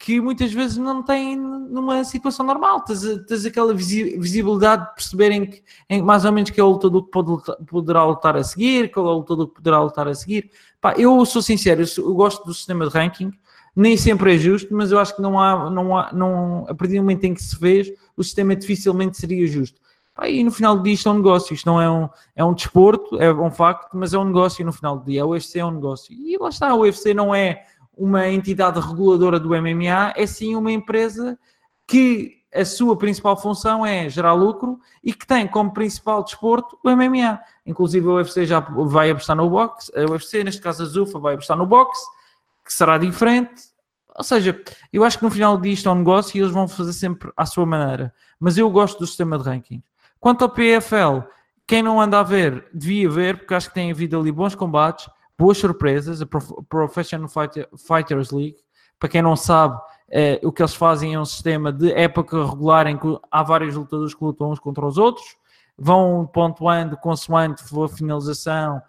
que 0.00 0.18
muitas 0.18 0.50
vezes 0.50 0.78
não 0.78 1.02
têm 1.02 1.36
numa 1.36 2.02
situação 2.04 2.44
normal. 2.44 2.80
Tens, 2.80 3.02
tens 3.28 3.44
aquela 3.44 3.74
visibilidade 3.74 4.86
de 4.86 4.94
perceberem 4.94 5.44
que, 5.44 5.62
em, 5.90 6.00
mais 6.00 6.24
ou 6.24 6.32
menos 6.32 6.48
que 6.48 6.58
é 6.58 6.64
o 6.64 6.70
lutador 6.70 7.04
que 7.04 7.10
pode, 7.10 7.66
poderá 7.66 8.02
lutar 8.02 8.34
a 8.34 8.42
seguir, 8.42 8.90
qual 8.90 9.06
é 9.06 9.10
o 9.10 9.18
lutador 9.18 9.48
que 9.48 9.56
poderá 9.56 9.78
lutar 9.78 10.08
a 10.08 10.14
seguir. 10.14 10.50
Pá, 10.80 10.94
eu 10.96 11.22
sou 11.26 11.42
sincero, 11.42 11.82
eu, 11.82 11.86
eu, 12.02 12.14
gosto 12.14 12.46
do 12.46 12.54
sistema 12.54 12.88
de 12.88 12.94
ranking, 12.94 13.30
nem 13.76 13.94
sempre 13.94 14.34
é 14.34 14.38
justo, 14.38 14.74
mas 14.74 14.90
eu 14.90 14.98
acho 14.98 15.14
que 15.14 15.20
não 15.20 15.38
há, 15.38 15.68
não 15.68 15.94
há, 15.94 16.10
não, 16.14 16.64
a 16.66 16.74
partir 16.74 16.94
do 16.94 17.02
momento 17.02 17.24
em 17.24 17.34
que 17.34 17.42
se 17.42 17.54
fez, 17.56 17.92
o 18.16 18.24
sistema 18.24 18.56
dificilmente 18.56 19.18
seria 19.18 19.46
justo. 19.46 19.78
Pá, 20.14 20.30
e 20.30 20.42
no 20.42 20.50
final 20.50 20.78
do 20.78 20.82
dia 20.82 20.94
isto 20.94 21.10
é 21.10 21.12
um 21.12 21.16
negócio, 21.16 21.52
isto 21.52 21.66
não 21.66 21.78
é 21.78 21.90
um, 21.90 22.08
é 22.34 22.42
um 22.42 22.54
desporto, 22.54 23.20
é 23.20 23.30
um 23.30 23.50
facto, 23.50 23.90
mas 23.92 24.14
é 24.14 24.18
um 24.18 24.24
negócio 24.24 24.64
no 24.64 24.72
final 24.72 24.98
do 24.98 25.04
dia. 25.04 25.26
O 25.26 25.32
UFC 25.32 25.58
é 25.58 25.66
um 25.66 25.72
negócio. 25.72 26.10
E 26.14 26.38
lá 26.38 26.48
está, 26.48 26.74
o 26.74 26.80
UFC 26.80 27.12
não 27.12 27.34
é 27.34 27.66
uma 28.00 28.26
entidade 28.26 28.80
reguladora 28.80 29.38
do 29.38 29.50
MMA, 29.50 30.14
é 30.16 30.26
sim 30.26 30.56
uma 30.56 30.72
empresa 30.72 31.38
que 31.86 32.38
a 32.52 32.64
sua 32.64 32.96
principal 32.96 33.36
função 33.36 33.84
é 33.84 34.08
gerar 34.08 34.32
lucro 34.32 34.80
e 35.04 35.12
que 35.12 35.26
tem 35.26 35.46
como 35.46 35.74
principal 35.74 36.24
desporto 36.24 36.78
o 36.82 36.90
MMA. 36.90 37.38
Inclusive 37.66 38.06
o 38.08 38.14
UFC 38.14 38.46
já 38.46 38.58
vai 38.58 39.10
apostar 39.10 39.36
no 39.36 39.50
boxe, 39.50 39.92
a 39.94 40.10
UFC, 40.10 40.42
neste 40.42 40.62
caso 40.62 40.82
a 40.82 40.86
Zufa, 40.86 41.18
vai 41.18 41.34
apostar 41.34 41.58
no 41.58 41.66
boxe, 41.66 42.00
que 42.64 42.72
será 42.72 42.96
diferente. 42.96 43.64
Ou 44.16 44.24
seja, 44.24 44.58
eu 44.90 45.04
acho 45.04 45.18
que 45.18 45.24
no 45.24 45.30
final 45.30 45.58
disto 45.58 45.86
é 45.86 45.92
um 45.92 45.96
negócio 45.96 46.38
e 46.38 46.40
eles 46.40 46.52
vão 46.52 46.66
fazer 46.66 46.94
sempre 46.94 47.30
à 47.36 47.44
sua 47.44 47.66
maneira. 47.66 48.14
Mas 48.40 48.56
eu 48.56 48.70
gosto 48.70 48.98
do 48.98 49.06
sistema 49.06 49.36
de 49.36 49.44
ranking. 49.44 49.82
Quanto 50.18 50.42
ao 50.42 50.48
PFL, 50.48 51.28
quem 51.66 51.82
não 51.82 52.00
anda 52.00 52.18
a 52.18 52.22
ver, 52.22 52.66
devia 52.72 53.10
ver, 53.10 53.38
porque 53.38 53.52
acho 53.52 53.68
que 53.68 53.74
tem 53.74 53.90
havido 53.90 54.18
ali 54.18 54.32
bons 54.32 54.54
combates 54.54 55.06
boas 55.40 55.56
surpresas, 55.56 56.20
a 56.20 56.26
Professional 56.68 57.26
Fighters 57.26 58.30
League. 58.30 58.58
Para 58.98 59.08
quem 59.08 59.22
não 59.22 59.34
sabe, 59.34 59.80
é, 60.10 60.38
o 60.44 60.52
que 60.52 60.60
eles 60.60 60.74
fazem 60.74 61.14
é 61.14 61.20
um 61.20 61.24
sistema 61.24 61.72
de 61.72 61.90
época 61.92 62.44
regular 62.44 62.86
em 62.86 62.98
que 62.98 63.18
há 63.30 63.42
vários 63.42 63.74
lutadores 63.74 64.12
que 64.12 64.22
lutam 64.22 64.50
uns 64.50 64.58
contra 64.58 64.84
os 64.84 64.98
outros, 64.98 65.24
vão 65.78 66.26
pontuando 66.26 66.94
consoante 66.98 67.64
for 67.64 67.88
finalização, 67.88 68.82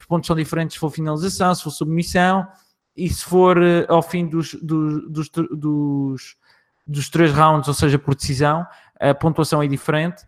os 0.00 0.06
pontos 0.06 0.26
são 0.26 0.34
diferentes 0.34 0.74
se 0.74 0.80
for 0.80 0.90
finalização, 0.90 1.54
se 1.54 1.62
for 1.62 1.70
submissão, 1.70 2.48
e 2.96 3.10
se 3.10 3.22
for 3.22 3.58
uh, 3.58 3.84
ao 3.88 4.00
fim 4.00 4.26
dos, 4.26 4.54
dos, 4.54 5.10
dos, 5.10 5.28
dos, 5.28 6.36
dos 6.86 7.10
três 7.10 7.32
rounds, 7.32 7.68
ou 7.68 7.74
seja, 7.74 7.98
por 7.98 8.14
decisão, 8.14 8.66
a 8.98 9.12
pontuação 9.12 9.62
é 9.62 9.66
diferente. 9.66 10.22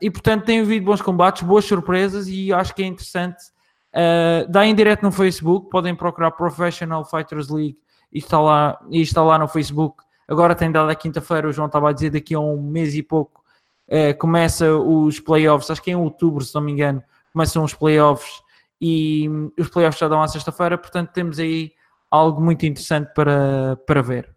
E 0.00 0.10
portanto 0.10 0.44
tem 0.44 0.60
havido 0.60 0.86
bons 0.86 1.02
combates, 1.02 1.42
boas 1.42 1.64
surpresas, 1.64 2.28
e 2.28 2.52
acho 2.52 2.72
que 2.74 2.82
é 2.82 2.86
interessante 2.86 3.57
Uh, 3.94 4.50
dá 4.50 4.66
em 4.66 4.74
direto 4.74 5.02
no 5.02 5.10
Facebook, 5.10 5.70
podem 5.70 5.94
procurar 5.94 6.30
Professional 6.32 7.04
Fighters 7.04 7.48
League 7.48 7.78
e 8.12 8.18
está 8.18 8.40
lá, 8.40 8.78
e 8.90 9.00
está 9.00 9.22
lá 9.22 9.38
no 9.38 9.48
Facebook. 9.48 10.02
Agora 10.28 10.54
tem 10.54 10.70
dado 10.70 10.90
a 10.90 10.94
quinta-feira, 10.94 11.48
o 11.48 11.52
João 11.52 11.66
estava 11.66 11.88
a 11.88 11.92
dizer, 11.92 12.10
daqui 12.10 12.34
a 12.34 12.40
um 12.40 12.60
mês 12.60 12.94
e 12.94 13.02
pouco 13.02 13.42
uh, 13.88 14.16
começa 14.18 14.76
os 14.76 15.18
playoffs, 15.20 15.70
acho 15.70 15.82
que 15.82 15.90
é 15.90 15.94
em 15.94 15.96
outubro, 15.96 16.44
se 16.44 16.54
não 16.54 16.62
me 16.62 16.72
engano, 16.72 17.02
começam 17.32 17.64
os 17.64 17.74
playoffs 17.74 18.42
e 18.80 19.28
um, 19.28 19.50
os 19.58 19.68
playoffs 19.68 19.98
já 19.98 20.08
dão 20.08 20.22
à 20.22 20.28
sexta-feira, 20.28 20.76
portanto 20.76 21.10
temos 21.12 21.38
aí 21.38 21.72
algo 22.10 22.40
muito 22.40 22.64
interessante 22.66 23.12
para, 23.14 23.76
para 23.86 24.02
ver. 24.02 24.34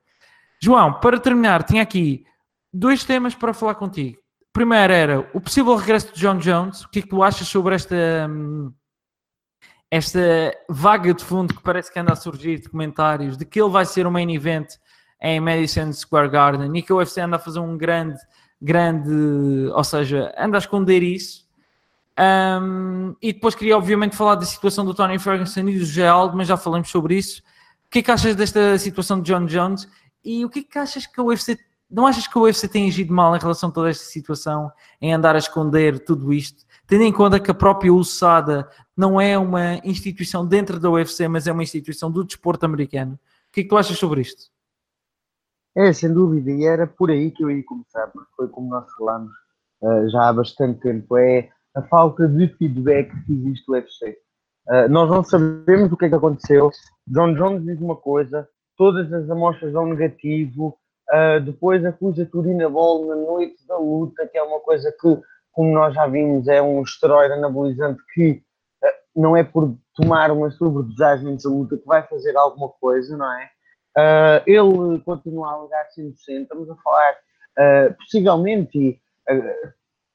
João, 0.62 0.94
para 1.00 1.20
terminar, 1.20 1.64
tinha 1.64 1.82
aqui 1.82 2.24
dois 2.74 3.04
temas 3.04 3.36
para 3.36 3.54
falar 3.54 3.76
contigo. 3.76 4.18
Primeiro 4.54 4.94
era 4.94 5.30
o 5.34 5.42
possível 5.42 5.76
regresso 5.76 6.14
de 6.14 6.20
John 6.20 6.38
Jones. 6.38 6.84
O 6.84 6.90
que 6.90 7.00
é 7.00 7.02
que 7.02 7.08
tu 7.08 7.24
achas 7.24 7.48
sobre 7.48 7.74
esta, 7.74 7.96
um, 8.30 8.72
esta 9.92 10.56
vaga 10.70 11.14
de 11.14 11.22
fundo 11.22 11.54
que 11.54 11.62
parece 11.62 11.92
que 11.92 12.00
anda 12.00 12.14
a 12.14 12.16
surgir 12.16 12.62
de 12.62 12.70
comentários 12.70 13.36
de 13.38 13.44
que 13.44 13.62
ele 13.62 13.70
vai 13.70 13.86
ser 13.86 14.08
o 14.08 14.12
main 14.12 14.34
event 14.34 14.70
em 15.22 15.42
Madison 15.42 15.92
Square 15.92 16.30
Garden 16.30 16.76
e 16.78 16.82
que 16.82 16.94
o 16.94 16.96
UFC 16.96 17.20
anda 17.20 17.36
a 17.36 17.40
fazer 17.40 17.60
um 17.60 17.78
grande, 17.78 18.18
grande, 18.62 19.12
ou 19.74 19.84
seja, 19.84 20.34
anda 20.38 20.58
a 20.58 20.60
esconder 20.60 21.04
isso. 21.04 21.46
Um, 22.18 23.16
e 23.22 23.34
depois 23.34 23.54
queria 23.54 23.78
obviamente 23.78 24.16
falar 24.16 24.36
da 24.36 24.46
situação 24.46 24.86
do 24.86 24.94
Tony 24.94 25.20
Ferguson 25.20 25.68
e 25.68 25.80
do 25.80 25.86
Geraldo, 25.86 26.38
mas 26.38 26.48
já 26.48 26.56
falamos 26.56 26.90
sobre 26.90 27.18
isso. 27.18 27.42
O 27.86 27.90
que 27.92 28.00
é 28.00 28.02
que 28.02 28.12
achas 28.12 28.34
desta 28.34 28.78
situação 28.80 29.22
de 29.22 29.30
John 29.30 29.46
Jones 29.46 29.90
e 30.24 30.46
o 30.46 30.50
que 30.50 30.60
é 30.60 30.64
que 30.64 30.80
achas 30.80 31.06
que 31.06 31.20
o 31.20 31.26
UFC 31.26 31.60
não 31.90 32.08
achas 32.08 32.26
que 32.26 32.38
o 32.38 32.44
UFC 32.44 32.70
tem 32.70 32.88
agido 32.88 33.14
mal 33.14 33.36
em 33.36 33.40
relação 33.40 33.68
a 33.68 33.72
toda 33.74 33.90
esta 33.90 34.06
situação, 34.06 34.72
em 35.02 35.14
andar 35.14 35.36
a 35.36 35.40
esconder 35.40 36.00
tudo 36.00 36.32
isto? 36.32 36.64
Tendo 36.88 37.04
em 37.04 37.12
conta 37.12 37.40
que 37.40 37.52
a 37.52 37.54
própria 37.54 37.94
USADA 37.94 38.70
não 38.96 39.20
é 39.20 39.38
uma 39.38 39.76
instituição 39.86 40.46
dentro 40.46 40.80
da 40.80 40.90
UFC, 40.90 41.28
mas 41.28 41.48
é 41.48 41.52
uma 41.52 41.64
instituição 41.64 42.12
do 42.12 42.24
desporto 42.24 42.66
americano. 42.66 43.14
O 43.14 43.54
que 43.54 43.62
é 43.62 43.64
que 43.64 43.70
tu 43.70 43.78
achas 43.78 43.98
sobre 43.98 44.22
isto? 44.22 44.52
É, 45.76 45.94
sem 45.94 46.14
dúvida, 46.14 46.52
e 46.52 46.66
era 46.66 46.86
por 46.86 47.10
aí 47.10 47.32
que 47.32 47.44
eu 47.44 47.50
ia 47.50 47.64
começar, 47.64 48.08
porque 48.08 48.30
foi 48.36 48.48
como 48.50 48.70
nós 48.70 48.86
falamos 48.98 49.32
uh, 49.82 50.10
já 50.10 50.28
há 50.28 50.34
bastante 50.34 50.82
tempo, 50.82 51.18
é 51.18 51.50
a 51.74 51.82
falta 51.84 52.28
de 52.28 52.48
feedback 52.58 53.10
que 53.26 53.34
existe 53.34 53.64
no 53.70 53.76
UFC. 53.76 54.18
Uh, 54.68 54.74
eh, 54.74 54.88
nós 54.90 55.10
não 55.10 55.24
sabemos 55.24 55.92
o 55.92 55.96
que 55.96 56.06
é 56.06 56.10
que 56.10 56.16
aconteceu. 56.16 56.70
John 57.08 57.34
Jones 57.36 57.64
diz 57.64 57.80
uma 57.80 57.96
coisa, 57.96 58.48
todas 58.76 59.12
as 59.14 59.30
amostras 59.30 59.72
dão 59.72 59.86
negativo, 59.86 60.78
uh, 61.10 61.40
depois 61.42 61.86
acusa 61.86 62.26
Turina 62.26 62.70
Ball 62.70 63.08
na 63.08 63.16
noite 63.16 63.66
da 63.66 63.78
luta, 63.78 64.28
que 64.28 64.38
é 64.38 64.44
uma 64.44 64.60
coisa 64.60 64.94
que 65.00 65.18
como 65.52 65.74
nós 65.74 65.94
já 65.94 66.08
vimos, 66.08 66.48
é 66.48 66.62
um 66.62 66.82
esteroide 66.82 67.34
anabolizante 67.34 68.02
que 68.14 68.44
uh, 68.84 69.20
não 69.20 69.36
é 69.36 69.44
por 69.44 69.76
tomar 69.96 70.32
uma 70.32 70.52
sobredosagem 70.52 71.36
de 71.36 71.48
luta 71.48 71.78
que 71.78 71.86
vai 71.86 72.04
fazer 72.04 72.36
alguma 72.38 72.70
coisa, 72.70 73.18
não 73.18 73.32
é? 73.32 73.50
Uh, 73.98 74.44
ele 74.48 75.00
continua 75.02 75.50
a 75.50 75.54
alegar 75.54 75.86
100%. 75.98 76.14
Estamos 76.44 76.70
a 76.70 76.76
falar, 76.78 77.14
uh, 77.14 77.94
possivelmente, 77.96 78.78
e 78.78 79.00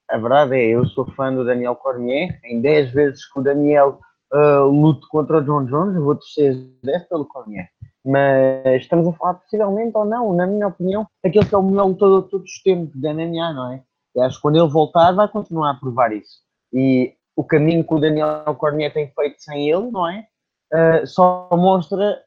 a 0.09 0.18
verdade 0.18 0.57
é, 0.57 0.68
eu 0.68 0.87
sou 0.87 1.05
fã 1.12 1.32
do 1.34 1.45
Daniel 1.45 1.74
Cormier, 1.76 2.39
em 2.45 2.61
10 2.61 2.93
vezes 2.93 3.30
que 3.30 3.41
o 3.41 3.43
Daniel 3.43 4.01
uh, 4.32 4.64
lute 4.64 5.07
contra 5.09 5.39
o 5.39 5.43
John 5.43 5.64
Jones, 5.64 5.97
eu 5.97 6.05
vou 6.05 6.14
torcer 6.14 6.55
10 6.82 7.09
pelo 7.09 7.26
Cormier. 7.26 7.68
Mas 8.05 8.82
estamos 8.82 9.09
a 9.09 9.12
falar 9.14 9.34
possivelmente 9.34 9.97
ou 9.97 10.05
não, 10.05 10.32
na 10.32 10.47
minha 10.47 10.68
opinião, 10.68 11.07
aquele 11.24 11.45
que 11.45 11.55
é 11.55 11.59
o 11.59 11.62
melhor 11.62 11.87
lutador 11.87 12.22
de 12.22 12.30
todos 12.30 12.51
os 12.51 12.62
tempos 12.62 13.01
da 13.01 13.12
MMA, 13.12 13.53
não 13.53 13.72
é? 13.72 13.82
E 14.16 14.20
acho 14.20 14.36
que 14.36 14.42
quando 14.42 14.56
ele 14.56 14.68
voltar 14.68 15.12
vai 15.12 15.28
continuar 15.28 15.72
a 15.72 15.74
provar 15.74 16.12
isso. 16.12 16.40
E 16.72 17.14
o 17.36 17.44
caminho 17.44 17.84
que 17.84 17.94
o 17.94 18.00
Daniel 18.00 18.54
Cormier 18.56 18.92
tem 18.92 19.12
feito 19.12 19.40
sem 19.42 19.68
ele, 19.70 19.90
não 19.90 20.08
é? 20.08 20.26
Uh, 20.72 21.06
só 21.06 21.50
mostra 21.52 22.22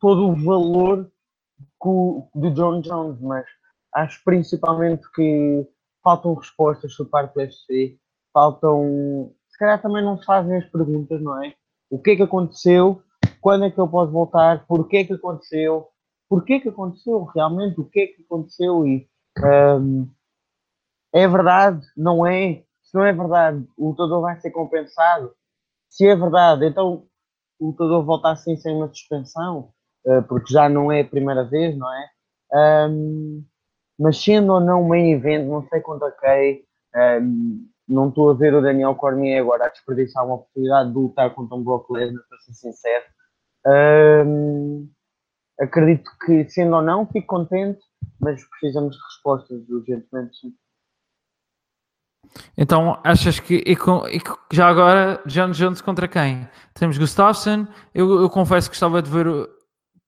todo 0.00 0.28
o 0.28 0.34
valor 0.36 1.10
do 2.34 2.50
John 2.52 2.80
Jones, 2.80 3.20
mas 3.20 3.44
acho 3.94 4.22
principalmente 4.24 5.02
que 5.12 5.68
faltam 6.02 6.34
respostas 6.34 6.96
por 6.96 7.08
parte 7.08 7.34
do 7.34 7.40
UFC, 7.40 7.98
faltam. 8.32 9.32
Se 9.50 9.58
calhar 9.58 9.82
também 9.82 10.02
não 10.02 10.18
se 10.18 10.24
fazem 10.24 10.56
as 10.56 10.64
perguntas, 10.66 11.20
não 11.20 11.42
é? 11.42 11.54
O 11.90 11.98
que 11.98 12.12
é 12.12 12.16
que 12.16 12.22
aconteceu? 12.22 13.02
Quando 13.40 13.64
é 13.64 13.70
que 13.70 13.78
eu 13.78 13.88
posso 13.88 14.10
voltar? 14.10 14.66
Porquê 14.66 14.98
é 14.98 15.04
que 15.04 15.12
aconteceu? 15.12 15.88
Porquê 16.28 16.60
que 16.60 16.68
aconteceu? 16.68 17.24
Realmente, 17.24 17.80
o 17.80 17.84
que 17.84 18.00
é 18.00 18.06
que 18.06 18.22
aconteceu? 18.22 18.86
E 18.86 19.06
um, 19.80 20.08
é 21.14 21.28
verdade? 21.28 21.86
Não 21.96 22.26
é? 22.26 22.64
Se 22.82 22.94
não 22.94 23.04
é 23.04 23.12
verdade, 23.12 23.64
o 23.78 23.88
lutador 23.90 24.20
vai 24.20 24.38
ser 24.40 24.50
compensado? 24.50 25.32
Se 25.88 26.06
é 26.06 26.16
verdade, 26.16 26.66
então 26.66 27.06
o 27.58 27.68
lutador 27.68 28.04
volta 28.04 28.30
assim 28.30 28.56
sem 28.56 28.74
uma 28.74 28.88
suspensão, 28.88 29.70
uh, 30.06 30.22
porque 30.28 30.52
já 30.52 30.68
não 30.68 30.90
é 30.90 31.00
a 31.02 31.08
primeira 31.08 31.44
vez, 31.44 31.76
não 31.78 31.88
é? 31.92 32.10
Um, 32.90 33.44
mas 33.98 34.22
sendo 34.22 34.54
ou 34.54 34.60
não 34.60 34.82
um 34.82 34.88
main 34.88 35.12
event, 35.12 35.46
não 35.46 35.66
sei 35.68 35.80
contra 35.80 36.10
quem, 36.10 36.64
um, 37.22 37.68
não 37.86 38.08
estou 38.08 38.30
a 38.30 38.34
ver 38.34 38.54
o 38.54 38.62
Daniel 38.62 38.94
Cormier 38.96 39.40
agora 39.40 39.66
a 39.66 39.68
desperdiçar 39.68 40.24
uma 40.24 40.36
oportunidade 40.36 40.90
de 40.90 40.96
lutar 40.96 41.32
contra 41.34 41.56
um 41.56 41.62
Brock 41.62 41.88
Lesnar, 41.90 42.24
para 42.28 42.38
ser 42.40 42.54
sincero. 42.54 43.04
Um, 44.26 44.90
acredito 45.60 46.10
que, 46.26 46.48
sendo 46.48 46.76
ou 46.76 46.82
não, 46.82 47.06
fico 47.06 47.26
contente, 47.26 47.80
mas 48.20 48.42
precisamos 48.48 48.96
de 48.96 49.02
respostas 49.02 49.68
urgentemente. 49.68 50.36
Então, 52.56 52.98
achas 53.04 53.40
que 53.40 53.62
e 53.66 53.76
com, 53.76 54.06
e 54.08 54.20
já 54.52 54.68
agora 54.68 55.20
John 55.26 55.50
Jones 55.50 55.80
contra 55.80 56.08
quem? 56.08 56.48
Temos 56.74 56.98
Gustafsson. 56.98 57.66
Eu, 57.94 58.22
eu 58.22 58.30
confesso 58.30 58.68
que 58.68 58.74
gostava 58.74 59.02
de 59.02 59.10
ver 59.10 59.26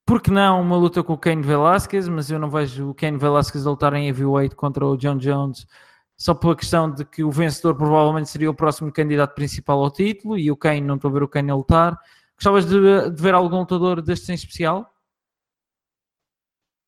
porque 0.04 0.30
não 0.30 0.60
uma 0.60 0.76
luta 0.76 1.02
com 1.02 1.14
o 1.14 1.18
Kane 1.18 1.42
Velasquez, 1.42 2.08
mas 2.08 2.30
eu 2.30 2.38
não 2.38 2.48
vejo 2.48 2.90
o 2.90 2.94
Kane 2.94 3.18
Velasquez 3.18 3.64
lutar 3.64 3.92
em 3.94 4.06
heavyweight 4.06 4.54
contra 4.54 4.86
o 4.86 4.96
John 4.96 5.16
Jones 5.16 5.66
só 6.16 6.32
pela 6.32 6.56
questão 6.56 6.90
de 6.90 7.04
que 7.04 7.22
o 7.22 7.30
vencedor 7.30 7.74
provavelmente 7.74 8.30
seria 8.30 8.50
o 8.50 8.54
próximo 8.54 8.90
candidato 8.90 9.34
principal 9.34 9.82
ao 9.82 9.90
título 9.90 10.38
e 10.38 10.50
o 10.50 10.56
Kane, 10.56 10.80
não 10.80 10.94
estou 10.94 11.10
a 11.10 11.14
ver 11.14 11.22
o 11.22 11.28
Kane 11.28 11.50
a 11.50 11.54
lutar. 11.54 11.98
Gostavas 12.36 12.66
de, 12.66 13.10
de 13.10 13.22
ver 13.22 13.34
algum 13.34 13.58
lutador 13.58 14.00
deste 14.00 14.30
em 14.30 14.34
especial? 14.34 14.90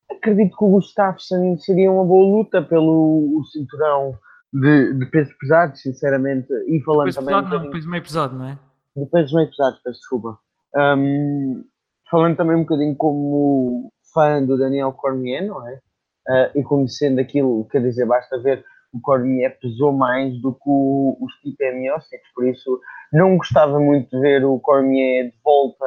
Acredito 0.09 0.57
que 0.57 0.63
o 0.63 0.69
Gustafsson 0.69 1.57
seria 1.57 1.91
uma 1.91 2.03
boa 2.03 2.37
luta 2.37 2.61
pelo 2.61 3.43
cinturão 3.51 4.17
de, 4.53 4.93
de 4.93 5.05
pesos 5.07 5.33
pesados, 5.39 5.81
sinceramente, 5.81 6.51
e 6.67 6.81
falando 6.83 7.05
peso 7.05 7.19
também. 7.19 7.35
Pesado, 7.35 7.55
um 7.55 7.63
não, 7.63 7.71
peso 7.71 7.89
meio 7.89 8.03
pesado, 8.03 8.35
não 8.37 8.45
é? 8.45 8.59
De 8.95 9.05
pesos 9.05 9.33
meio 9.33 9.49
pesados, 9.49 9.79
peço 9.83 9.99
desculpa. 9.99 10.39
Um, 10.75 11.63
falando 12.09 12.37
também 12.37 12.55
um 12.55 12.61
bocadinho 12.61 12.95
como 12.95 13.91
fã 14.13 14.43
do 14.43 14.57
Daniel 14.57 14.91
Cormier, 14.93 15.45
não 15.45 15.67
é? 15.67 15.79
Uh, 16.27 16.59
e 16.59 16.63
conhecendo 16.63 17.19
aquilo, 17.19 17.67
quer 17.71 17.81
dizer, 17.81 18.05
basta 18.05 18.39
ver 18.39 18.63
o 18.91 18.99
Cormier 18.99 19.57
pesou 19.59 19.91
mais 19.91 20.39
do 20.41 20.53
que 20.53 20.67
o, 20.67 21.17
o 21.19 21.29
Stipe 21.37 21.71
Miocic, 21.73 22.21
por 22.33 22.47
isso 22.47 22.79
não 23.13 23.37
gostava 23.37 23.79
muito 23.79 24.09
de 24.09 24.19
ver 24.19 24.43
o 24.43 24.59
Cormier 24.59 25.31
de 25.31 25.37
volta 25.43 25.85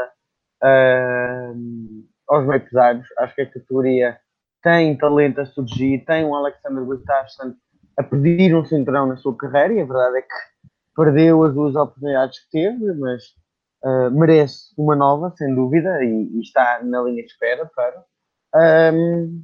uh, 0.63 2.05
aos 2.29 2.47
meio 2.47 2.61
pesados. 2.61 3.07
Acho 3.19 3.35
que 3.35 3.43
a 3.43 3.51
categoria 3.51 4.19
tem 4.63 4.97
talento 4.97 5.41
a 5.41 5.47
surgir, 5.47 6.05
tem 6.05 6.25
um 6.25 6.35
Alexander 6.35 6.85
Gustafsson 6.85 7.55
a 7.97 8.03
pedir 8.03 8.55
um 8.55 8.65
cinturão 8.65 9.07
na 9.07 9.17
sua 9.17 9.37
carreira, 9.37 9.75
e 9.75 9.81
a 9.81 9.85
verdade 9.85 10.19
é 10.19 10.23
que 10.23 10.35
perdeu 10.95 11.43
as 11.45 11.55
duas 11.55 11.75
oportunidades 11.75 12.39
que 12.41 12.51
teve, 12.51 12.93
mas 12.95 13.23
uh, 13.85 14.11
merece 14.11 14.73
uma 14.77 14.97
nova, 14.97 15.33
sem 15.37 15.55
dúvida, 15.55 16.03
e, 16.05 16.29
e, 16.35 16.41
está 16.41 16.83
na 16.83 17.03
linha 17.03 17.23
de 17.23 17.31
espera 17.31 17.71
para. 17.75 18.05
Um, 18.95 19.43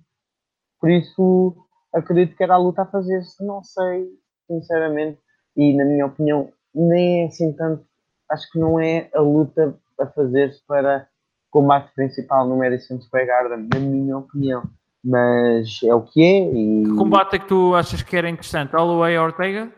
por 0.81 0.91
isso, 0.91 1.57
acredito 1.93 2.37
que 2.37 2.43
era 2.43 2.55
a 2.55 2.59
luta 2.59 2.83
a 2.83 2.87
fazer-se, 2.87 3.45
não 3.45 3.63
sei, 3.63 4.09
sinceramente, 4.47 5.19
e 5.57 5.77
na 5.77 5.85
minha 5.85 6.07
opinião, 6.07 6.53
nem 6.75 7.25
é 7.25 7.27
assim 7.27 7.53
tanto, 7.55 7.85
acho 8.31 8.51
que 8.53 8.59
não 8.59 8.79
é 8.79 9.11
a 9.15 9.21
luta 9.21 9.77
a 9.99 10.07
fazer-se 10.07 10.65
para 10.67 11.09
combate 11.51 11.93
principal 11.95 12.47
no 12.47 12.59
Madison 12.59 13.01
Square 13.01 13.27
Garden, 13.27 13.69
na 13.73 13.81
minha 13.81 14.19
opinião 14.19 14.63
mas 15.05 15.81
é 15.83 15.95
o 15.95 16.03
que 16.03 16.23
é. 16.23 16.53
E... 16.53 16.85
Que 16.85 16.97
combate 16.97 17.37
é 17.37 17.39
que 17.39 17.49
tu 17.49 17.75
achas 17.75 18.03
que 18.03 18.17
era 18.17 18.29
interessante? 18.29 18.75
Holloway 18.75 19.17
ou 19.19 19.25
Ortega? 19.25 19.73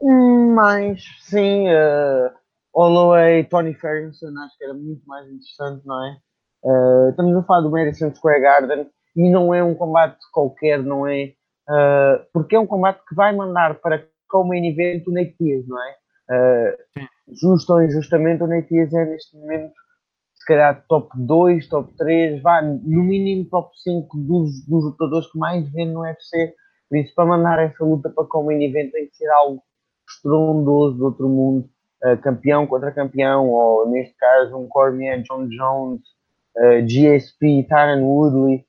Hum, 0.00 0.54
mais, 0.54 1.02
sim. 1.22 1.68
Uh, 1.68 2.30
Holloway, 2.74 3.44
Tony 3.44 3.74
Ferguson, 3.74 4.32
acho 4.44 4.58
que 4.58 4.64
era 4.64 4.74
muito 4.74 5.02
mais 5.06 5.26
interessante, 5.26 5.86
não 5.86 6.04
é? 6.06 6.16
Uh, 6.64 7.10
estamos 7.10 7.36
a 7.36 7.42
falar 7.42 7.60
do 7.60 7.70
Madison 7.70 8.14
Square 8.14 8.40
Garden 8.40 8.90
e 9.16 9.30
não 9.30 9.54
é 9.54 9.62
um 9.62 9.74
combate 9.74 10.18
qualquer, 10.32 10.82
não 10.82 11.06
é? 11.06 11.34
Uh, 11.68 12.24
porque 12.32 12.56
é 12.56 12.60
um 12.60 12.66
combate 12.66 13.00
que 13.08 13.14
vai 13.14 13.34
mandar 13.34 13.76
para 13.76 14.06
como 14.28 14.48
main 14.48 14.66
event 14.66 15.06
o 15.06 15.12
Nate 15.12 15.36
Diaz, 15.38 15.66
não 15.68 15.78
é? 15.80 15.94
Uh, 16.30 17.06
justo 17.40 17.72
ou 17.72 17.82
injustamente, 17.82 18.42
o 18.42 18.46
Nate 18.46 18.68
Diaz 18.68 18.92
é 18.92 19.04
neste 19.04 19.36
momento 19.36 19.74
se 20.44 20.46
calhar 20.46 20.84
top 20.86 21.08
2, 21.16 21.68
top 21.68 21.90
3, 21.96 22.42
vá, 22.42 22.60
no 22.60 23.02
mínimo 23.02 23.46
top 23.46 23.70
5 23.82 24.18
dos, 24.18 24.66
dos 24.66 24.84
lutadores 24.84 25.32
que 25.32 25.38
mais 25.38 25.66
vê 25.72 25.86
no 25.86 26.00
UFC. 26.00 26.54
Por 26.88 26.98
isso, 26.98 27.14
para 27.14 27.24
mandar 27.24 27.58
essa 27.60 27.82
luta 27.82 28.10
para 28.10 28.26
como 28.26 28.48
main 28.48 28.62
event 28.62 28.92
tem 28.92 29.08
que 29.08 29.16
ser 29.16 29.28
algo 29.30 29.62
estrondoso 30.06 30.98
do 30.98 31.04
outro 31.06 31.28
mundo, 31.30 31.66
uh, 32.04 32.16
campeão 32.18 32.66
contra 32.66 32.92
campeão, 32.92 33.48
ou 33.48 33.88
neste 33.88 34.14
caso 34.16 34.54
um 34.58 34.68
Cormier, 34.68 35.22
John 35.22 35.48
Jones, 35.48 36.02
uh, 36.58 36.86
GSP, 36.86 37.66
Tyron 37.66 38.02
Woodley, 38.02 38.66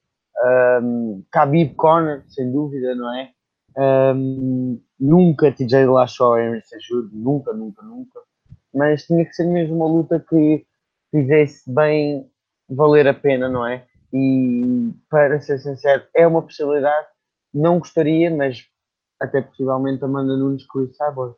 um, 0.82 1.24
Khabib 1.30 1.76
Conner, 1.76 2.24
sem 2.30 2.50
dúvida, 2.52 2.96
não 2.96 3.14
é? 3.14 3.32
Um, 3.78 4.80
nunca 4.98 5.52
TJ 5.52 5.86
Lashaw, 5.88 6.40
Henry 6.40 6.62
Sejudo, 6.62 7.10
nunca, 7.12 7.52
nunca, 7.52 7.84
nunca. 7.84 8.22
Mas 8.74 9.06
tinha 9.06 9.26
que 9.26 9.34
ser 9.34 9.46
mesmo 9.46 9.76
uma 9.76 9.88
luta 9.88 10.20
que 10.20 10.66
fizesse 11.16 11.72
bem 11.72 12.30
valer 12.70 13.08
a 13.08 13.14
pena, 13.14 13.48
não 13.48 13.66
é? 13.66 13.86
E 14.12 14.92
para 15.10 15.40
ser 15.40 15.60
sincero, 15.60 16.04
é 16.14 16.28
uma 16.28 16.42
possibilidade. 16.42 17.08
Não 17.54 17.80
gostaria, 17.80 18.30
mas 18.36 18.66
até 19.20 19.42
possivelmente 19.42 20.04
Amanda 20.04 20.36
Nunes 20.36 20.64
o 20.64 20.88
Cyborg. 20.94 21.36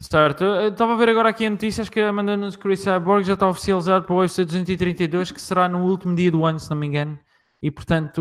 Certo, 0.00 0.44
eu 0.44 0.68
estava 0.68 0.92
a 0.92 0.96
ver 0.96 1.08
agora 1.08 1.30
aqui 1.30 1.46
a 1.46 1.50
notícia, 1.50 1.80
acho 1.80 1.90
que 1.90 2.00
a 2.00 2.10
Amanda 2.10 2.36
Nunes 2.36 2.56
Chris 2.56 2.80
Cyborg 2.80 3.24
já 3.24 3.34
está 3.34 3.48
oficializado 3.48 4.04
para 4.04 4.14
o 4.14 4.18
UFC 4.18 4.44
232, 4.44 5.32
que 5.32 5.40
será 5.40 5.68
no 5.68 5.86
último 5.86 6.14
dia 6.14 6.30
do 6.30 6.44
ano, 6.44 6.58
se 6.58 6.68
não 6.68 6.76
me 6.76 6.86
engano. 6.86 7.18
E 7.62 7.70
portanto, 7.70 8.20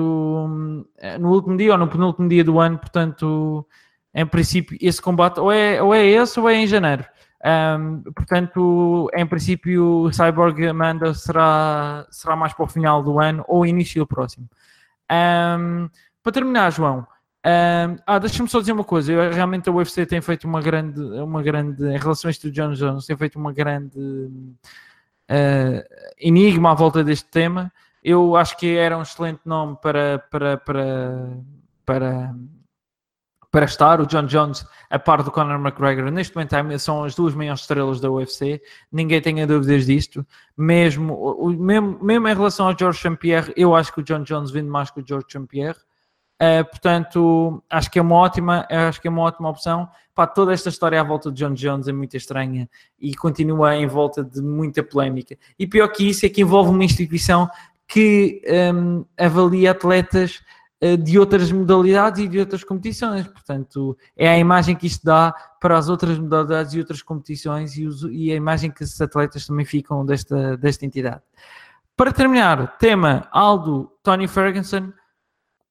no 1.20 1.32
último 1.32 1.58
dia 1.58 1.74
ou 1.74 1.78
no 1.78 1.90
penúltimo 1.90 2.30
dia 2.30 2.44
do 2.44 2.60
ano, 2.60 2.78
portanto, 2.80 3.68
em 4.14 4.26
princípio, 4.26 4.78
esse 4.80 5.02
combate 5.02 5.40
ou 5.40 5.52
é, 5.52 5.82
ou 5.82 5.94
é 5.94 6.06
esse 6.06 6.40
ou 6.40 6.48
é 6.48 6.56
em 6.56 6.66
janeiro. 6.66 7.04
Um, 7.46 8.02
portanto, 8.12 9.08
em 9.14 9.26
princípio, 9.28 10.10
Cyborg 10.12 10.68
Amanda 10.68 11.14
será, 11.14 12.08
será 12.10 12.36
mais 12.36 12.54
para 12.54 12.66
o 12.66 12.68
final 12.68 13.04
do 13.04 13.20
ano 13.20 13.46
ou 13.48 13.66
início 13.68 14.02
do 14.02 14.08
próximo. 14.08 14.50
Um, 15.12 15.88
para 16.24 16.32
terminar, 16.32 16.72
João, 16.72 17.06
um, 17.46 17.98
ah, 18.08 18.18
deixa-me 18.18 18.50
só 18.50 18.60
dizer 18.60 18.72
uma 18.72 18.84
coisa. 18.84 19.14
Eu, 19.14 19.32
realmente 19.32 19.70
a 19.70 19.72
UFC 19.72 20.08
tem 20.08 20.22
feito 20.22 20.46
uma 20.46 20.60
grande, 20.60 21.00
uma 21.00 21.44
grande, 21.44 21.84
em 21.84 21.98
relação 22.00 22.30
a 22.30 22.32
isto 22.32 22.50
do 22.50 22.52
John 22.52 22.74
Jones, 22.74 23.06
tem 23.06 23.16
feito 23.16 23.38
uma 23.38 23.54
grande 23.54 24.00
uh, 24.00 25.84
enigma 26.20 26.72
à 26.72 26.74
volta 26.74 27.04
deste 27.04 27.30
tema. 27.30 27.72
Eu 28.04 28.36
acho 28.36 28.58
que 28.58 28.76
era 28.76 28.98
um 28.98 29.04
excelente 29.04 29.42
nome 29.46 29.78
para, 29.80 30.18
para, 30.32 30.58
para, 30.58 31.38
para 31.86 32.36
para 33.56 33.64
estar. 33.64 34.02
O 34.02 34.06
John 34.06 34.26
Jones, 34.26 34.68
a 34.90 35.00
par 35.00 35.24
do 35.24 35.32
Conor 35.32 35.58
McGregor, 35.58 36.12
neste 36.12 36.36
momento 36.36 36.78
são 36.78 37.06
as 37.06 37.16
duas 37.16 37.34
maiores 37.34 37.62
estrelas 37.62 38.02
da 38.02 38.12
UFC. 38.12 38.62
Ninguém 38.92 39.22
tenha 39.22 39.48
dúvidas 39.48 39.86
disto. 39.86 40.28
Mesmo, 40.58 41.56
mesmo, 41.58 41.98
mesmo 42.04 42.28
em 42.28 42.36
relação 42.36 42.68
ao 42.68 42.78
George 42.78 43.00
St. 43.00 43.16
Pierre, 43.16 43.54
eu 43.56 43.74
acho 43.74 43.94
que 43.94 44.02
o 44.02 44.04
John 44.04 44.24
Jones 44.24 44.52
vende 44.52 44.68
mais 44.68 44.92
que 44.92 45.00
o 45.00 45.06
George 45.08 45.28
St. 45.30 45.48
Pierre. 45.48 45.78
Uh, 46.36 46.66
portanto, 46.70 47.64
acho 47.70 47.90
que 47.90 47.98
é 47.98 48.02
uma 48.02 48.16
ótima, 48.16 48.68
acho 48.70 49.00
que 49.00 49.08
é 49.08 49.12
uma 49.12 49.22
ótima 49.22 49.48
opção. 49.48 49.88
Pá, 50.14 50.28
toda 50.28 50.52
esta 50.52 50.68
história 50.68 51.00
à 51.00 51.04
volta 51.06 51.32
de 51.32 51.38
John 51.38 51.54
Jones 51.54 51.88
é 51.88 51.94
muito 51.94 52.18
estranha 52.18 52.70
e 53.00 53.16
continua 53.16 53.74
em 53.78 53.88
volta 53.88 54.22
de 54.22 54.42
muita 54.42 54.84
polémica. 54.84 55.38
E 55.58 55.66
pior 55.66 55.88
que 55.88 56.10
isso 56.10 56.26
é 56.26 56.30
que 56.30 56.42
envolve 56.42 56.72
uma 56.72 56.84
instituição 56.84 57.50
que 57.88 58.42
um, 58.74 59.06
avalia 59.18 59.72
atletas 59.72 60.42
de 60.98 61.18
outras 61.18 61.52
modalidades 61.52 62.22
e 62.22 62.28
de 62.28 62.40
outras 62.40 62.64
competições. 62.64 63.28
Portanto, 63.28 63.98
é 64.16 64.28
a 64.30 64.38
imagem 64.38 64.76
que 64.76 64.88
isto 64.88 65.06
dá 65.06 65.34
para 65.60 65.78
as 65.78 65.90
outras 65.90 66.20
modalidades 66.20 66.74
e 66.74 66.80
outras 66.80 67.02
competições 67.02 67.78
e, 67.78 67.86
os, 67.86 68.04
e 68.04 68.32
a 68.32 68.36
imagem 68.36 68.72
que 68.72 68.84
esses 68.84 69.00
atletas 69.00 69.46
também 69.48 69.66
ficam 69.66 70.06
desta, 70.06 70.58
desta 70.58 70.86
entidade. 70.86 71.22
Para 71.96 72.12
terminar, 72.12 72.78
tema 72.78 73.28
Aldo, 73.32 73.92
Tony 74.04 74.28
Ferguson. 74.28 74.92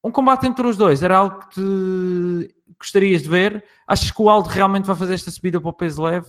Um 0.02 0.10
combate 0.10 0.46
entre 0.46 0.66
os 0.66 0.76
dois 0.76 1.02
era 1.02 1.16
algo 1.16 1.46
que 1.48 2.54
gostarias 2.78 3.22
de 3.22 3.28
ver? 3.28 3.64
Achas 3.86 4.10
que 4.10 4.22
o 4.22 4.28
Aldo 4.28 4.48
realmente 4.48 4.86
vai 4.86 4.96
fazer 4.96 5.14
esta 5.14 5.30
subida 5.30 5.60
para 5.60 5.70
o 5.70 5.72
peso 5.72 6.02
leve? 6.02 6.26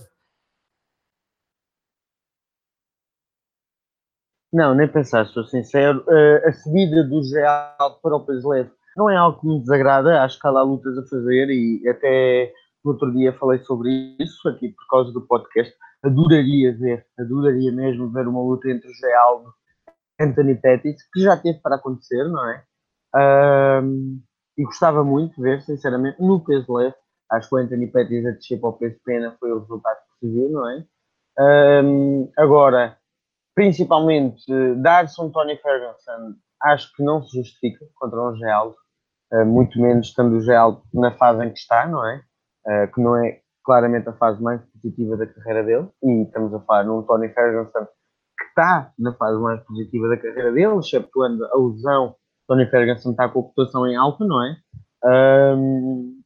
Não, 4.52 4.74
nem 4.74 4.88
pensar, 4.88 5.26
sou 5.26 5.44
sincero. 5.44 6.04
Uh, 6.08 6.48
a 6.48 6.52
subida 6.52 7.04
do 7.04 7.22
Geraldo 7.22 8.00
para 8.00 8.16
o 8.16 8.24
peso 8.24 8.48
leve 8.48 8.70
não 8.96 9.10
é 9.10 9.16
algo 9.16 9.40
que 9.40 9.46
me 9.46 9.60
desagrada. 9.60 10.22
Acho 10.22 10.40
que 10.40 10.46
há 10.46 10.50
lá 10.50 10.62
lutas 10.62 10.96
a 10.98 11.06
fazer 11.06 11.50
e 11.50 11.86
até 11.88 12.52
no 12.84 12.92
outro 12.92 13.12
dia 13.12 13.32
falei 13.32 13.58
sobre 13.60 14.16
isso 14.18 14.48
aqui 14.48 14.68
por 14.70 14.86
causa 14.88 15.12
do 15.12 15.26
podcast. 15.26 15.74
Adoraria 16.02 16.76
ver, 16.76 17.04
adoraria 17.18 17.72
mesmo 17.72 18.10
ver 18.10 18.28
uma 18.28 18.40
luta 18.40 18.70
entre 18.70 18.88
o 18.88 18.94
Geraldo 18.94 19.52
e 20.20 20.24
Anthony 20.24 20.54
Pettis, 20.54 21.02
que 21.12 21.20
já 21.20 21.36
teve 21.36 21.58
para 21.58 21.76
acontecer, 21.76 22.24
não 22.24 22.48
é? 22.48 22.64
Uh, 23.14 24.20
e 24.56 24.64
gostava 24.64 25.04
muito 25.04 25.36
de 25.36 25.42
ver, 25.42 25.62
sinceramente, 25.62 26.22
no 26.22 26.44
peso 26.44 26.72
leve. 26.72 26.94
Acho 27.30 27.48
que 27.48 27.54
o 27.56 27.58
Anthony 27.58 27.88
Pettis 27.88 28.24
a 28.24 28.30
descer 28.30 28.60
para 28.60 28.70
o 28.70 28.72
peso 28.74 28.96
pena 29.04 29.36
foi 29.40 29.50
o 29.50 29.58
resultado 29.58 29.96
que 29.96 30.26
se 30.26 30.32
viu, 30.32 30.48
não 30.48 30.70
é? 30.70 30.84
Um, 31.38 32.30
agora, 32.38 32.96
principalmente, 33.54 34.44
dar-se 34.76 35.20
um 35.20 35.30
Tony 35.30 35.56
Ferguson, 35.56 36.34
acho 36.62 36.94
que 36.94 37.02
não 37.02 37.22
se 37.22 37.36
justifica 37.36 37.84
contra 37.96 38.22
um 38.22 38.36
Geraldo, 38.36 38.74
uh, 38.74 38.85
muito 39.46 39.80
menos 39.80 40.08
estando 40.08 40.36
o 40.36 40.40
Geraldo 40.40 40.82
na 40.94 41.10
fase 41.12 41.44
em 41.44 41.52
que 41.52 41.58
está, 41.58 41.86
não 41.86 42.06
é? 42.06 42.22
Uh, 42.66 42.92
que 42.92 43.00
não 43.00 43.16
é 43.16 43.40
claramente 43.64 44.08
a 44.08 44.12
fase 44.12 44.40
mais 44.42 44.60
positiva 44.66 45.16
da 45.16 45.26
carreira 45.26 45.64
dele, 45.64 45.88
e 46.02 46.22
estamos 46.22 46.54
a 46.54 46.60
falar 46.60 46.84
num 46.84 47.02
Tony 47.02 47.28
Ferguson 47.30 47.86
que 48.38 48.44
está 48.48 48.92
na 48.98 49.12
fase 49.14 49.40
mais 49.40 49.60
positiva 49.64 50.08
da 50.08 50.16
carreira 50.16 50.52
dele, 50.52 50.78
exceptuando 50.78 51.44
a 51.44 51.56
lesão 51.56 52.14
Tony 52.46 52.66
Ferguson 52.66 53.10
está 53.10 53.28
com 53.28 53.40
a 53.40 53.42
cotação 53.42 53.86
em 53.86 53.96
alta, 53.96 54.24
não 54.24 54.42
é? 54.44 54.56
Um, 55.04 56.20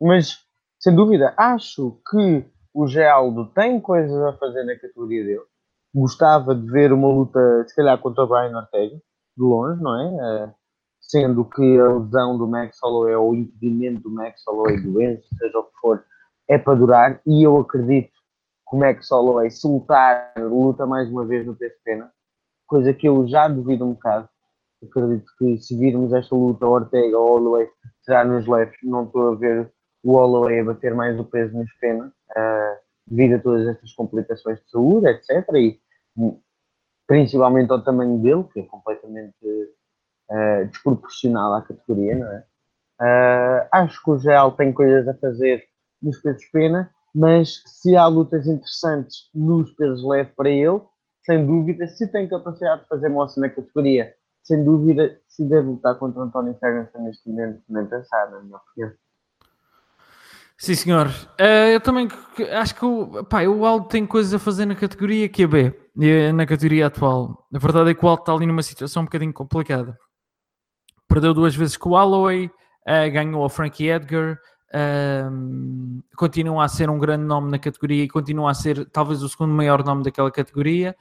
mas, 0.00 0.38
sem 0.80 0.94
dúvida, 0.94 1.34
acho 1.36 2.00
que 2.10 2.44
o 2.74 2.86
Geraldo 2.86 3.46
tem 3.52 3.80
coisas 3.80 4.20
a 4.22 4.32
fazer 4.34 4.64
na 4.64 4.74
categoria 4.76 5.24
dele. 5.24 5.44
Gostava 5.94 6.54
de 6.54 6.70
ver 6.70 6.92
uma 6.92 7.08
luta, 7.08 7.64
se 7.66 7.74
calhar, 7.74 7.98
contra 7.98 8.24
o 8.24 8.26
Brian 8.26 8.56
Ortega, 8.56 8.96
de 8.96 9.44
longe, 9.44 9.82
não 9.82 10.00
é? 10.00 10.54
Sendo 11.08 11.44
que 11.44 11.78
a 11.80 11.92
lesão 11.94 12.36
do 12.36 12.46
Max 12.46 12.78
Holloway 12.82 13.14
ou 13.14 13.30
o 13.30 13.34
impedimento 13.34 14.02
do 14.02 14.10
Max 14.10 14.42
Holloway, 14.46 14.78
doença, 14.80 15.24
seja 15.38 15.58
o 15.58 15.64
que 15.64 15.78
for, 15.80 16.04
é 16.46 16.58
para 16.58 16.74
durar. 16.78 17.20
E 17.26 17.42
eu 17.42 17.56
acredito 17.58 18.12
que 18.68 18.76
o 18.76 18.78
Max 18.78 19.10
Holloway, 19.10 19.50
se 19.50 19.66
lutar, 19.66 20.34
luta 20.36 20.86
mais 20.86 21.08
uma 21.08 21.24
vez 21.24 21.46
no 21.46 21.56
peso 21.56 21.74
pena, 21.82 22.12
coisa 22.66 22.92
que 22.92 23.08
eu 23.08 23.26
já 23.26 23.48
duvido 23.48 23.86
um 23.86 23.94
bocado 23.94 24.28
acredito 24.84 25.30
que 25.38 25.58
se 25.58 25.76
virmos 25.76 26.12
esta 26.12 26.34
luta 26.34 26.66
Ortega 26.66 27.18
ou 27.18 27.38
Holloway 27.38 27.68
será 28.02 28.24
nos 28.24 28.46
leves, 28.46 28.76
não 28.82 29.04
estou 29.04 29.32
a 29.32 29.34
ver 29.34 29.72
o 30.04 30.12
Holloway 30.12 30.60
a 30.60 30.64
bater 30.64 30.94
mais 30.94 31.18
o 31.18 31.24
peso 31.24 31.56
nos 31.56 31.72
pena 31.80 32.06
uh, 32.06 32.78
devido 33.06 33.36
a 33.36 33.42
todas 33.42 33.66
estas 33.66 33.92
complicações 33.94 34.60
de 34.60 34.70
saúde, 34.70 35.08
etc. 35.08 35.46
E 35.54 35.80
principalmente 37.06 37.72
ao 37.72 37.82
tamanho 37.82 38.18
dele, 38.18 38.44
que 38.52 38.60
é 38.60 38.62
completamente 38.64 39.34
uh, 40.30 40.66
desproporcional 40.66 41.54
à 41.54 41.62
categoria, 41.62 42.16
não 42.16 42.26
é? 42.32 42.44
Uh, 43.00 43.68
acho 43.72 44.02
que 44.02 44.10
o 44.10 44.18
Gel 44.18 44.50
tem 44.52 44.72
coisas 44.72 45.06
a 45.06 45.14
fazer 45.14 45.64
nos 46.02 46.18
pesos 46.20 46.44
pena, 46.52 46.90
mas 47.14 47.62
se 47.66 47.96
há 47.96 48.06
lutas 48.06 48.46
interessantes 48.46 49.30
nos 49.34 49.70
pesos 49.72 50.04
leves 50.04 50.32
para 50.34 50.50
ele, 50.50 50.80
sem 51.24 51.46
dúvida, 51.46 51.86
se 51.86 52.10
tem 52.10 52.28
capacidade 52.28 52.82
de 52.82 52.88
fazer 52.88 53.08
moça 53.08 53.40
na 53.40 53.48
categoria 53.48 54.14
sem 54.48 54.64
dúvida, 54.64 55.20
se 55.28 55.44
deve 55.44 55.68
lutar 55.68 55.94
contra 55.96 56.20
o 56.20 56.22
António 56.22 56.56
Ferguson 56.58 57.02
neste 57.02 57.28
momento, 57.28 57.62
nem 57.68 57.84
pensar, 57.84 58.30
na 58.30 58.40
minha 58.40 58.56
opinião. 58.56 58.92
Sim, 60.56 60.74
senhor. 60.74 61.06
Uh, 61.38 61.68
eu 61.74 61.80
também 61.80 62.08
acho 62.58 62.74
que 62.74 62.84
o, 62.84 63.22
pá, 63.24 63.42
o 63.44 63.64
Aldo 63.66 63.88
tem 63.88 64.06
coisas 64.06 64.32
a 64.32 64.38
fazer 64.38 64.64
na 64.64 64.74
categoria 64.74 65.28
que 65.28 65.44
é 65.44 66.32
na 66.32 66.46
categoria 66.46 66.86
atual. 66.86 67.46
A 67.54 67.58
verdade 67.58 67.90
é 67.90 67.94
que 67.94 68.04
o 68.04 68.08
Aldo 68.08 68.22
está 68.22 68.32
ali 68.32 68.46
numa 68.46 68.62
situação 68.62 69.02
um 69.02 69.04
bocadinho 69.04 69.32
complicada. 69.32 69.96
Perdeu 71.08 71.32
duas 71.32 71.54
vezes 71.54 71.76
com 71.76 71.90
o 71.90 71.92
Holloway, 71.92 72.46
uh, 72.46 73.12
ganhou 73.12 73.44
o 73.44 73.48
Frankie 73.48 73.88
Edgar, 73.88 74.38
uh, 74.74 76.02
continua 76.16 76.64
a 76.64 76.68
ser 76.68 76.90
um 76.90 76.98
grande 76.98 77.24
nome 77.24 77.50
na 77.50 77.58
categoria 77.58 78.04
e 78.04 78.08
continua 78.08 78.50
a 78.50 78.54
ser 78.54 78.84
talvez 78.90 79.22
o 79.22 79.28
segundo 79.28 79.52
maior 79.54 79.84
nome 79.84 80.02
daquela 80.02 80.30
categoria. 80.30 80.94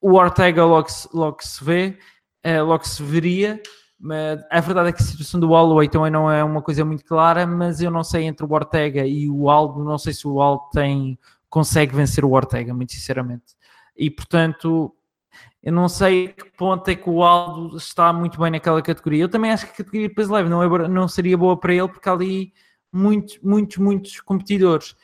o 0.00 0.14
Ortega 0.14 0.64
logo 0.64 0.88
se, 0.88 1.08
logo 1.12 1.38
se 1.40 1.64
vê 1.64 1.98
uh, 2.46 2.64
logo 2.64 2.86
se 2.86 3.02
veria. 3.02 3.60
Mas 4.00 4.40
a 4.48 4.60
verdade 4.60 4.90
é 4.90 4.92
que 4.92 5.02
a 5.02 5.06
situação 5.06 5.40
do 5.40 5.48
Holloway 5.48 5.88
também 5.88 6.10
não 6.10 6.30
é 6.30 6.44
uma 6.44 6.62
coisa 6.62 6.84
muito 6.84 7.04
clara, 7.04 7.44
mas 7.46 7.80
eu 7.80 7.90
não 7.90 8.04
sei 8.04 8.24
entre 8.24 8.46
o 8.46 8.52
Ortega 8.52 9.04
e 9.04 9.28
o 9.28 9.50
Aldo, 9.50 9.82
não 9.82 9.98
sei 9.98 10.12
se 10.12 10.26
o 10.26 10.40
Aldo 10.40 10.62
tem, 10.72 11.18
consegue 11.50 11.96
vencer 11.96 12.24
o 12.24 12.30
Ortega, 12.30 12.72
muito 12.72 12.92
sinceramente. 12.92 13.56
E 13.96 14.08
portanto, 14.08 14.94
eu 15.62 15.72
não 15.72 15.88
sei 15.88 16.28
que 16.28 16.44
ponto 16.56 16.88
é 16.88 16.94
que 16.94 17.10
o 17.10 17.22
Aldo 17.22 17.76
está 17.76 18.12
muito 18.12 18.40
bem 18.40 18.50
naquela 18.50 18.80
categoria. 18.80 19.24
Eu 19.24 19.28
também 19.28 19.50
acho 19.50 19.66
que 19.66 19.72
a 19.72 19.76
categoria 19.76 20.08
de 20.08 20.14
peso 20.14 20.32
leve 20.32 20.48
não, 20.48 20.62
é, 20.62 20.88
não 20.88 21.08
seria 21.08 21.36
boa 21.36 21.56
para 21.58 21.74
ele, 21.74 21.88
porque 21.88 22.08
há 22.08 22.12
ali 22.12 22.52
muitos, 22.92 23.38
muitos, 23.42 23.76
muitos 23.76 24.20
competidores 24.20 24.94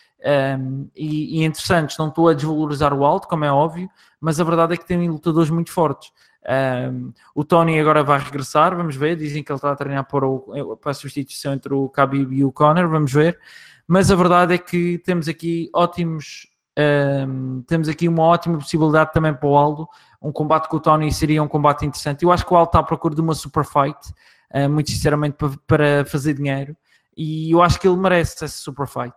um, 0.58 0.88
e, 0.94 1.40
e 1.40 1.44
interessantes. 1.44 1.98
Não 1.98 2.08
estou 2.08 2.28
a 2.28 2.34
desvalorizar 2.34 2.94
o 2.94 3.04
Aldo, 3.04 3.26
como 3.26 3.44
é 3.44 3.52
óbvio, 3.52 3.88
mas 4.20 4.40
a 4.40 4.44
verdade 4.44 4.74
é 4.74 4.76
que 4.76 4.86
tem 4.86 5.08
lutadores 5.08 5.50
muito 5.50 5.70
fortes. 5.70 6.12
Um, 6.46 7.12
o 7.34 7.42
Tony 7.42 7.80
agora 7.80 8.04
vai 8.04 8.18
regressar, 8.18 8.76
vamos 8.76 8.96
ver. 8.96 9.16
Dizem 9.16 9.42
que 9.42 9.50
ele 9.50 9.56
está 9.56 9.72
a 9.72 9.76
treinar 9.76 10.06
para, 10.06 10.26
o, 10.26 10.76
para 10.76 10.90
a 10.92 10.94
substituição 10.94 11.52
entre 11.52 11.74
o 11.74 11.86
Khabib 11.88 12.32
e 12.32 12.44
o 12.44 12.52
Conor, 12.52 12.88
vamos 12.88 13.12
ver. 13.12 13.38
Mas 13.86 14.10
a 14.10 14.16
verdade 14.16 14.54
é 14.54 14.58
que 14.58 14.98
temos 14.98 15.28
aqui 15.28 15.68
ótimos, 15.74 16.46
um, 16.78 17.62
temos 17.66 17.88
aqui 17.88 18.08
uma 18.08 18.22
ótima 18.22 18.58
possibilidade 18.58 19.12
também 19.12 19.34
para 19.34 19.48
o 19.48 19.56
Aldo. 19.56 19.88
Um 20.20 20.32
combate 20.32 20.68
com 20.68 20.76
o 20.76 20.80
Tony 20.80 21.12
seria 21.12 21.42
um 21.42 21.48
combate 21.48 21.84
interessante. 21.86 22.24
Eu 22.24 22.32
acho 22.32 22.44
que 22.44 22.52
o 22.52 22.56
Aldo 22.56 22.70
está 22.70 22.78
à 22.80 22.82
procura 22.82 23.14
de 23.14 23.20
uma 23.20 23.34
super 23.34 23.64
fight, 23.64 23.98
uh, 24.54 24.68
muito 24.68 24.90
sinceramente, 24.90 25.36
para, 25.36 25.50
para, 25.66 26.04
fazer 26.04 26.34
dinheiro. 26.34 26.76
E 27.16 27.50
eu 27.50 27.62
acho 27.62 27.78
que 27.78 27.86
ele 27.86 27.96
merece 27.96 28.44
essa 28.44 28.48
super 28.48 28.86
fight. 28.86 29.14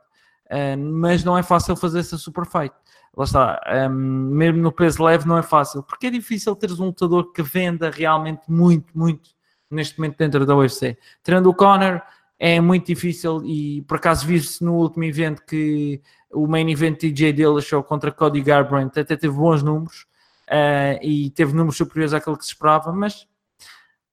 Uh, 0.51 0.77
mas 0.77 1.23
não 1.23 1.37
é 1.37 1.43
fácil 1.43 1.75
fazer 1.75 1.99
essa 1.99 2.17
super 2.17 2.45
fight 2.45 2.73
lá 3.17 3.23
está, 3.23 3.89
um, 3.89 3.89
mesmo 3.89 4.61
no 4.61 4.71
peso 4.71 5.03
leve 5.03 5.27
não 5.27 5.37
é 5.37 5.41
fácil, 5.41 5.81
porque 5.81 6.07
é 6.07 6.09
difícil 6.11 6.55
teres 6.55 6.79
um 6.79 6.85
lutador 6.85 7.31
que 7.33 7.41
venda 7.41 7.89
realmente 7.89 8.41
muito, 8.47 8.95
muito 8.97 9.31
neste 9.71 9.97
momento 9.97 10.17
dentro 10.17 10.45
da 10.45 10.55
UFC. 10.55 10.97
Tirando 11.23 11.47
o 11.47 11.53
Conor, 11.53 12.01
é 12.39 12.61
muito 12.61 12.85
difícil 12.85 13.43
e 13.43 13.81
por 13.81 13.97
acaso 13.97 14.25
viu-se 14.27 14.63
no 14.63 14.75
último 14.75 15.03
evento 15.03 15.43
que 15.43 15.99
o 16.31 16.47
main 16.47 16.69
event 16.69 16.97
TJ 16.97 17.33
Dillashaw 17.33 17.83
contra 17.83 18.11
Cody 18.11 18.41
Garbrandt 18.41 18.99
até 18.99 19.15
teve 19.15 19.33
bons 19.33 19.63
números 19.63 20.05
uh, 20.49 20.99
e 21.01 21.29
teve 21.31 21.53
números 21.53 21.77
superiores 21.77 22.13
àquele 22.13 22.37
que 22.37 22.45
se 22.45 22.51
esperava, 22.51 22.91
mas 22.91 23.27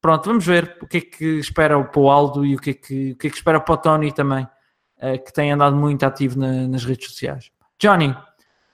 pronto, 0.01 0.27
vamos 0.27 0.47
ver 0.47 0.77
o 0.81 0.87
que 0.87 0.99
é 0.99 1.01
que 1.01 1.25
espera 1.39 1.83
para 1.83 2.01
o 2.01 2.11
Aldo 2.11 2.45
e 2.45 2.55
o 2.55 2.59
que 2.59 2.71
é 2.71 2.75
que, 2.75 3.13
o 3.13 3.17
que, 3.17 3.27
é 3.27 3.31
que 3.31 3.37
espera 3.37 3.61
para 3.61 3.75
o 3.75 3.77
Tony 3.77 4.13
também, 4.13 4.45
uh, 4.45 5.25
que 5.25 5.33
tem 5.33 5.53
andado 5.53 5.77
muito 5.77 6.05
ativo 6.05 6.39
na, 6.39 6.69
nas 6.69 6.85
redes 6.85 7.09
sociais. 7.09 7.51
Johnny, 7.79 8.17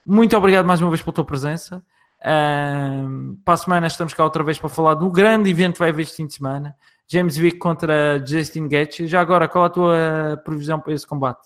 muito 0.05 0.35
obrigado 0.37 0.65
mais 0.65 0.81
uma 0.81 0.89
vez 0.89 1.01
pela 1.01 1.13
tua 1.13 1.25
presença. 1.25 1.83
Um, 2.23 3.35
para 3.43 3.55
a 3.55 3.57
semana 3.57 3.87
estamos 3.87 4.13
cá 4.13 4.23
outra 4.23 4.43
vez 4.43 4.59
para 4.59 4.69
falar 4.69 4.93
do 4.93 5.09
grande 5.09 5.49
evento 5.49 5.73
que 5.73 5.79
vai 5.79 5.89
haver 5.89 6.03
este 6.03 6.17
fim 6.17 6.27
de 6.27 6.35
semana. 6.35 6.75
James 7.07 7.35
Vick 7.35 7.57
contra 7.57 8.23
Justin 8.25 8.67
Gaethje. 8.67 9.07
Já 9.07 9.19
agora, 9.19 9.47
qual 9.47 9.65
a 9.65 9.69
tua 9.69 10.41
previsão 10.45 10.79
para 10.79 10.93
esse 10.93 11.05
combate? 11.05 11.41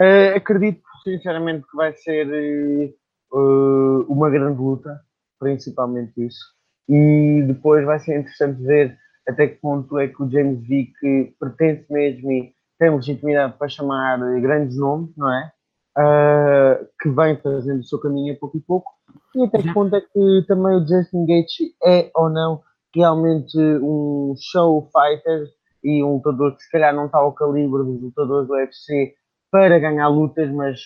Uh, 0.00 0.36
acredito 0.36 0.82
sinceramente 1.04 1.66
que 1.70 1.76
vai 1.76 1.92
ser 1.94 2.94
uh, 3.32 4.06
uma 4.08 4.28
grande 4.30 4.60
luta, 4.60 5.00
principalmente 5.38 6.12
isso. 6.24 6.44
E 6.88 7.42
depois 7.46 7.84
vai 7.84 7.98
ser 7.98 8.18
interessante 8.18 8.62
ver 8.62 8.96
até 9.28 9.48
que 9.48 9.56
ponto 9.56 9.98
é 9.98 10.06
que 10.08 10.22
o 10.22 10.30
James 10.30 10.60
Vick 10.66 10.92
pertence 11.40 11.84
mesmo 11.90 12.30
e 12.30 12.54
tem 12.78 12.94
legitimidade 12.94 13.56
para 13.58 13.68
chamar 13.68 14.18
grandes 14.40 14.76
nomes, 14.76 15.16
não 15.16 15.32
é? 15.32 15.50
uh, 15.96 16.86
que 17.00 17.08
vem 17.08 17.36
fazendo 17.40 17.80
o 17.80 17.84
seu 17.84 17.98
caminho 17.98 18.34
a 18.34 18.36
pouco 18.36 18.58
e 18.58 18.60
pouco, 18.60 18.92
e 19.34 19.44
até 19.44 19.62
que 19.62 19.72
ponto 19.72 19.96
é 19.96 20.00
que 20.00 20.44
também 20.46 20.76
o 20.76 20.86
Justin 20.86 21.26
Gaethje 21.26 21.74
é 21.84 22.10
ou 22.14 22.28
não 22.28 22.62
realmente 22.94 23.58
um 23.58 24.34
show 24.38 24.88
fighter 24.92 25.48
e 25.82 26.02
um 26.02 26.14
lutador 26.14 26.56
que 26.56 26.62
se 26.62 26.70
calhar 26.70 26.94
não 26.94 27.06
está 27.06 27.18
ao 27.18 27.32
calibre 27.32 27.82
dos 27.82 28.02
lutadores 28.02 28.48
do 28.48 28.54
UFC 28.54 29.14
para 29.50 29.78
ganhar 29.78 30.08
lutas, 30.08 30.50
mas 30.50 30.80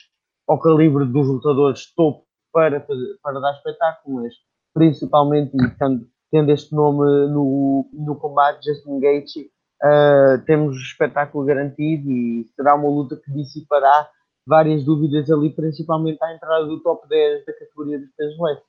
ao 0.47 0.59
calibre 0.59 1.05
dos 1.05 1.27
lutadores 1.27 1.93
topo 1.95 2.25
para, 2.53 2.81
para 3.23 3.41
dar 3.41 3.53
espetáculo, 3.55 4.23
mas 4.23 4.35
principalmente, 4.75 5.57
estando 5.57 6.07
tendo 6.31 6.53
este 6.53 6.75
nome 6.75 7.29
no, 7.29 7.89
no 7.93 8.17
combate, 8.17 8.65
Justin 8.65 9.01
Gaethje, 9.01 9.51
uh, 9.83 10.45
temos 10.47 10.77
espetáculo 10.77 11.45
garantido 11.45 12.11
e 12.11 12.47
será 12.55 12.75
uma 12.75 12.89
luta 12.89 13.17
que 13.17 13.33
dissipará 13.33 14.09
várias 14.47 14.85
dúvidas 14.85 15.31
ali, 15.31 15.51
principalmente 15.51 16.23
à 16.23 16.35
entrada 16.35 16.67
do 16.67 16.81
top 16.83 17.09
10 17.09 17.45
da 17.45 17.53
categoria 17.53 17.99
dos 17.99 18.11
pesos 18.17 18.39
leves. 18.41 18.63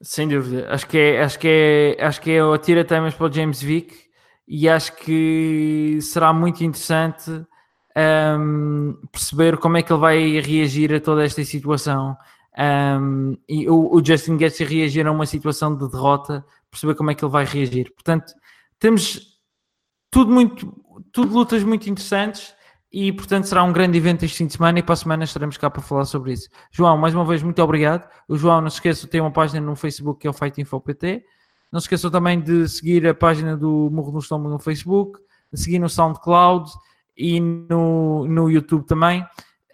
Sem 0.00 0.28
dúvida, 0.28 0.72
acho 0.72 0.86
que 0.86 0.96
é, 0.96 1.22
acho 1.22 1.38
que 1.38 1.48
é, 1.48 2.04
acho 2.04 2.20
que 2.20 2.30
é 2.30 2.44
o 2.44 2.56
tira 2.56 2.84
temas 2.84 3.14
para 3.14 3.26
o 3.26 3.32
James 3.32 3.60
Vick 3.60 3.94
e 4.46 4.68
acho 4.68 4.96
que 4.96 5.98
será 6.00 6.32
muito 6.32 6.62
interessante 6.62 7.44
um, 7.98 8.96
perceber 9.10 9.56
como 9.58 9.76
é 9.76 9.82
que 9.82 9.92
ele 9.92 10.00
vai 10.00 10.40
reagir 10.40 10.94
a 10.94 11.00
toda 11.00 11.24
esta 11.24 11.44
situação. 11.44 12.16
Um, 12.58 13.36
e 13.48 13.68
o, 13.68 13.94
o 13.94 14.04
Justin 14.04 14.36
Gaethje 14.36 14.64
reagir 14.64 15.06
a 15.06 15.12
uma 15.12 15.26
situação 15.26 15.76
de 15.76 15.88
derrota, 15.90 16.44
perceber 16.70 16.94
como 16.94 17.10
é 17.10 17.14
que 17.14 17.24
ele 17.24 17.32
vai 17.32 17.44
reagir. 17.44 17.92
Portanto, 17.94 18.32
temos 18.78 19.38
tudo 20.10 20.30
muito, 20.30 20.72
tudo 21.12 21.32
lutas 21.34 21.62
muito 21.62 21.88
interessantes 21.88 22.54
e 22.90 23.12
portanto 23.12 23.44
será 23.44 23.62
um 23.62 23.72
grande 23.72 23.98
evento 23.98 24.24
este 24.24 24.38
fim 24.38 24.46
de 24.46 24.54
semana 24.54 24.78
e 24.78 24.82
para 24.82 24.94
a 24.94 24.96
semana 24.96 25.24
estaremos 25.24 25.56
cá 25.56 25.68
para 25.68 25.82
falar 25.82 26.04
sobre 26.04 26.32
isso. 26.32 26.48
João, 26.70 26.96
mais 26.96 27.14
uma 27.14 27.24
vez, 27.24 27.42
muito 27.42 27.62
obrigado. 27.62 28.08
O 28.28 28.36
João, 28.36 28.60
não 28.60 28.70
se 28.70 28.76
esqueça, 28.76 29.06
tem 29.06 29.20
uma 29.20 29.30
página 29.30 29.60
no 29.60 29.76
Facebook 29.76 30.20
que 30.20 30.26
é 30.26 30.30
o 30.30 30.32
Fight 30.32 30.60
Info 30.60 30.80
PT. 30.80 31.24
Não 31.70 31.80
se 31.80 31.84
esqueçam 31.84 32.10
também 32.10 32.40
de 32.40 32.66
seguir 32.68 33.06
a 33.06 33.14
página 33.14 33.56
do 33.56 33.90
Morro 33.92 34.12
no 34.12 34.18
Estômago 34.20 34.50
no 34.50 34.58
Facebook, 34.58 35.20
de 35.52 35.60
seguir 35.60 35.78
no 35.78 35.88
SoundCloud 35.88 36.70
e 37.18 37.40
no, 37.40 38.26
no 38.26 38.48
YouTube 38.48 38.86
também. 38.86 39.22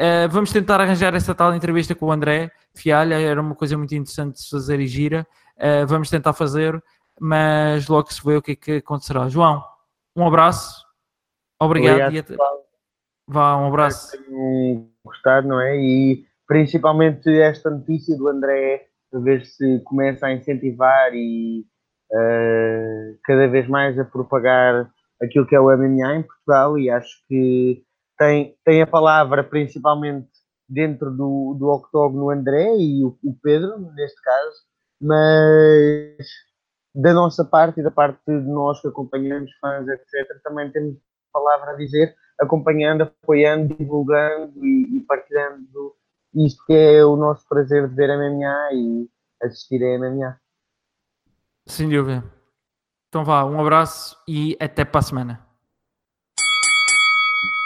Uh, 0.00 0.28
vamos 0.30 0.50
tentar 0.50 0.80
arranjar 0.80 1.14
essa 1.14 1.34
tal 1.34 1.54
entrevista 1.54 1.94
com 1.94 2.06
o 2.06 2.12
André 2.12 2.50
Fialha, 2.74 3.20
era 3.20 3.40
uma 3.40 3.54
coisa 3.54 3.78
muito 3.78 3.94
interessante 3.94 4.34
de 4.34 4.42
se 4.42 4.50
fazer 4.50 4.80
e 4.80 4.86
gira. 4.86 5.26
Uh, 5.56 5.86
vamos 5.86 6.10
tentar 6.10 6.32
fazer, 6.32 6.82
mas 7.20 7.86
logo 7.86 8.12
se 8.12 8.24
vê 8.24 8.36
o 8.36 8.42
que 8.42 8.52
é 8.52 8.56
que 8.56 8.72
acontecerá. 8.78 9.28
João, 9.28 9.62
um 10.16 10.26
abraço, 10.26 10.84
obrigado, 11.60 12.08
obrigado. 12.08 12.36
Vá, 13.28 13.56
um 13.56 13.68
abraço. 13.68 14.10
Tenho 14.12 14.88
gostado, 15.04 15.46
não 15.46 15.60
é? 15.60 15.76
E 15.76 16.24
principalmente 16.46 17.30
esta 17.40 17.70
notícia 17.70 18.16
do 18.16 18.28
André, 18.28 18.86
a 19.12 19.18
ver 19.18 19.44
se 19.44 19.80
começa 19.84 20.26
a 20.26 20.32
incentivar 20.32 21.14
e 21.14 21.64
uh, 22.10 23.18
cada 23.22 23.46
vez 23.46 23.68
mais 23.68 23.98
a 23.98 24.04
propagar 24.04 24.90
aquilo 25.22 25.46
que 25.46 25.54
é 25.54 25.60
o 25.60 25.74
MMA 25.76 26.16
em 26.16 26.22
Portugal 26.22 26.78
e 26.78 26.90
acho 26.90 27.24
que 27.28 27.82
tem, 28.18 28.56
tem 28.64 28.82
a 28.82 28.86
palavra 28.86 29.42
principalmente 29.42 30.28
dentro 30.68 31.10
do, 31.10 31.56
do 31.58 31.68
octógono 31.68 32.30
André 32.30 32.76
e 32.78 33.04
o, 33.04 33.18
o 33.22 33.34
Pedro, 33.42 33.78
neste 33.94 34.20
caso, 34.22 34.56
mas 35.00 36.26
da 36.94 37.12
nossa 37.12 37.44
parte 37.44 37.80
e 37.80 37.82
da 37.82 37.90
parte 37.90 38.20
de 38.26 38.48
nós 38.48 38.80
que 38.80 38.88
acompanhamos, 38.88 39.50
fãs, 39.60 39.86
etc., 39.88 40.40
também 40.42 40.70
temos 40.70 40.96
palavra 41.32 41.72
a 41.72 41.76
dizer, 41.76 42.14
acompanhando, 42.40 43.02
apoiando, 43.02 43.74
divulgando 43.74 44.64
e, 44.64 44.98
e, 44.98 45.00
partilhando 45.00 45.94
isto 46.34 46.64
que 46.66 46.72
é 46.72 47.04
o 47.04 47.16
nosso 47.16 47.46
prazer 47.48 47.88
de 47.88 47.94
ver 47.94 48.16
MMA 48.16 48.72
e 48.72 49.10
assistir 49.42 49.82
a 49.82 49.98
MMA. 49.98 50.40
Sem 51.66 51.88
dúvida. 51.88 52.24
Então 53.14 53.24
vá, 53.24 53.44
um 53.44 53.60
abraço 53.60 54.20
e 54.26 54.56
até 54.58 54.84
para 54.84 54.98
a 54.98 55.02
semana. 55.02 55.43